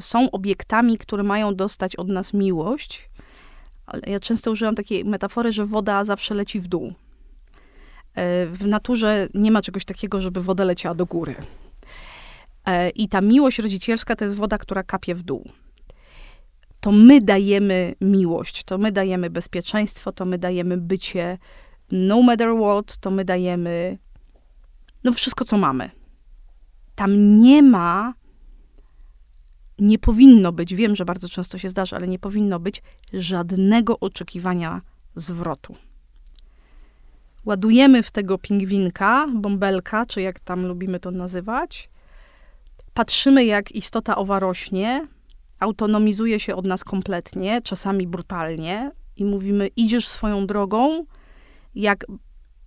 są 0.01 0.31
obiektami, 0.31 0.99
które 0.99 1.23
mają 1.23 1.55
dostać 1.55 1.97
od 1.97 2.09
nas 2.09 2.35
miłość. 2.35 3.11
Ja 4.07 4.21
często 4.21 4.51
używam 4.51 4.75
takiej 4.75 5.05
metafory, 5.05 5.53
że 5.53 5.65
woda 5.65 6.05
zawsze 6.05 6.35
leci 6.35 6.61
w 6.61 6.69
dół. 6.69 6.93
E, 8.21 8.47
w 8.47 8.67
naturze 8.67 9.29
nie 9.35 9.51
ma 9.51 9.63
czegoś 9.63 9.85
takiego, 9.85 10.21
żeby 10.21 10.43
woda 10.43 10.65
leciała 10.65 10.95
do 10.95 11.07
góry. 11.07 11.35
E, 12.67 12.91
I 12.91 13.09
ta 13.09 13.21
miłość 13.21 13.59
rodzicielska 13.59 14.17
to 14.17 14.25
jest 14.25 14.37
woda, 14.37 14.59
która 14.59 14.83
kapie 14.83 15.15
w 15.15 15.23
dół. 15.23 15.51
To 16.81 16.93
my 16.93 17.21
dajemy 17.21 17.95
miłość, 18.01 18.65
to 18.65 18.79
my 18.79 18.93
dajemy 18.93 19.31
bezpieczeństwo, 19.31 20.13
to 20.13 20.25
my 20.25 20.39
dajemy 20.39 20.77
bycie 20.77 21.39
no 21.93 22.23
matter 22.23 22.49
what, 22.61 22.97
to 22.97 23.11
my 23.11 23.25
dajemy 23.25 23.99
no 25.05 25.13
wszystko, 25.13 25.45
co 25.45 25.59
mamy. 25.59 25.91
Tam 26.95 27.39
nie 27.41 27.63
ma, 27.63 28.15
nie 29.79 29.99
powinno 29.99 30.53
być, 30.53 30.75
wiem, 30.75 30.97
że 30.97 31.05
bardzo 31.05 31.29
często 31.29 31.59
się 31.59 31.69
zdarza, 31.69 31.97
ale 31.97 32.09
nie 32.09 32.19
powinno 32.19 32.61
być 32.61 32.83
żadnego 33.13 34.01
oczekiwania 34.01 34.81
zwrotu 35.15 35.75
ładujemy 37.45 38.03
w 38.03 38.11
tego 38.11 38.39
pingwinka, 38.39 39.27
bąbelka, 39.35 40.07
czy 40.07 40.21
jak 40.21 40.41
tam 40.41 40.67
lubimy 40.67 41.01
to 41.01 41.11
nazywać. 41.11 41.91
Patrzymy, 42.95 43.45
jak 43.45 43.73
istota 43.73 44.17
owa 44.17 44.41
rośnie, 44.41 45.07
autonomizuje 45.61 46.41
się 46.41 46.57
od 46.57 46.67
nas 46.67 46.85
kompletnie, 46.85 47.63
czasami 47.63 48.07
brutalnie, 48.07 48.91
i 49.17 49.25
mówimy: 49.25 49.69
idziesz 49.77 50.09
swoją 50.09 50.47
drogą. 50.47 51.05
Jak 51.75 52.07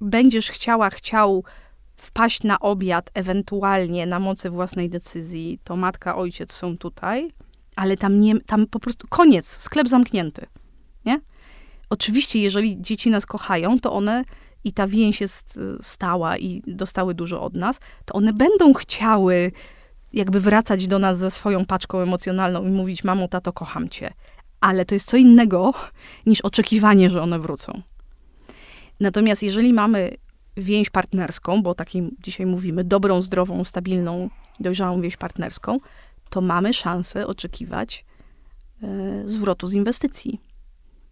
będziesz 0.01 0.51
chciała, 0.51 0.89
chciał 0.89 1.43
wpaść 1.95 2.43
na 2.43 2.59
obiad, 2.59 3.11
ewentualnie 3.13 4.05
na 4.05 4.19
mocy 4.19 4.49
własnej 4.49 4.89
decyzji, 4.89 5.59
to 5.63 5.75
matka, 5.75 6.15
ojciec 6.15 6.53
są 6.53 6.77
tutaj, 6.77 7.31
ale 7.75 7.97
tam 7.97 8.19
nie, 8.19 8.41
tam 8.41 8.67
po 8.67 8.79
prostu 8.79 9.07
koniec, 9.07 9.47
sklep 9.47 9.89
zamknięty, 9.89 10.45
nie? 11.05 11.21
Oczywiście, 11.89 12.39
jeżeli 12.39 12.81
dzieci 12.81 13.09
nas 13.09 13.25
kochają, 13.25 13.79
to 13.79 13.93
one 13.93 14.23
i 14.63 14.73
ta 14.73 14.87
więź 14.87 15.21
jest 15.21 15.57
y, 15.57 15.77
stała 15.81 16.37
i 16.37 16.61
dostały 16.67 17.13
dużo 17.13 17.41
od 17.41 17.55
nas, 17.55 17.79
to 18.05 18.13
one 18.13 18.33
będą 18.33 18.73
chciały 18.73 19.51
jakby 20.13 20.39
wracać 20.39 20.87
do 20.87 20.99
nas 20.99 21.17
ze 21.17 21.31
swoją 21.31 21.65
paczką 21.65 21.99
emocjonalną 21.99 22.65
i 22.65 22.71
mówić, 22.71 23.03
mamo, 23.03 23.27
tato, 23.27 23.53
kocham 23.53 23.89
cię. 23.89 24.13
Ale 24.61 24.85
to 24.85 24.95
jest 24.95 25.09
co 25.09 25.17
innego 25.17 25.73
niż 26.25 26.41
oczekiwanie, 26.41 27.09
że 27.09 27.21
one 27.21 27.39
wrócą. 27.39 27.81
Natomiast 28.99 29.43
jeżeli 29.43 29.73
mamy 29.73 30.15
więź 30.57 30.89
partnerską, 30.89 31.63
bo 31.63 31.73
takim 31.73 32.15
dzisiaj 32.23 32.45
mówimy, 32.45 32.83
dobrą, 32.83 33.21
zdrową, 33.21 33.63
stabilną, 33.63 34.29
dojrzałą 34.59 35.01
więź 35.01 35.17
partnerską, 35.17 35.79
to 36.29 36.41
mamy 36.41 36.73
szansę 36.73 37.27
oczekiwać 37.27 38.05
e, 38.83 38.87
zwrotu 39.25 39.67
z 39.67 39.73
inwestycji. 39.73 40.41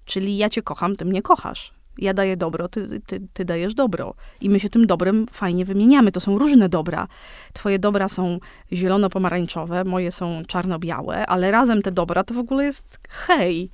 Czyli 0.06 0.38
ja 0.38 0.50
cię 0.50 0.62
kocham, 0.62 0.96
ty 0.96 1.06
mnie 1.06 1.22
kochasz 1.22 1.81
ja 1.98 2.14
daję 2.14 2.38
dobro, 2.38 2.68
ty, 2.68 3.02
ty, 3.02 3.22
ty 3.34 3.46
dajesz 3.46 3.74
dobro. 3.74 4.14
I 4.42 4.50
my 4.50 4.60
się 4.60 4.70
tym 4.70 4.88
dobrem 4.88 5.28
fajnie 5.32 5.66
wymieniamy. 5.66 6.12
To 6.12 6.20
są 6.20 6.38
różne 6.38 6.70
dobra. 6.70 7.08
Twoje 7.54 7.80
dobra 7.80 8.08
są 8.08 8.40
zielono-pomarańczowe, 8.72 9.86
moje 9.86 10.12
są 10.12 10.42
czarno-białe, 10.48 11.26
ale 11.28 11.52
razem 11.52 11.82
te 11.82 11.92
dobra 11.92 12.24
to 12.24 12.34
w 12.34 12.38
ogóle 12.38 12.66
jest 12.66 13.00
hej. 13.10 13.70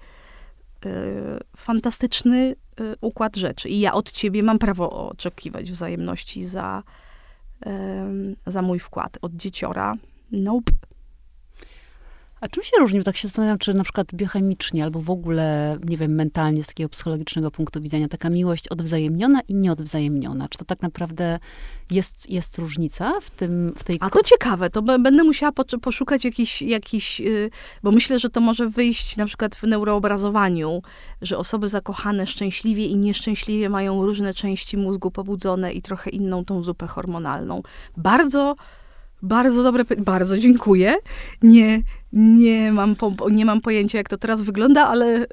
Yy, 0.86 1.39
fantastyczny 1.55 2.55
yy, 2.80 2.95
układ 3.01 3.36
rzeczy. 3.36 3.70
I 3.70 3.80
ja 3.80 3.93
od 3.93 4.11
ciebie 4.11 4.43
mam 4.43 4.59
prawo 4.59 5.09
oczekiwać 5.09 5.72
wzajemności 5.72 6.45
za, 6.45 6.84
yy, 7.65 7.72
za 8.47 8.61
mój 8.61 8.80
wkład. 8.80 9.18
Od 9.22 9.34
dzieciora 9.34 9.93
nope. 10.32 10.72
A 12.41 12.47
czym 12.47 12.63
się 12.63 12.71
różni? 12.79 13.03
Tak 13.03 13.17
się 13.17 13.27
zastanawiam, 13.27 13.57
czy 13.57 13.73
na 13.73 13.83
przykład 13.83 14.07
biochemicznie 14.13 14.83
albo 14.83 14.99
w 14.99 15.09
ogóle, 15.09 15.77
nie 15.83 15.97
wiem, 15.97 16.15
mentalnie 16.15 16.63
z 16.63 16.67
takiego 16.67 16.89
psychologicznego 16.89 17.51
punktu 17.51 17.81
widzenia 17.81 18.07
taka 18.07 18.29
miłość 18.29 18.67
odwzajemniona 18.67 19.41
i 19.47 19.53
nieodwzajemniona. 19.53 20.49
Czy 20.49 20.57
to 20.57 20.65
tak 20.65 20.81
naprawdę 20.81 21.39
jest, 21.91 22.29
jest 22.29 22.57
różnica 22.57 23.13
w 23.21 23.29
tym, 23.29 23.73
w 23.77 23.83
tej... 23.83 23.97
A 23.99 24.09
to 24.09 24.23
ciekawe, 24.23 24.69
to 24.69 24.81
będę 24.81 25.23
musiała 25.23 25.51
poszukać 25.81 26.25
jakiś, 26.25 26.61
jakiś, 26.61 27.21
y, 27.21 27.49
bo 27.83 27.91
myślę, 27.91 28.19
że 28.19 28.29
to 28.29 28.41
może 28.41 28.69
wyjść 28.69 29.17
na 29.17 29.25
przykład 29.25 29.55
w 29.55 29.63
neuroobrazowaniu, 29.63 30.81
że 31.21 31.38
osoby 31.38 31.67
zakochane 31.67 32.27
szczęśliwie 32.27 32.85
i 32.85 32.95
nieszczęśliwie 32.95 33.69
mają 33.69 34.05
różne 34.05 34.33
części 34.33 34.77
mózgu 34.77 35.11
pobudzone 35.11 35.73
i 35.73 35.81
trochę 35.81 36.09
inną 36.09 36.45
tą 36.45 36.63
zupę 36.63 36.88
hormonalną. 36.88 37.61
Bardzo 37.97 38.55
bardzo 39.22 39.63
dobre, 39.63 39.86
bardzo 39.97 40.38
dziękuję. 40.38 40.95
Nie, 41.41 41.82
nie, 42.13 42.72
mam 42.72 42.95
po, 42.95 43.30
nie 43.32 43.45
mam 43.45 43.61
pojęcia, 43.61 43.97
jak 43.97 44.09
to 44.09 44.18
teraz 44.18 44.43
wygląda, 44.43 44.88
ale 44.88 45.22
y, 45.22 45.28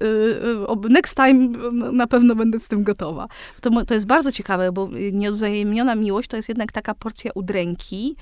y, 0.87 0.89
next 0.91 1.17
time 1.17 1.49
na 1.93 2.07
pewno 2.07 2.35
będę 2.35 2.61
z 2.61 2.69
tym 2.69 2.85
gotowa. 2.85 3.29
To, 3.61 3.85
to 3.85 3.95
jest 3.95 4.07
bardzo 4.07 4.33
ciekawe, 4.33 4.73
bo 4.73 4.89
nieodwzajemniona 5.13 5.95
miłość 5.95 6.29
to 6.29 6.37
jest 6.37 6.49
jednak 6.49 6.73
taka 6.73 6.95
porcja 6.95 7.31
udręki, 7.35 8.17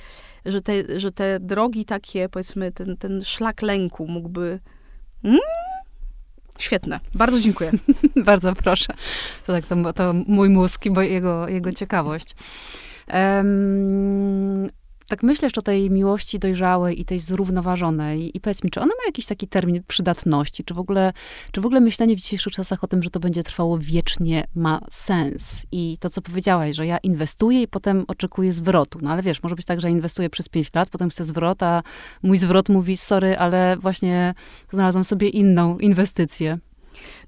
że 0.47 0.61
te, 0.61 1.01
że 1.01 1.13
te 1.13 1.41
drogi 1.41 1.85
takie, 1.85 2.29
powiedzmy, 2.29 2.73
ten, 2.73 2.97
ten 2.97 3.25
szlak 3.25 3.63
lęku 3.63 4.09
mógłby... 4.09 4.61
Mm? 5.25 5.39
Świetne. 6.59 7.01
Bardzo 7.15 7.41
dziękuję. 7.41 7.73
bardzo 8.25 8.53
proszę. 8.53 8.95
To 9.47 9.53
tak, 9.53 9.65
to, 9.65 9.93
to 9.93 10.13
mój 10.27 10.49
mózg 10.49 10.87
i 10.87 11.11
jego, 11.11 11.49
jego 11.49 11.73
ciekawość. 11.73 12.35
Um, 13.13 14.69
tak 15.13 15.23
myślę 15.23 15.49
o 15.57 15.63
tej 15.63 15.91
miłości 15.91 16.39
dojrzałej 16.39 17.01
i 17.01 17.05
tej 17.05 17.19
zrównoważonej 17.19 18.37
i 18.37 18.41
powiedz 18.41 18.65
mi, 18.65 18.71
czy 18.71 18.81
ona 18.81 18.89
ma 18.89 19.07
jakiś 19.07 19.27
taki 19.27 19.49
termin 19.49 19.83
przydatności? 19.89 20.65
Czy 20.65 20.75
w 20.75 20.79
ogóle, 20.79 21.13
czy 21.53 21.61
w 21.61 21.67
ogóle 21.67 21.81
myślenie 21.81 22.17
w 22.17 22.21
dzisiejszych 22.21 22.53
czasach 22.53 22.85
o 22.85 22.87
tym, 22.87 23.03
że 23.03 23.11
to 23.11 23.21
będzie 23.21 23.43
trwało 23.43 23.79
wiecznie 23.79 24.45
ma 24.55 24.81
sens? 24.91 25.67
I 25.73 25.99
to, 26.01 26.11
co 26.11 26.23
powiedziałaś, 26.23 26.77
że 26.77 26.87
ja 26.87 26.99
inwestuję 26.99 27.63
i 27.63 27.69
potem 27.69 28.05
oczekuję 28.09 28.53
zwrotu. 28.53 28.99
No 29.03 29.11
ale 29.11 29.23
wiesz, 29.23 29.43
może 29.43 29.57
być 29.57 29.67
tak, 29.67 29.81
że 29.81 29.91
inwestuję 29.91 30.31
przez 30.31 30.49
5 30.49 30.75
lat, 30.75 30.89
potem 30.89 31.11
chcę 31.11 31.25
zwrot, 31.25 31.63
a 31.63 31.83
mój 32.23 32.39
zwrot 32.39 32.69
mówi, 32.69 32.97
sorry, 32.97 33.39
ale 33.39 33.77
właśnie 33.77 34.35
znalazłam 34.71 35.05
sobie 35.05 35.29
inną 35.29 35.79
inwestycję. 35.79 36.59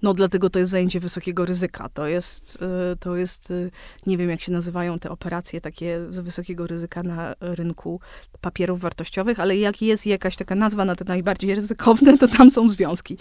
No, 0.03 0.15
dlatego 0.15 0.51
to 0.51 0.59
jest 0.59 0.73
zajęcie 0.73 1.01
wysokiego 1.01 1.45
ryzyka. 1.45 1.89
To 1.89 2.07
jest, 2.07 2.59
y, 2.93 2.97
to 2.97 3.17
jest, 3.17 3.51
y, 3.51 3.71
nie 4.07 4.19
wiem 4.19 4.31
jak 4.31 4.41
się 4.41 4.53
nazywają 4.53 4.99
te 4.99 5.11
operacje 5.11 5.61
takie 5.61 6.01
z 6.11 6.21
wysokiego 6.21 6.67
ryzyka 6.67 7.03
na 7.03 7.35
rynku 7.41 8.01
papierów 8.41 8.81
wartościowych, 8.81 9.41
ale 9.41 9.57
jak 9.57 9.83
jest 9.83 10.07
jakaś 10.07 10.37
taka 10.37 10.55
nazwa 10.55 10.85
na 10.85 10.97
te 10.97 11.05
najbardziej 11.05 11.55
ryzykowne, 11.55 12.19
to 12.19 12.29
tam 12.29 12.51
są 12.51 12.71
związki. 12.71 13.19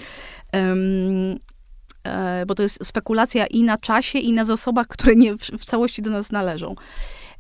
Um, 0.54 1.40
bo 2.48 2.56
to 2.56 2.64
jest 2.64 2.86
spekulacja 2.86 3.48
i 3.48 3.64
na 3.64 3.78
czasie, 3.78 4.20
i 4.20 4.34
na 4.34 4.46
zasobach, 4.46 4.88
które 4.88 5.16
nie 5.16 5.38
w 5.38 5.66
całości 5.66 6.02
do 6.02 6.12
nas 6.12 6.32
należą. 6.32 6.76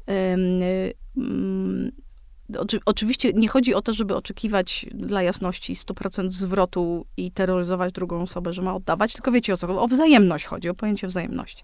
Um, 0.07 2.02
Oczy, 2.57 2.79
oczywiście 2.85 3.33
nie 3.33 3.47
chodzi 3.47 3.73
o 3.73 3.81
to, 3.81 3.93
żeby 3.93 4.15
oczekiwać 4.15 4.85
dla 4.93 5.21
jasności 5.21 5.75
100% 5.75 6.29
zwrotu 6.29 7.05
i 7.17 7.31
terroryzować 7.31 7.93
drugą 7.93 8.21
osobę, 8.21 8.53
że 8.53 8.61
ma 8.61 8.75
oddawać, 8.75 9.13
tylko 9.13 9.31
wiecie 9.31 9.53
o 9.53 9.57
co, 9.57 9.81
o 9.81 9.87
wzajemność 9.87 10.45
chodzi, 10.45 10.69
o 10.69 10.73
pojęcie 10.73 11.07
wzajemności. 11.07 11.63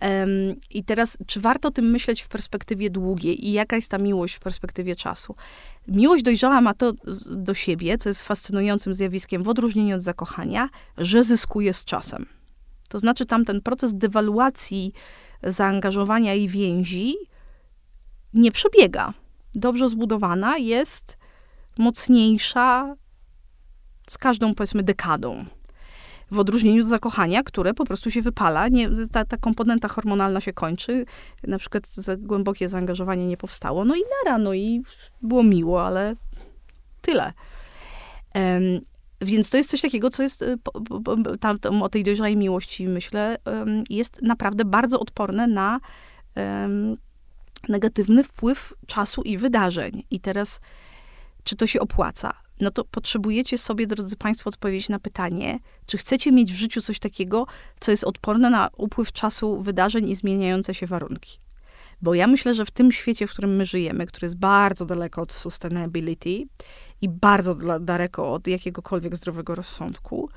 Um, 0.00 0.30
I 0.70 0.84
teraz, 0.84 1.18
czy 1.26 1.40
warto 1.40 1.68
o 1.68 1.70
tym 1.70 1.90
myśleć 1.90 2.22
w 2.22 2.28
perspektywie 2.28 2.90
długiej 2.90 3.46
i 3.46 3.52
jaka 3.52 3.76
jest 3.76 3.90
ta 3.90 3.98
miłość 3.98 4.34
w 4.34 4.40
perspektywie 4.40 4.96
czasu? 4.96 5.34
Miłość 5.88 6.24
dojrzała 6.24 6.60
ma 6.60 6.74
to 6.74 6.92
do 7.30 7.54
siebie, 7.54 7.98
co 7.98 8.08
jest 8.08 8.22
fascynującym 8.22 8.94
zjawiskiem 8.94 9.42
w 9.42 9.48
odróżnieniu 9.48 9.96
od 9.96 10.02
zakochania, 10.02 10.68
że 10.98 11.24
zyskuje 11.24 11.74
z 11.74 11.84
czasem. 11.84 12.26
To 12.88 12.98
znaczy 12.98 13.26
tam 13.26 13.44
ten 13.44 13.60
proces 13.60 13.94
dewaluacji 13.94 14.92
zaangażowania 15.42 16.34
i 16.34 16.48
więzi 16.48 17.14
nie 18.34 18.52
przebiega 18.52 19.14
dobrze 19.54 19.88
zbudowana, 19.88 20.58
jest 20.58 21.18
mocniejsza 21.78 22.96
z 24.06 24.18
każdą, 24.18 24.54
powiedzmy, 24.54 24.82
dekadą. 24.82 25.44
W 26.30 26.38
odróżnieniu 26.38 26.82
od 26.82 26.88
zakochania, 26.88 27.42
które 27.42 27.74
po 27.74 27.84
prostu 27.84 28.10
się 28.10 28.22
wypala, 28.22 28.68
nie, 28.68 28.90
ta, 29.12 29.24
ta 29.24 29.36
komponenta 29.36 29.88
hormonalna 29.88 30.40
się 30.40 30.52
kończy, 30.52 31.04
na 31.46 31.58
przykład 31.58 31.88
za 31.88 32.16
głębokie 32.16 32.68
zaangażowanie 32.68 33.26
nie 33.26 33.36
powstało, 33.36 33.84
no 33.84 33.94
i 33.96 34.02
nara, 34.24 34.38
no 34.38 34.54
i 34.54 34.82
było 35.22 35.42
miło, 35.42 35.86
ale 35.86 36.14
tyle. 37.02 37.32
Um, 38.34 38.80
więc 39.20 39.50
to 39.50 39.56
jest 39.56 39.70
coś 39.70 39.80
takiego, 39.80 40.10
co 40.10 40.22
jest, 40.22 40.42
y, 40.42 40.58
tam, 41.40 41.58
tam 41.58 41.82
o 41.82 41.88
tej 41.88 42.04
dojrzałej 42.04 42.36
miłości 42.36 42.88
myślę, 42.88 43.38
um, 43.46 43.84
jest 43.90 44.22
naprawdę 44.22 44.64
bardzo 44.64 45.00
odporne 45.00 45.46
na 45.46 45.80
um, 46.36 46.96
negatywny 47.68 48.24
wpływ 48.24 48.74
czasu 48.86 49.22
i 49.22 49.38
wydarzeń. 49.38 50.02
I 50.10 50.20
teraz, 50.20 50.60
czy 51.44 51.56
to 51.56 51.66
się 51.66 51.80
opłaca? 51.80 52.32
No 52.60 52.70
to 52.70 52.84
potrzebujecie 52.84 53.58
sobie, 53.58 53.86
drodzy 53.86 54.16
Państwo, 54.16 54.48
odpowiedzieć 54.48 54.88
na 54.88 54.98
pytanie, 54.98 55.58
czy 55.86 55.98
chcecie 55.98 56.32
mieć 56.32 56.52
w 56.52 56.56
życiu 56.56 56.80
coś 56.80 56.98
takiego, 56.98 57.46
co 57.80 57.90
jest 57.90 58.04
odporne 58.04 58.50
na 58.50 58.70
upływ 58.76 59.12
czasu, 59.12 59.62
wydarzeń 59.62 60.08
i 60.08 60.14
zmieniające 60.14 60.74
się 60.74 60.86
warunki. 60.86 61.38
Bo 62.02 62.14
ja 62.14 62.26
myślę, 62.26 62.54
że 62.54 62.64
w 62.64 62.70
tym 62.70 62.92
świecie, 62.92 63.26
w 63.26 63.32
którym 63.32 63.56
my 63.56 63.64
żyjemy, 63.66 64.06
który 64.06 64.24
jest 64.24 64.36
bardzo 64.36 64.86
daleko 64.86 65.22
od 65.22 65.32
sustainability 65.32 66.44
i 67.00 67.08
bardzo 67.08 67.54
daleko 67.80 68.32
od 68.32 68.46
jakiegokolwiek 68.46 69.16
zdrowego 69.16 69.54
rozsądku, 69.54 70.30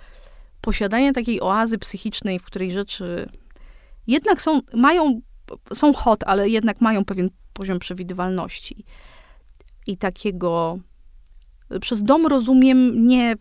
posiadanie 0.62 1.14
takiej 1.14 1.42
oazy 1.42 1.78
psychicznej, 1.78 2.40
w 2.40 2.46
której 2.46 2.72
rzeczy 2.72 3.30
jednak 4.08 4.42
są, 4.42 4.62
mają 4.74 5.22
są 5.74 5.94
hot, 5.94 6.24
ale 6.24 6.50
jednak 6.50 6.82
mają 6.82 7.06
pewien 7.06 7.30
poziom 7.54 7.80
przewidywalności. 7.80 8.86
I 9.88 9.98
takiego. 9.98 10.80
Przez 11.82 12.04
dom 12.04 12.28
rozumiem 12.28 13.08
nie, 13.08 13.36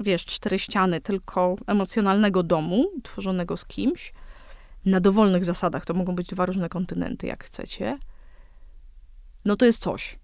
wiesz, 0.00 0.24
cztery 0.24 0.58
ściany, 0.58 1.00
tylko 1.00 1.56
emocjonalnego 1.66 2.42
domu, 2.42 2.84
tworzonego 3.02 3.56
z 3.56 3.66
kimś, 3.66 4.12
na 4.86 5.00
dowolnych 5.00 5.44
zasadach. 5.44 5.84
To 5.84 5.94
mogą 5.94 6.14
być 6.14 6.26
dwa 6.28 6.46
różne 6.46 6.68
kontynenty, 6.68 7.26
jak 7.26 7.44
chcecie. 7.44 7.98
No 9.44 9.56
to 9.56 9.64
jest 9.64 9.82
coś. 9.82 10.18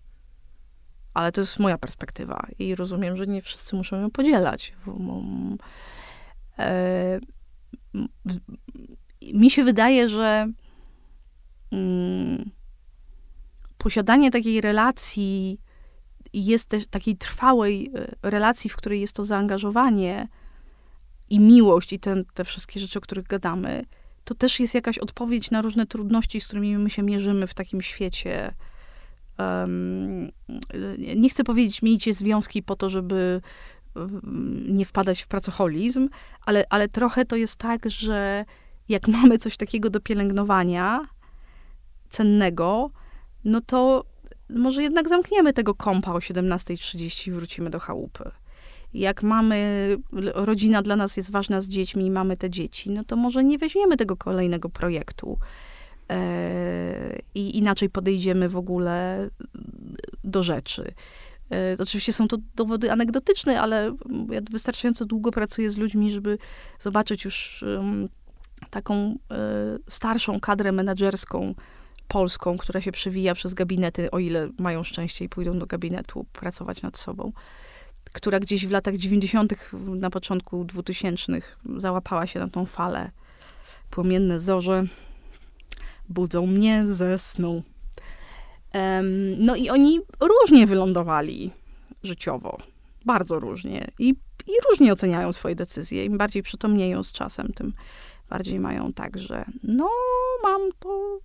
Ale 1.14 1.32
to 1.32 1.40
jest 1.40 1.58
moja 1.58 1.78
perspektywa 1.78 2.46
i 2.58 2.74
rozumiem, 2.74 3.16
że 3.16 3.26
nie 3.26 3.42
wszyscy 3.42 3.76
muszą 3.76 4.00
ją 4.00 4.10
podzielać. 4.10 4.72
E, 6.58 7.20
mi 9.34 9.50
się 9.50 9.64
wydaje, 9.64 10.08
że 10.08 10.48
mm, 11.72 12.50
posiadanie 13.78 14.30
takiej 14.30 14.60
relacji 14.60 15.60
jest 16.32 16.68
też 16.68 16.86
takiej 16.86 17.16
trwałej 17.16 17.90
e, 17.94 18.30
relacji, 18.30 18.70
w 18.70 18.76
której 18.76 19.00
jest 19.00 19.12
to 19.12 19.24
zaangażowanie 19.24 20.28
i 21.30 21.40
miłość 21.40 21.92
i 21.92 21.98
ten, 21.98 22.24
te 22.34 22.44
wszystkie 22.44 22.80
rzeczy, 22.80 22.98
o 22.98 23.02
których 23.02 23.26
gadamy, 23.26 23.84
to 24.24 24.34
też 24.34 24.60
jest 24.60 24.74
jakaś 24.74 24.98
odpowiedź 24.98 25.50
na 25.50 25.62
różne 25.62 25.86
trudności, 25.86 26.40
z 26.40 26.46
którymi 26.46 26.78
my 26.78 26.90
się 26.90 27.02
mierzymy 27.02 27.46
w 27.46 27.54
takim 27.54 27.82
świecie. 27.82 28.54
Um, 29.38 30.30
nie 31.16 31.28
chcę 31.28 31.44
powiedzieć, 31.44 31.82
miejcie 31.82 32.14
związki 32.14 32.62
po 32.62 32.76
to, 32.76 32.90
żeby 32.90 33.40
nie 34.68 34.84
wpadać 34.84 35.22
w 35.22 35.28
pracoholizm, 35.28 36.08
ale, 36.46 36.64
ale 36.70 36.88
trochę 36.88 37.24
to 37.24 37.36
jest 37.36 37.56
tak, 37.56 37.90
że 37.90 38.44
jak 38.88 39.08
mamy 39.18 39.38
coś 39.38 39.56
takiego 39.56 39.90
do 39.90 40.00
pielęgnowania, 40.00 41.06
cennego, 42.10 42.90
no 43.44 43.60
to 43.60 44.04
może 44.50 44.82
jednak 44.82 45.08
zamkniemy 45.08 45.52
tego 45.52 45.74
kompa 45.74 46.12
o 46.12 46.18
17.30 46.18 47.28
i 47.28 47.32
wrócimy 47.32 47.70
do 47.70 47.78
chałupy. 47.78 48.30
Jak 48.94 49.22
mamy, 49.22 49.96
rodzina 50.34 50.82
dla 50.82 50.96
nas 50.96 51.16
jest 51.16 51.30
ważna 51.30 51.60
z 51.60 51.68
dziećmi 51.68 52.06
i 52.06 52.10
mamy 52.10 52.36
te 52.36 52.50
dzieci, 52.50 52.90
no 52.90 53.04
to 53.04 53.16
może 53.16 53.44
nie 53.44 53.58
weźmiemy 53.58 53.96
tego 53.96 54.16
kolejnego 54.16 54.68
projektu. 54.68 55.38
E, 56.10 57.18
I 57.34 57.58
inaczej 57.58 57.90
podejdziemy 57.90 58.48
w 58.48 58.56
ogóle 58.56 59.28
do 60.24 60.42
rzeczy. 60.42 60.92
E, 61.52 61.76
oczywiście 61.78 62.12
są 62.12 62.28
to 62.28 62.36
dowody 62.56 62.92
anegdotyczne, 62.92 63.60
ale 63.60 63.96
ja 64.30 64.40
wystarczająco 64.50 65.04
długo 65.04 65.30
pracuję 65.30 65.70
z 65.70 65.76
ludźmi, 65.76 66.10
żeby 66.10 66.38
zobaczyć 66.80 67.24
już 67.24 67.64
taką 68.70 68.94
e, 69.30 69.78
starszą 69.88 70.40
kadrę 70.40 70.72
menedżerską, 70.72 71.54
polską, 72.10 72.58
która 72.58 72.80
się 72.80 72.92
przewija 72.92 73.34
przez 73.34 73.54
gabinety, 73.54 74.10
o 74.10 74.18
ile 74.18 74.48
mają 74.58 74.82
szczęście 74.82 75.24
i 75.24 75.28
pójdą 75.28 75.58
do 75.58 75.66
gabinetu 75.66 76.26
pracować 76.32 76.82
nad 76.82 76.98
sobą, 76.98 77.32
która 78.12 78.40
gdzieś 78.40 78.66
w 78.66 78.70
latach 78.70 78.96
90., 78.96 79.72
na 79.72 80.10
początku 80.10 80.64
2000 80.64 81.32
załapała 81.76 82.26
się 82.26 82.40
na 82.40 82.48
tą 82.48 82.66
falę. 82.66 83.10
Płomienne 83.90 84.40
zorze 84.40 84.84
budzą 86.08 86.46
mnie 86.46 86.84
ze 86.86 87.18
snu. 87.18 87.62
Um, 88.74 89.44
no 89.44 89.56
i 89.56 89.70
oni 89.70 90.00
różnie 90.20 90.66
wylądowali 90.66 91.50
życiowo. 92.02 92.58
Bardzo 93.04 93.40
różnie. 93.40 93.90
I, 93.98 94.08
I 94.46 94.52
różnie 94.70 94.92
oceniają 94.92 95.32
swoje 95.32 95.54
decyzje. 95.54 96.04
Im 96.04 96.18
bardziej 96.18 96.42
przytomnieją 96.42 97.02
z 97.02 97.12
czasem, 97.12 97.52
tym 97.52 97.72
bardziej 98.30 98.60
mają 98.60 98.92
tak, 98.92 99.18
że 99.18 99.44
no, 99.62 99.88
mam 100.42 100.60
to 100.78 101.20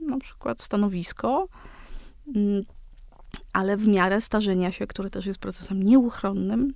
na 0.00 0.18
przykład 0.18 0.62
stanowisko, 0.62 1.48
mm, 2.34 2.62
ale 3.52 3.76
w 3.76 3.88
miarę 3.88 4.20
starzenia 4.20 4.72
się, 4.72 4.86
które 4.86 5.10
też 5.10 5.26
jest 5.26 5.38
procesem 5.38 5.82
nieuchronnym, 5.82 6.74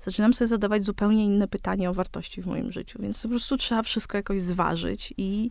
zaczynam 0.00 0.34
sobie 0.34 0.48
zadawać 0.48 0.84
zupełnie 0.84 1.24
inne 1.24 1.48
pytania 1.48 1.90
o 1.90 1.94
wartości 1.94 2.42
w 2.42 2.46
moim 2.46 2.72
życiu. 2.72 3.02
Więc 3.02 3.22
po 3.22 3.28
prostu 3.28 3.56
trzeba 3.56 3.82
wszystko 3.82 4.16
jakoś 4.16 4.40
zważyć 4.40 5.14
i, 5.16 5.50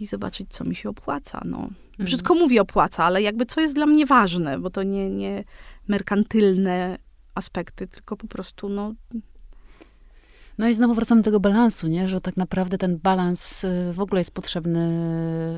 i 0.00 0.06
zobaczyć, 0.06 0.50
co 0.50 0.64
mi 0.64 0.76
się 0.76 0.88
opłaca. 0.88 1.40
No. 1.44 1.58
Mhm. 1.58 1.74
Brzydko 1.98 2.34
mówię 2.34 2.62
opłaca, 2.62 3.04
ale 3.04 3.22
jakby 3.22 3.46
co 3.46 3.60
jest 3.60 3.74
dla 3.74 3.86
mnie 3.86 4.06
ważne, 4.06 4.58
bo 4.58 4.70
to 4.70 4.82
nie, 4.82 5.10
nie 5.10 5.44
merkantylne 5.88 6.98
aspekty, 7.34 7.88
tylko 7.88 8.16
po 8.16 8.26
prostu 8.26 8.68
no, 8.68 8.94
no 10.62 10.68
i 10.68 10.74
znowu 10.74 10.94
wracamy 10.94 11.20
do 11.20 11.24
tego 11.24 11.40
balansu, 11.40 11.88
nie? 11.88 12.08
że 12.08 12.20
tak 12.20 12.36
naprawdę 12.36 12.78
ten 12.78 12.98
balans 12.98 13.64
y, 13.64 13.92
w 13.94 14.00
ogóle 14.00 14.20
jest 14.20 14.30
potrzebny 14.30 14.80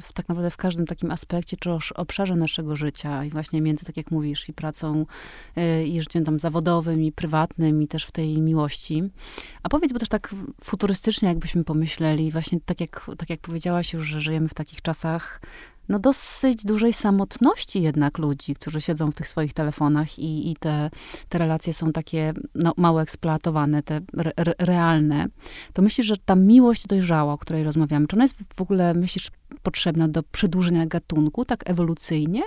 w, 0.03 0.13
tak 0.13 0.29
naprawdę 0.29 0.51
w 0.51 0.57
każdym 0.57 0.87
takim 0.87 1.11
aspekcie 1.11 1.57
czy 1.57 1.71
obszarze 1.95 2.37
naszego 2.37 2.77
życia 2.77 3.25
i 3.25 3.31
właśnie 3.31 3.61
między, 3.61 3.85
tak 3.85 3.97
jak 3.97 4.11
mówisz, 4.11 4.49
i 4.49 4.53
pracą, 4.53 5.07
y, 5.59 5.87
i 5.87 6.03
życiem 6.03 6.25
tam 6.25 6.41
zawodowym, 6.41 7.03
i 7.03 7.13
prywatnym, 7.13 7.83
i 7.83 7.89
też 7.89 8.05
w 8.05 8.13
tej 8.13 8.41
miłości. 8.41 9.03
A 9.63 9.69
powiedz, 9.69 9.93
bo 9.93 9.99
też 9.99 10.09
tak 10.09 10.35
futurystycznie 10.65 11.29
jakbyśmy 11.29 11.65
pomyśleli, 11.65 12.33
właśnie 12.33 12.61
tak 12.61 12.81
jak, 12.81 13.11
tak 13.19 13.31
jak 13.31 13.41
powiedziałaś 13.41 13.93
już, 13.93 14.07
że 14.07 14.21
żyjemy 14.21 14.49
w 14.49 14.55
takich 14.55 14.83
czasach, 14.83 15.41
no 15.89 15.99
dosyć 15.99 16.65
dużej 16.65 16.93
samotności 16.93 17.83
jednak 17.83 18.19
ludzi, 18.19 18.55
którzy 18.55 18.81
siedzą 18.81 19.11
w 19.11 19.15
tych 19.15 19.29
swoich 19.29 19.53
telefonach 19.53 20.19
i, 20.19 20.51
i 20.51 20.57
te, 20.57 20.91
te 21.29 21.39
relacje 21.39 21.73
są 21.73 21.93
takie 21.93 22.33
no, 22.55 22.73
mało 22.77 23.03
eksploatowane, 23.03 23.83
te 23.83 24.01
re, 24.17 24.33
re, 24.37 24.55
realne, 24.59 25.27
to 25.73 25.83
myślisz, 25.83 26.07
że 26.07 26.17
ta 26.25 26.35
miłość 26.35 26.87
dojrzała, 26.87 27.33
o 27.33 27.39
której 27.39 27.65
rozmawiamy, 27.65 28.07
czy 28.07 28.17
ona 28.17 28.25
jest 28.25 28.37
w 28.57 28.61
ogóle, 28.61 28.95
myślisz, 28.95 29.31
potrzebna 29.63 30.09
do 30.09 30.23
przedłużenia 30.23 30.87
gatunku, 30.87 31.45
tak 31.45 31.71
ewolucyjnie? 31.71 32.43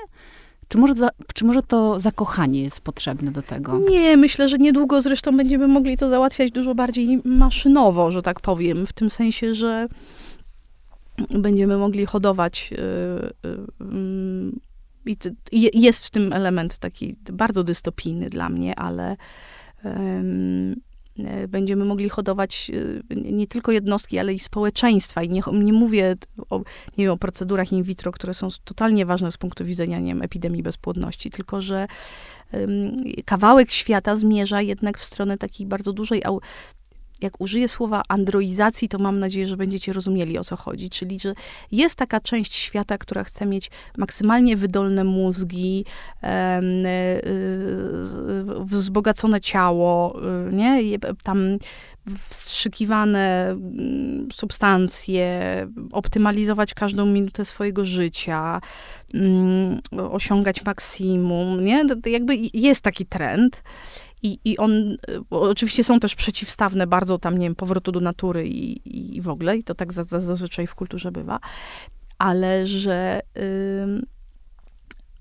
Czy 0.68 0.78
może, 0.78 0.96
za, 0.96 1.10
czy 1.34 1.46
może 1.46 1.64
to 1.64 2.00
zakochanie 2.00 2.64
jest 2.64 2.82
potrzebne 2.82 3.32
do 3.32 3.42
tego? 3.42 3.80
Nie, 3.90 4.18
myślę, 4.18 4.50
że 4.50 4.58
niedługo 4.58 5.02
zresztą 5.02 5.38
będziemy 5.38 5.68
mogli 5.68 5.98
to 5.98 6.10
załatwiać 6.10 6.52
dużo 6.52 6.76
bardziej 6.76 7.22
maszynowo, 7.26 8.12
że 8.12 8.22
tak 8.22 8.40
powiem, 8.40 8.88
w 8.88 8.94
tym 8.94 9.10
sensie, 9.10 9.54
że 9.54 9.88
będziemy 11.30 11.78
mogli 11.78 12.06
hodować. 12.06 12.70
Y, 12.74 13.50
y, 13.50 13.58
mm, 13.82 14.60
I 15.52 15.82
jest 15.82 16.06
w 16.06 16.10
tym 16.10 16.34
element 16.34 16.78
taki 16.78 17.16
bardzo 17.32 17.64
dystopijny 17.64 18.30
dla 18.30 18.50
mnie, 18.50 18.80
ale 18.80 19.18
E, 21.26 21.48
będziemy 21.48 21.86
mogli 21.86 22.10
hodować 22.10 22.72
nie 23.16 23.48
tylko 23.48 23.72
jednostki, 23.72 24.20
ale 24.20 24.34
i 24.34 24.40
społeczeństwa. 24.40 25.24
I 25.24 25.30
nie, 25.30 25.42
nie 25.54 25.74
mówię 25.74 26.16
o, 26.50 26.58
nie 26.98 27.06
wiem, 27.06 27.14
o 27.14 27.18
procedurach 27.18 27.72
in 27.72 27.84
vitro, 27.84 28.12
które 28.12 28.34
są 28.34 28.48
totalnie 28.64 29.06
ważne 29.06 29.32
z 29.32 29.38
punktu 29.38 29.66
widzenia 29.66 30.00
nie 30.00 30.14
wiem, 30.14 30.22
epidemii 30.22 30.64
bezpłodności, 30.64 31.30
tylko 31.30 31.62
że 31.62 31.88
kawałek 33.26 33.72
świata 33.72 34.18
zmierza 34.18 34.62
jednak 34.62 34.98
w 34.98 35.04
stronę 35.04 35.38
takiej 35.38 35.68
bardzo 35.68 35.94
dużej 35.94 36.24
jak 37.22 37.42
użyję 37.42 37.68
słowa 37.68 38.04
androizacji, 38.08 38.90
to 38.90 39.00
mam 39.00 39.20
nadzieję, 39.20 39.48
że 39.48 39.58
będziecie 39.58 39.94
rozumieli 39.94 40.38
o 40.38 40.44
co 40.44 40.56
chodzi. 40.56 40.90
Czyli, 40.90 41.20
że 41.20 41.34
jest 41.72 41.96
taka 41.96 42.20
część 42.20 42.56
świata, 42.56 42.98
która 42.98 43.24
chce 43.24 43.46
mieć 43.46 43.72
maksymalnie 43.98 44.58
wydolne 44.58 45.04
mózgi, 45.04 45.86
e, 46.24 46.62
wzbogacone 48.60 49.42
ciało, 49.42 50.20
y, 50.50 50.54
nie? 50.54 51.00
Tam 51.24 51.58
wstrzykiwane 52.30 53.50
mm, 53.50 54.28
substancje, 54.34 55.42
optymalizować 55.92 56.74
każdą 56.74 57.06
minutę 57.06 57.46
swojego 57.46 57.86
życia, 57.86 58.62
mm, 59.14 59.82
osiągać 60.12 60.66
maksimum, 60.66 61.66
nie? 61.66 61.86
Jakby 62.06 62.36
jest 62.54 62.82
taki 62.82 63.06
trend. 63.06 63.64
I, 64.24 64.40
I 64.46 64.58
on, 64.58 64.98
oczywiście 65.30 65.84
są 65.84 66.00
też 66.00 66.16
przeciwstawne 66.16 66.88
bardzo 66.88 67.18
tam, 67.18 67.38
nie 67.38 67.46
wiem, 67.46 67.56
powrotu 67.56 67.92
do 67.92 68.00
natury 68.00 68.48
i, 68.48 69.16
i 69.16 69.22
w 69.22 69.30
ogóle, 69.30 69.58
i 69.58 69.64
to 69.64 69.76
tak 69.76 69.94
zazwyczaj 69.94 70.68
w 70.68 70.76
kulturze 70.76 71.12
bywa, 71.12 71.40
ale 72.18 72.68
że, 72.68 73.22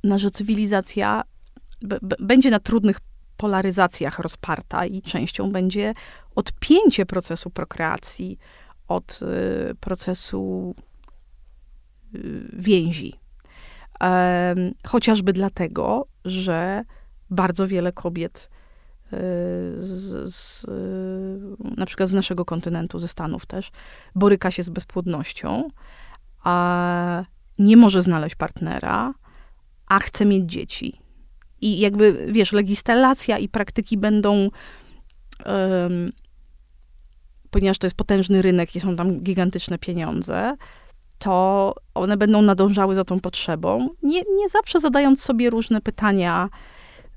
yy, 0.05 0.18
że 0.18 0.30
cywilizacja 0.30 1.22
b, 1.82 1.99
b, 2.03 2.16
będzie 2.20 2.51
na 2.51 2.61
trudnych 2.61 3.01
polaryzacjach 3.36 4.18
rozparta 4.18 4.86
i 4.86 5.03
częścią 5.03 5.53
będzie 5.53 5.94
odpięcie 6.34 7.07
procesu 7.07 7.51
prokreacji 7.51 8.38
od 8.88 9.20
y, 9.22 9.74
procesu 9.74 10.74
y, 12.14 12.51
więzi. 12.53 13.14
chociażby 14.86 15.32
dlatego, 15.32 16.07
że 16.24 16.84
bardzo 17.30 17.66
wiele 17.66 17.92
kobiet 17.92 18.51
z, 19.79 20.35
z, 20.35 20.67
na 21.77 21.87
przykład 21.87 22.09
z 22.09 22.13
naszego 22.13 22.45
kontynentu, 22.45 22.99
ze 22.99 23.09
Stanów 23.09 23.47
też, 23.47 23.71
boryka 24.15 24.51
się 24.51 24.63
z 24.63 24.69
bezpłodnością, 24.69 25.69
a 26.45 27.25
nie 27.59 27.77
może 27.77 28.03
znaleźć 28.03 28.35
partnera, 28.35 29.15
a 29.89 29.99
chce 29.99 30.25
mieć 30.25 30.51
dzieci. 30.51 31.01
I 31.61 31.79
jakby, 31.79 32.27
wiesz, 32.33 32.53
legislacja 32.53 33.39
i 33.39 33.49
praktyki 33.49 33.99
będą, 33.99 34.51
um, 35.47 36.13
ponieważ 37.51 37.79
to 37.79 37.87
jest 37.87 37.97
potężny 37.97 38.43
rynek 38.43 38.77
i 38.77 38.81
są 38.81 38.97
tam 38.97 39.21
gigantyczne 39.21 39.79
pieniądze, 39.79 40.57
to 41.19 41.75
one 41.95 42.17
będą 42.17 42.43
nadążały 42.43 42.95
za 42.95 43.05
tą 43.05 43.21
potrzebą, 43.21 43.89
nie, 44.03 44.23
nie 44.37 44.49
zawsze 44.49 44.81
zadając 44.81 45.23
sobie 45.23 45.51
różne 45.51 45.81
pytania 45.81 46.49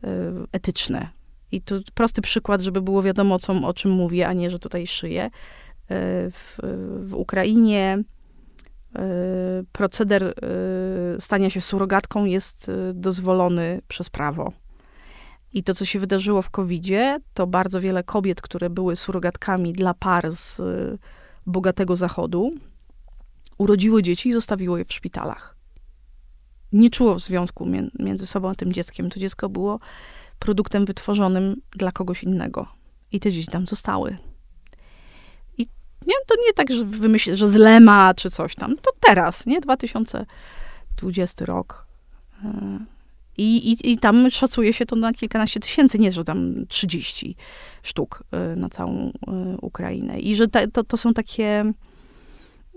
y, 0.03 0.07
etyczne. 0.51 1.18
I 1.51 1.61
tu 1.61 1.81
prosty 1.93 2.21
przykład, 2.21 2.61
żeby 2.61 2.81
było 2.81 3.03
wiadomo, 3.03 3.39
co, 3.39 3.53
o 3.53 3.73
czym 3.73 3.91
mówię, 3.91 4.27
a 4.27 4.33
nie, 4.33 4.49
że 4.49 4.59
tutaj 4.59 4.87
szyję. 4.87 5.23
E, 5.23 5.29
w, 6.31 6.57
w 6.99 7.13
Ukrainie 7.13 8.03
e, 8.95 9.01
proceder 9.71 10.23
e, 10.23 10.33
stania 11.21 11.49
się 11.49 11.61
surogatką 11.61 12.25
jest 12.25 12.71
dozwolony 12.93 13.81
przez 13.87 14.09
prawo. 14.09 14.53
I 15.53 15.63
to, 15.63 15.73
co 15.73 15.85
się 15.85 15.99
wydarzyło 15.99 16.41
w 16.41 16.49
COVID-zie, 16.49 17.17
to 17.33 17.47
bardzo 17.47 17.81
wiele 17.81 18.03
kobiet, 18.03 18.41
które 18.41 18.69
były 18.69 18.95
surogatkami 18.95 19.73
dla 19.73 19.93
par 19.93 20.31
z 20.31 20.61
bogatego 21.45 21.95
zachodu, 21.95 22.51
urodziło 23.57 24.01
dzieci 24.01 24.29
i 24.29 24.33
zostawiło 24.33 24.77
je 24.77 24.85
w 24.85 24.93
szpitalach. 24.93 25.55
Nie 26.73 26.89
czuło 26.89 27.19
związku 27.19 27.67
między 27.99 28.27
sobą 28.27 28.49
a 28.49 28.55
tym 28.55 28.73
dzieckiem. 28.73 29.09
To 29.09 29.19
dziecko 29.19 29.49
było 29.49 29.79
produktem 30.39 30.85
wytworzonym 30.85 31.61
dla 31.71 31.91
kogoś 31.91 32.23
innego. 32.23 32.67
I 33.11 33.19
te 33.19 33.31
dzieci 33.31 33.47
tam 33.51 33.67
zostały. 33.67 34.17
I 35.57 35.67
nie, 36.07 36.15
to 36.27 36.35
nie 36.47 36.53
tak, 36.55 36.71
że 36.71 36.85
wymyślę, 36.85 37.37
że 37.37 37.47
czy 38.15 38.29
coś 38.29 38.55
tam. 38.55 38.75
To 38.75 38.91
teraz, 38.99 39.45
nie? 39.45 39.61
2020 39.61 41.45
rok. 41.45 41.87
E, 42.45 42.79
I, 43.37 43.71
i, 43.71 43.91
I 43.91 43.97
tam 43.97 44.31
szacuje 44.31 44.73
się 44.73 44.85
to 44.85 44.95
na 44.95 45.13
kilkanaście 45.13 45.59
tysięcy, 45.59 45.99
nie, 45.99 46.11
że 46.11 46.23
tam 46.23 46.65
30 46.67 47.35
sztuk 47.83 48.23
e, 48.31 48.55
na 48.55 48.69
całą 48.69 49.11
e, 49.27 49.57
Ukrainę. 49.61 50.19
I 50.19 50.35
że 50.35 50.47
te, 50.47 50.67
to, 50.67 50.83
to 50.83 50.97
są 50.97 51.13
takie. 51.13 51.73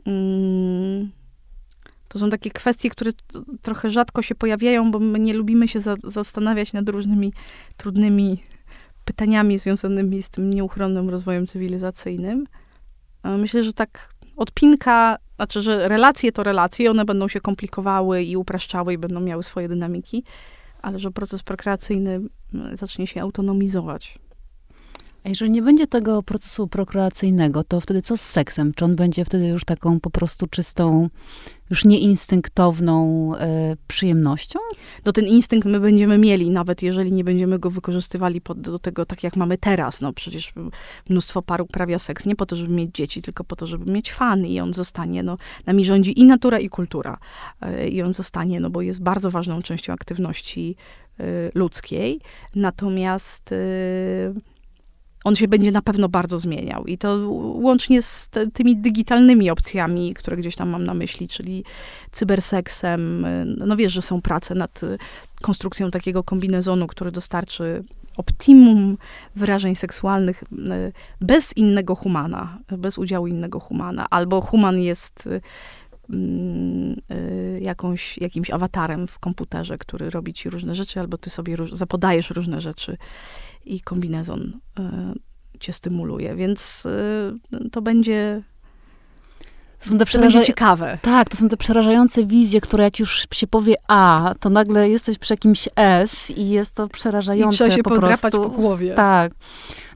Mm, 0.07 1.11
to 2.13 2.19
są 2.19 2.31
takie 2.31 2.51
kwestie, 2.51 2.91
które 2.91 3.11
trochę 3.63 3.91
rzadko 3.91 4.23
się 4.23 4.35
pojawiają, 4.35 4.91
bo 4.91 4.99
my 4.99 5.19
nie 5.19 5.35
lubimy 5.35 5.69
się 5.69 5.81
za 5.81 5.95
zastanawiać 6.05 6.73
nad 6.73 6.89
różnymi 6.89 7.33
trudnymi 7.77 8.43
pytaniami 9.05 9.59
związanymi 9.59 10.23
z 10.23 10.31
tym 10.31 10.51
nieuchronnym 10.51 11.11
rozwojem 11.11 11.47
cywilizacyjnym. 11.47 12.47
Myślę, 13.25 13.65
że 13.65 13.73
tak 13.73 14.09
odpinka, 14.37 15.19
znaczy, 15.37 15.63
że 15.63 15.89
relacje 15.89 16.33
to 16.33 16.43
relacje, 16.43 16.91
one 16.91 17.05
będą 17.05 17.29
się 17.29 17.41
komplikowały 17.41 18.23
i 18.23 18.37
upraszczały 18.37 18.93
i 18.93 18.99
będą 18.99 19.21
miały 19.21 19.43
swoje 19.43 19.69
dynamiki, 19.69 20.25
ale 20.83 20.99
że 20.99 21.11
proces 21.11 21.43
prokreacyjny 21.43 22.21
zacznie 22.73 23.07
się 23.07 23.23
autonomizować. 23.23 24.19
A 25.25 25.29
jeżeli 25.29 25.51
nie 25.51 25.63
będzie 25.63 25.87
tego 25.87 26.23
procesu 26.23 26.69
prokreacyjnego, 26.69 27.65
to 27.65 27.81
wtedy 27.81 28.03
co 28.03 28.17
z 28.17 28.21
seksem? 28.21 28.75
Czy 28.75 28.85
on 28.85 28.97
będzie 28.97 29.25
wtedy 29.25 29.47
już 29.47 29.65
taką 29.65 30.01
po 30.01 30.11
prostu 30.11 30.47
czystą, 30.47 31.09
już 31.71 31.85
nieinstynktowną 31.85 33.31
e, 33.37 33.77
przyjemnością? 33.89 34.59
No 35.05 35.13
ten 35.13 35.27
instynkt 35.27 35.69
my 35.69 35.81
będziemy 35.81 36.19
mieli, 36.19 36.51
nawet 36.51 36.83
jeżeli 36.83 37.13
nie 37.13 37.25
będziemy 37.25 37.59
go 37.59 37.71
wykorzystywali 37.71 38.41
pod, 38.41 38.61
do 38.61 38.79
tego 38.79 39.07
tak, 39.07 39.23
jak 39.23 39.37
mamy 39.37 39.59
teraz. 39.59 40.01
No 40.01 40.13
przecież 40.13 40.53
mnóstwo 41.09 41.43
par 41.43 41.63
uprawia 41.63 41.99
seks 41.99 42.27
nie 42.27 42.37
po 42.37 42.47
to, 42.47 42.57
żeby 42.57 42.73
mieć 42.73 42.95
dzieci, 42.95 43.23
tylko 43.23 43.45
po 43.45 43.57
to, 43.57 43.67
żeby 43.67 43.93
mieć 43.93 44.13
fan 44.13 44.47
i 44.47 44.61
on 44.61 44.75
zostanie, 44.75 45.23
no 45.23 45.37
nami 45.67 45.85
rządzi 45.85 46.21
i 46.21 46.25
natura, 46.25 46.59
i 46.59 46.69
kultura. 46.69 47.19
E, 47.61 47.89
I 47.89 48.03
on 48.03 48.13
zostanie, 48.13 48.61
no 48.61 48.71
bo 48.71 48.83
jest 48.83 49.03
bardzo 49.03 49.31
ważną 49.31 49.63
częścią 49.63 49.93
aktywności 49.93 50.77
e, 51.21 51.25
ludzkiej. 51.55 52.21
Natomiast... 52.55 53.55
On 55.25 55.37
się 55.37 55.49
będzie 55.49 55.73
na 55.73 55.83
pewno 55.83 56.09
bardzo 56.09 56.39
zmieniał. 56.39 56.87
I 56.87 56.99
to 56.99 57.29
łącznie 57.55 58.03
z 58.03 58.31
tymi 58.53 58.77
digitalnymi 58.77 59.51
opcjami, 59.51 60.15
które 60.15 60.37
gdzieś 60.37 60.57
tam 60.57 60.69
mam 60.69 60.85
na 60.85 60.95
myśli, 60.95 61.29
czyli 61.29 61.65
cyberseksem. 62.13 63.27
No 63.59 63.77
wiesz, 63.77 63.93
że 63.93 64.03
są 64.03 64.21
prace 64.21 64.55
nad 64.55 64.81
konstrukcją 65.43 65.91
takiego 65.91 66.23
kombinezonu, 66.23 66.87
który 66.87 67.11
dostarczy 67.11 67.85
optimum 68.17 68.99
wyrażeń 69.37 69.77
seksualnych 69.77 70.45
bez 71.21 71.57
innego 71.57 71.95
humana, 71.95 72.59
bez 72.79 72.99
udziału 72.99 73.27
innego 73.27 73.61
humana. 73.61 74.07
Albo 74.11 74.41
human 74.41 74.79
jest 74.79 75.27
y, 75.27 75.41
jakąś, 77.61 78.19
jakimś 78.19 78.51
awatarem 78.51 79.07
w 79.07 79.19
komputerze, 79.19 79.79
który 79.79 80.11
robi 80.11 80.33
ci 80.33 80.51
różne 80.51 80.75
rzeczy, 80.75 81.01
albo 81.01 81.19
ty 81.19 81.31
sobie 81.31 81.57
zapodajesz 81.73 82.31
różne 82.31 82.61
rzeczy 82.61 82.97
i 83.65 83.81
kombinezon 83.81 84.61
y, 84.79 85.59
cię 85.59 85.73
stymuluje, 85.73 86.37
więc 86.37 86.87
y, 86.87 87.71
to 87.71 87.83
będzie 87.83 88.43
to 89.83 89.89
są 89.89 89.99
te 89.99 90.07
przeraża... 90.07 90.43
ciekawe. 90.43 90.99
Tak, 91.03 91.29
to 91.29 91.37
są 91.37 91.49
te 91.49 91.57
przerażające 91.57 92.27
wizje, 92.27 92.61
które 92.61 92.85
jak 92.85 92.99
już 92.99 93.27
się 93.35 93.47
powie 93.47 93.75
A, 93.89 94.35
to 94.41 94.51
nagle 94.51 94.91
jesteś 94.91 95.19
przy 95.19 95.33
jakimś 95.33 95.69
S 95.77 96.31
i 96.31 96.49
jest 96.49 96.75
to 96.75 96.89
przerażające 96.89 97.55
I 97.55 97.57
trzeba 97.57 97.71
się 97.71 97.83
po 97.83 97.97
prostu. 97.97 98.31
po 98.31 98.49
głowie. 98.49 98.95
Tak. 98.95 99.33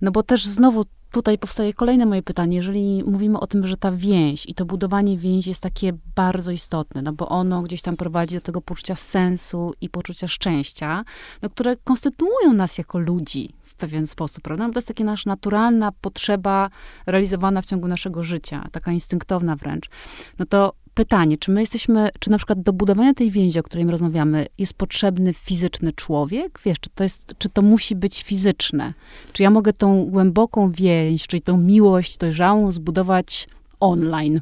No 0.03 0.11
bo 0.11 0.23
też 0.23 0.47
znowu 0.47 0.85
tutaj 1.13 1.39
powstaje 1.39 1.75
kolejne 1.75 2.07
moje 2.07 2.23
pytanie. 2.23 2.57
Jeżeli 2.57 3.05
mówimy 3.05 3.41
o 3.41 3.47
tym, 3.47 3.67
że 3.67 3.77
ta 3.77 3.93
więź 3.93 4.47
i 4.47 4.55
to 4.55 4.65
budowanie 4.65 5.19
więzi 5.19 5.51
jest 5.51 5.63
takie 5.63 5.93
bardzo 6.15 6.51
istotne, 6.51 7.03
no 7.03 7.13
bo 7.13 7.29
ono 7.29 7.63
gdzieś 7.63 7.83
tam 7.83 7.97
prowadzi 7.97 8.35
do 8.35 8.41
tego 8.41 8.61
poczucia 8.61 8.97
sensu 8.97 9.75
i 9.81 9.89
poczucia 9.89 10.29
szczęścia, 10.29 11.05
no, 11.43 11.51
które 11.51 11.77
konstytuują 11.77 12.53
nas 12.53 12.79
jako 12.79 12.99
ludzi 12.99 13.51
w 13.63 13.75
pewien 13.75 14.07
sposób, 14.07 14.45
prawda? 14.45 14.67
Bo 14.67 14.73
to 14.73 14.79
jest 14.79 14.89
taka 14.89 15.05
nasza 15.05 15.31
naturalna 15.31 15.93
potrzeba 15.93 16.71
realizowana 17.07 17.63
w 17.63 17.67
ciągu 17.67 17.89
naszego 17.89 18.25
życia, 18.25 18.69
taka 18.73 18.93
instynktowna 18.93 19.57
wręcz. 19.57 19.91
No 20.39 20.47
to 20.47 20.73
pytanie, 20.97 21.39
czy 21.39 21.51
my 21.51 21.61
jesteśmy, 21.61 22.09
czy 22.21 22.31
na 22.31 22.37
przykład 22.37 22.63
do 22.63 22.73
budowania 22.73 23.15
tej 23.15 23.31
więzi, 23.31 23.59
o 23.59 23.63
której 23.63 23.87
rozmawiamy, 23.87 24.47
jest 24.59 24.75
potrzebny 24.75 25.33
fizyczny 25.33 25.93
człowiek? 25.93 26.61
Wiesz, 26.65 26.81
czy 26.81 26.91
to, 26.91 27.03
jest, 27.03 27.35
czy 27.39 27.49
to 27.49 27.63
musi 27.63 27.97
być 27.97 28.23
fizyczne? 28.23 28.93
Czy 29.33 29.43
ja 29.43 29.51
mogę 29.51 29.73
tą 29.73 30.05
głęboką 30.05 30.73
więź, 30.73 31.27
czyli 31.27 31.41
tą 31.41 31.57
miłość 31.57 32.19
dojrzałą 32.19 32.73
zbudować 32.73 33.49
online? 33.81 34.41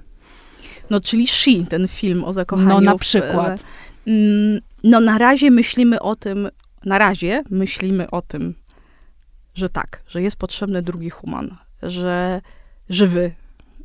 No, 0.90 1.00
czyli 1.00 1.26
She, 1.26 1.64
ten 1.68 1.88
film 1.88 2.24
o 2.24 2.32
zakochaniu. 2.32 2.68
No, 2.68 2.80
na 2.80 2.98
przykład. 2.98 3.60
W, 3.60 3.64
mm, 4.08 4.60
no, 4.84 5.00
na 5.00 5.18
razie 5.18 5.50
myślimy 5.50 6.00
o 6.00 6.16
tym, 6.16 6.48
na 6.84 6.98
razie 6.98 7.42
myślimy 7.50 8.10
o 8.10 8.22
tym, 8.22 8.54
że 9.54 9.68
tak, 9.68 10.02
że 10.08 10.22
jest 10.22 10.36
potrzebny 10.36 10.82
drugi 10.82 11.10
human, 11.10 11.56
że 11.82 12.40
żywy, 12.88 13.32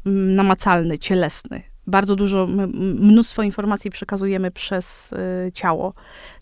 mm, 0.05 0.35
namacalny, 0.35 0.99
cielesny, 0.99 1.68
bardzo 1.89 2.15
dużo, 2.15 2.47
mnóstwo 2.99 3.43
informacji 3.43 3.91
przekazujemy 3.91 4.51
przez 4.51 5.13
y, 5.13 5.51
ciało. 5.53 5.93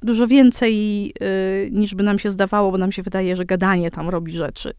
Dużo 0.01 0.27
więcej 0.27 1.05
y, 1.65 1.69
niż 1.71 1.95
by 1.95 2.03
nam 2.03 2.19
się 2.19 2.31
zdawało, 2.31 2.71
bo 2.71 2.77
nam 2.77 2.91
się 2.91 3.03
wydaje, 3.03 3.35
że 3.35 3.45
gadanie 3.45 3.91
tam 3.91 4.09
robi 4.09 4.31
rzeczy. 4.31 4.69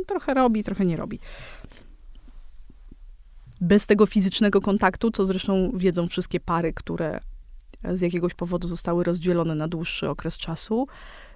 Y, 0.00 0.04
trochę 0.06 0.34
robi, 0.34 0.64
trochę 0.64 0.84
nie 0.84 0.96
robi. 0.96 1.18
Bez 3.60 3.86
tego 3.86 4.06
fizycznego 4.06 4.60
kontaktu, 4.60 5.10
co 5.10 5.26
zresztą 5.26 5.70
wiedzą 5.74 6.06
wszystkie 6.06 6.40
pary, 6.40 6.72
które 6.72 7.20
z 7.94 8.00
jakiegoś 8.00 8.34
powodu 8.34 8.68
zostały 8.68 9.04
rozdzielone 9.04 9.54
na 9.54 9.68
dłuższy 9.68 10.08
okres 10.08 10.38
czasu, 10.38 10.86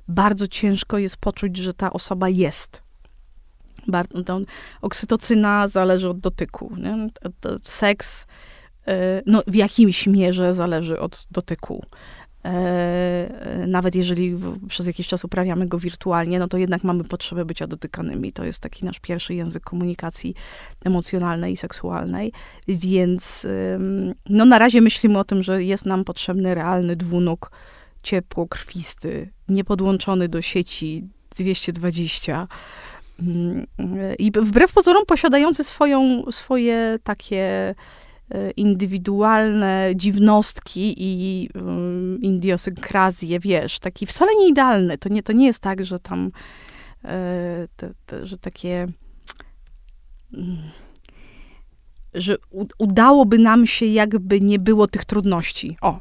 bardzo 0.08 0.46
ciężko 0.46 0.98
jest 0.98 1.16
poczuć, 1.16 1.56
że 1.56 1.74
ta 1.74 1.92
osoba 1.92 2.28
jest. 2.28 2.82
Bardzo, 3.88 4.40
oksytocyna 4.82 5.68
zależy 5.68 6.08
od 6.08 6.20
dotyku. 6.20 6.76
Nie? 6.76 7.08
Seks 7.62 8.26
no, 9.26 9.42
w 9.46 9.54
jakimś 9.54 10.06
mierze 10.06 10.54
zależy 10.54 11.00
od 11.00 11.26
dotyku. 11.30 11.84
E, 12.44 13.64
nawet 13.66 13.94
jeżeli 13.94 14.36
przez 14.68 14.86
jakiś 14.86 15.08
czas 15.08 15.24
uprawiamy 15.24 15.66
go 15.66 15.78
wirtualnie, 15.78 16.38
no 16.38 16.48
to 16.48 16.58
jednak 16.58 16.84
mamy 16.84 17.04
potrzebę 17.04 17.44
bycia 17.44 17.66
dotykanymi. 17.66 18.32
To 18.32 18.44
jest 18.44 18.60
taki 18.60 18.84
nasz 18.84 19.00
pierwszy 19.00 19.34
język 19.34 19.62
komunikacji 19.62 20.34
emocjonalnej 20.84 21.52
i 21.52 21.56
seksualnej. 21.56 22.32
Więc 22.68 23.46
no, 24.28 24.44
na 24.44 24.58
razie 24.58 24.80
myślimy 24.80 25.18
o 25.18 25.24
tym, 25.24 25.42
że 25.42 25.64
jest 25.64 25.86
nam 25.86 26.04
potrzebny 26.04 26.54
realny 26.54 26.96
dwunóg, 26.96 27.50
ciepło, 28.02 28.48
krwisty, 28.48 29.30
niepodłączony 29.48 30.28
do 30.28 30.42
sieci 30.42 31.08
220 31.36 32.48
mm, 33.20 33.66
i 34.18 34.30
wbrew 34.30 34.72
pozorom 34.72 35.06
posiadający 35.06 35.64
swoją, 35.64 36.22
swoje 36.30 36.98
takie 37.02 37.74
E, 37.74 37.74
indywidualne 38.56 39.92
dziwnostki 39.96 40.94
i 40.96 41.48
um, 41.54 42.18
idiosynkrazje, 42.22 43.40
wiesz, 43.40 43.78
taki 43.78 44.06
wcale 44.06 44.34
nie 44.36 44.48
idealny. 44.48 44.98
To 44.98 45.08
nie, 45.08 45.22
to 45.22 45.32
nie 45.32 45.46
jest 45.46 45.60
tak, 45.60 45.84
że 45.84 45.98
tam, 45.98 46.30
e, 47.04 47.68
te, 47.76 47.90
te, 48.06 48.26
że 48.26 48.36
takie, 48.36 48.88
mm, 50.34 50.58
że 52.14 52.36
u, 52.50 52.66
udałoby 52.78 53.38
nam 53.38 53.66
się, 53.66 53.86
jakby 53.86 54.40
nie 54.40 54.58
było 54.58 54.86
tych 54.86 55.04
trudności. 55.04 55.76
O, 55.80 56.00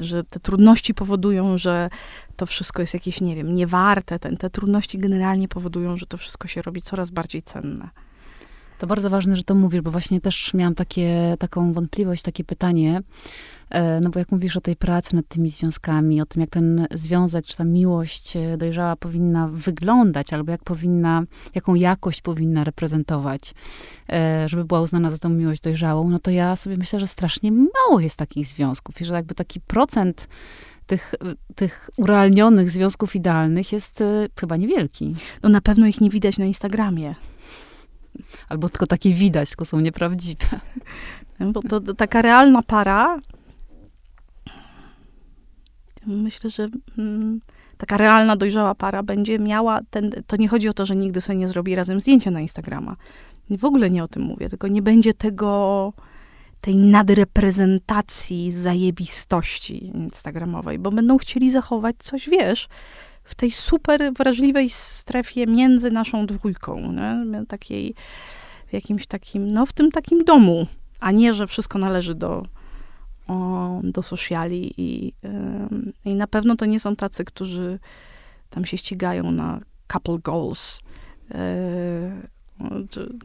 że 0.00 0.24
te 0.24 0.40
trudności 0.40 0.94
powodują, 0.94 1.58
że 1.58 1.90
to 2.36 2.46
wszystko 2.46 2.82
jest 2.82 2.94
jakieś, 2.94 3.20
nie 3.20 3.36
wiem, 3.36 3.52
niewarte. 3.52 4.18
Ten, 4.18 4.36
te 4.36 4.50
trudności 4.50 4.98
generalnie 4.98 5.48
powodują, 5.48 5.96
że 5.96 6.06
to 6.06 6.16
wszystko 6.16 6.48
się 6.48 6.62
robi 6.62 6.82
coraz 6.82 7.10
bardziej 7.10 7.42
cenne. 7.42 7.88
To 8.78 8.86
bardzo 8.86 9.10
ważne, 9.10 9.36
że 9.36 9.42
to 9.42 9.54
mówisz, 9.54 9.80
bo 9.80 9.90
właśnie 9.90 10.20
też 10.20 10.54
miałam 10.54 10.74
takie, 10.74 11.36
taką 11.38 11.72
wątpliwość, 11.72 12.22
takie 12.22 12.44
pytanie. 12.44 13.02
E, 13.70 14.00
no 14.00 14.10
bo 14.10 14.18
jak 14.18 14.32
mówisz 14.32 14.56
o 14.56 14.60
tej 14.60 14.76
pracy 14.76 15.16
nad 15.16 15.28
tymi 15.28 15.50
związkami, 15.50 16.20
o 16.20 16.26
tym, 16.26 16.40
jak 16.40 16.50
ten 16.50 16.86
związek, 16.94 17.46
czy 17.46 17.56
ta 17.56 17.64
miłość 17.64 18.36
e, 18.36 18.56
dojrzała 18.56 18.96
powinna 18.96 19.48
wyglądać, 19.48 20.32
albo 20.32 20.52
jak 20.52 20.64
powinna, 20.64 21.22
jaką 21.54 21.74
jakość 21.74 22.20
powinna 22.20 22.64
reprezentować, 22.64 23.54
e, 24.08 24.48
żeby 24.48 24.64
była 24.64 24.80
uznana 24.80 25.10
za 25.10 25.18
tą 25.18 25.28
miłość 25.28 25.60
dojrzałą, 25.60 26.10
no 26.10 26.18
to 26.18 26.30
ja 26.30 26.56
sobie 26.56 26.76
myślę, 26.76 27.00
że 27.00 27.06
strasznie 27.06 27.52
mało 27.52 28.00
jest 28.00 28.16
takich 28.16 28.46
związków 28.46 29.00
i 29.00 29.04
że 29.04 29.14
jakby 29.14 29.34
taki 29.34 29.60
procent 29.60 30.28
tych, 30.86 31.14
tych 31.54 31.90
urealnionych 31.96 32.70
związków 32.70 33.16
idealnych 33.16 33.72
jest 33.72 34.02
chyba 34.40 34.56
niewielki. 34.56 35.14
No 35.42 35.48
na 35.48 35.60
pewno 35.60 35.86
ich 35.86 36.00
nie 36.00 36.10
widać 36.10 36.38
na 36.38 36.44
Instagramie. 36.44 37.14
Albo 38.48 38.68
tylko 38.68 38.86
takie 38.86 39.14
widać, 39.14 39.48
tylko 39.48 39.64
są 39.64 39.80
nieprawdziwe. 39.80 40.46
Bo 41.52 41.62
to, 41.62 41.80
to 41.80 41.94
taka 41.94 42.22
realna 42.22 42.62
para, 42.62 43.16
myślę, 46.06 46.50
że 46.50 46.68
mm, 46.98 47.40
taka 47.76 47.96
realna, 47.96 48.36
dojrzała 48.36 48.74
para 48.74 49.02
będzie 49.02 49.38
miała 49.38 49.80
ten, 49.90 50.10
to 50.26 50.36
nie 50.36 50.48
chodzi 50.48 50.68
o 50.68 50.72
to, 50.72 50.86
że 50.86 50.96
nigdy 50.96 51.20
sobie 51.20 51.38
nie 51.38 51.48
zrobi 51.48 51.74
razem 51.74 52.00
zdjęcia 52.00 52.30
na 52.30 52.40
Instagrama. 52.40 52.96
W 53.50 53.64
ogóle 53.64 53.90
nie 53.90 54.04
o 54.04 54.08
tym 54.08 54.22
mówię, 54.22 54.48
tylko 54.48 54.68
nie 54.68 54.82
będzie 54.82 55.14
tego, 55.14 55.92
tej 56.60 56.76
nadreprezentacji 56.76 58.50
zajebistości 58.50 59.86
instagramowej, 59.86 60.78
bo 60.78 60.90
będą 60.90 61.18
chcieli 61.18 61.50
zachować 61.50 61.96
coś, 61.98 62.28
wiesz, 62.28 62.68
w 63.28 63.34
tej 63.34 63.50
super 63.50 64.12
wrażliwej 64.12 64.70
strefie 64.70 65.46
między 65.46 65.90
naszą 65.90 66.26
dwójką, 66.26 66.92
nie? 66.92 67.46
takiej, 67.46 67.94
w 68.66 68.72
jakimś 68.72 69.06
takim, 69.06 69.52
no 69.52 69.66
w 69.66 69.72
tym 69.72 69.90
takim 69.90 70.24
domu, 70.24 70.66
a 71.00 71.10
nie, 71.10 71.34
że 71.34 71.46
wszystko 71.46 71.78
należy 71.78 72.14
do, 72.14 72.46
o, 73.26 73.80
do 73.84 74.02
sociali 74.02 74.74
i, 74.76 75.12
i 76.04 76.14
na 76.14 76.26
pewno 76.26 76.56
to 76.56 76.66
nie 76.66 76.80
są 76.80 76.96
tacy, 76.96 77.24
którzy 77.24 77.78
tam 78.50 78.64
się 78.64 78.78
ścigają 78.78 79.30
na 79.30 79.60
couple 79.92 80.18
goals, 80.18 80.80
e, 81.30 82.37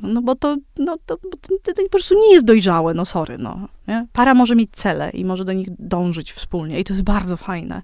no 0.01 0.21
bo 0.21 0.35
to, 0.35 0.57
no, 0.77 0.97
to, 1.05 1.17
to, 1.17 1.73
po 1.83 1.89
prostu 1.89 2.15
nie 2.15 2.33
jest 2.33 2.45
dojrzałe, 2.45 2.93
no 2.93 3.05
sorry, 3.05 3.37
no. 3.37 3.67
Nie? 3.87 4.07
Para 4.13 4.33
może 4.33 4.55
mieć 4.55 4.69
cele 4.71 5.09
i 5.09 5.25
może 5.25 5.45
do 5.45 5.53
nich 5.53 5.67
dążyć 5.79 6.33
wspólnie 6.33 6.79
i 6.79 6.83
to 6.83 6.93
jest 6.93 7.03
bardzo 7.03 7.37
fajne. 7.37 7.81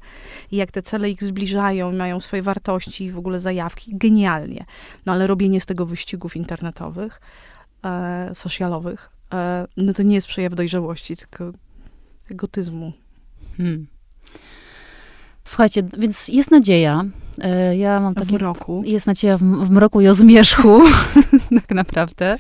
I 0.52 0.56
jak 0.56 0.72
te 0.72 0.82
cele 0.82 1.10
ich 1.10 1.24
zbliżają, 1.24 1.91
mają 1.91 2.22
swoje 2.22 2.41
wartości 2.41 3.04
i 3.04 3.12
w 3.12 3.18
ogóle 3.18 3.39
zajawki, 3.39 3.91
genialnie. 3.95 4.66
No 5.06 5.14
ale 5.14 5.28
robienie 5.28 5.62
z 5.62 5.66
tego 5.66 5.86
wyścigów 5.86 6.36
internetowych, 6.36 7.22
e, 7.86 8.32
socialowych, 8.34 9.10
e, 9.34 9.68
no 9.78 9.93
to 9.93 10.04
nie 10.04 10.16
jest 10.16 10.28
przejaw 10.28 10.56
dojrzałości, 10.56 11.18
tylko 11.18 11.52
egotyzmu. 12.32 12.93
Hmm. 13.58 13.88
Słuchajcie, 15.43 15.84
więc 15.97 16.28
jest 16.28 16.52
nadzieja. 16.52 17.06
E, 17.42 17.78
ja 17.78 18.00
mam 18.00 18.16
takie... 18.16 18.28
W 18.28 18.32
mroku. 18.32 18.82
Jest 18.86 19.08
nadzieja 19.08 19.38
w, 19.38 19.42
w 19.42 19.70
mroku 19.70 20.02
i 20.02 20.08
o 20.08 20.14
zmierzchu, 20.14 20.82
tak 21.62 21.72
naprawdę. 21.72 22.38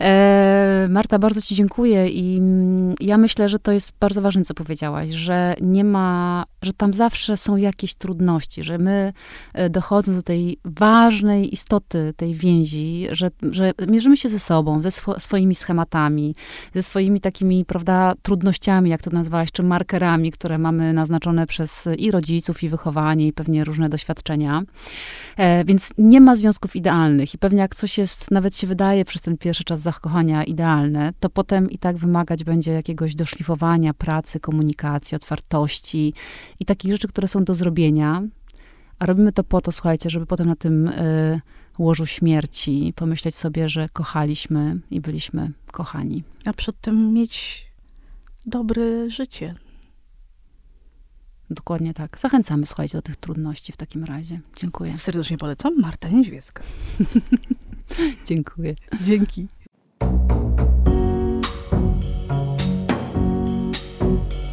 E, 0.00 0.86
Marta, 0.90 1.18
bardzo 1.18 1.42
Ci 1.42 1.54
dziękuję 1.54 2.08
i 2.08 2.36
mm, 2.36 2.94
ja 3.00 3.18
myślę, 3.18 3.48
że 3.48 3.58
to 3.58 3.72
jest 3.72 3.92
bardzo 4.00 4.22
ważne, 4.22 4.44
co 4.44 4.54
powiedziałaś, 4.54 5.10
że 5.10 5.54
nie 5.60 5.84
ma, 5.84 6.44
że 6.62 6.72
tam 6.72 6.94
zawsze 6.94 7.36
są 7.36 7.56
jakieś 7.56 7.94
trudności, 7.94 8.64
że 8.64 8.78
my 8.78 9.12
e, 9.54 9.70
dochodząc 9.70 10.18
do 10.18 10.22
tej 10.22 10.58
ważnej 10.64 11.54
istoty 11.54 12.14
tej 12.16 12.34
więzi, 12.34 13.06
że, 13.12 13.30
że 13.42 13.72
mierzymy 13.88 14.16
się 14.16 14.28
ze 14.28 14.38
sobą, 14.38 14.82
ze 14.82 14.90
swo, 14.90 15.20
swoimi 15.20 15.54
schematami, 15.54 16.34
ze 16.74 16.82
swoimi 16.82 17.20
takimi, 17.20 17.64
prawda, 17.64 18.14
trudnościami, 18.22 18.90
jak 18.90 19.02
to 19.02 19.10
nazwałaś, 19.10 19.52
czy 19.52 19.62
markerami, 19.62 20.32
które 20.32 20.58
mamy 20.58 20.92
naznaczone 20.92 21.46
przez 21.46 21.88
i 21.98 22.10
rodziców, 22.10 22.62
i 22.62 22.68
wychowanie, 22.68 23.26
i 23.26 23.32
pewnie 23.32 23.64
różne 23.64 23.88
doświadczenia. 23.88 24.62
E, 25.36 25.64
więc 25.64 25.90
nie 25.98 26.20
ma 26.20 26.36
związków 26.36 26.76
idealnych 26.76 27.34
i 27.34 27.38
pewnie 27.38 27.58
jak 27.58 27.74
coś 27.74 27.98
jest, 27.98 28.30
nawet 28.30 28.56
się 28.56 28.66
wydaje 28.66 29.04
przez 29.04 29.22
ten 29.22 29.38
pierwszy 29.38 29.64
czas 29.64 29.80
zakochania 29.92 30.44
idealne, 30.44 31.12
to 31.20 31.30
potem 31.30 31.70
i 31.70 31.78
tak 31.78 31.96
wymagać 31.96 32.44
będzie 32.44 32.72
jakiegoś 32.72 33.14
doszlifowania, 33.14 33.94
pracy, 33.94 34.40
komunikacji, 34.40 35.16
otwartości 35.16 36.14
i 36.60 36.64
takich 36.64 36.92
rzeczy, 36.92 37.08
które 37.08 37.28
są 37.28 37.44
do 37.44 37.54
zrobienia. 37.54 38.22
A 38.98 39.06
robimy 39.06 39.32
to 39.32 39.44
po 39.44 39.60
to, 39.60 39.72
słuchajcie, 39.72 40.10
żeby 40.10 40.26
potem 40.26 40.46
na 40.46 40.56
tym 40.56 40.88
y, 40.88 41.40
łożu 41.78 42.06
śmierci 42.06 42.92
pomyśleć 42.96 43.36
sobie, 43.36 43.68
że 43.68 43.88
kochaliśmy 43.88 44.80
i 44.90 45.00
byliśmy 45.00 45.52
kochani. 45.72 46.24
A 46.44 46.52
przedtem 46.52 47.12
mieć 47.12 47.66
dobre 48.46 49.10
życie, 49.10 49.54
Dokładnie 51.50 51.94
tak. 51.94 52.18
Zachęcamy, 52.18 52.66
słuchajcie, 52.66 52.98
do 52.98 53.02
tych 53.02 53.16
trudności 53.16 53.72
w 53.72 53.76
takim 53.76 54.04
razie. 54.04 54.40
Dziękuję. 54.56 54.98
Serdecznie 54.98 55.38
polecam. 55.38 55.80
Marta 55.80 56.08
Niedźwiecka. 56.08 56.62
Dziękuję. 58.28 58.74
Dzięki. 59.02 59.48
you 64.10 64.49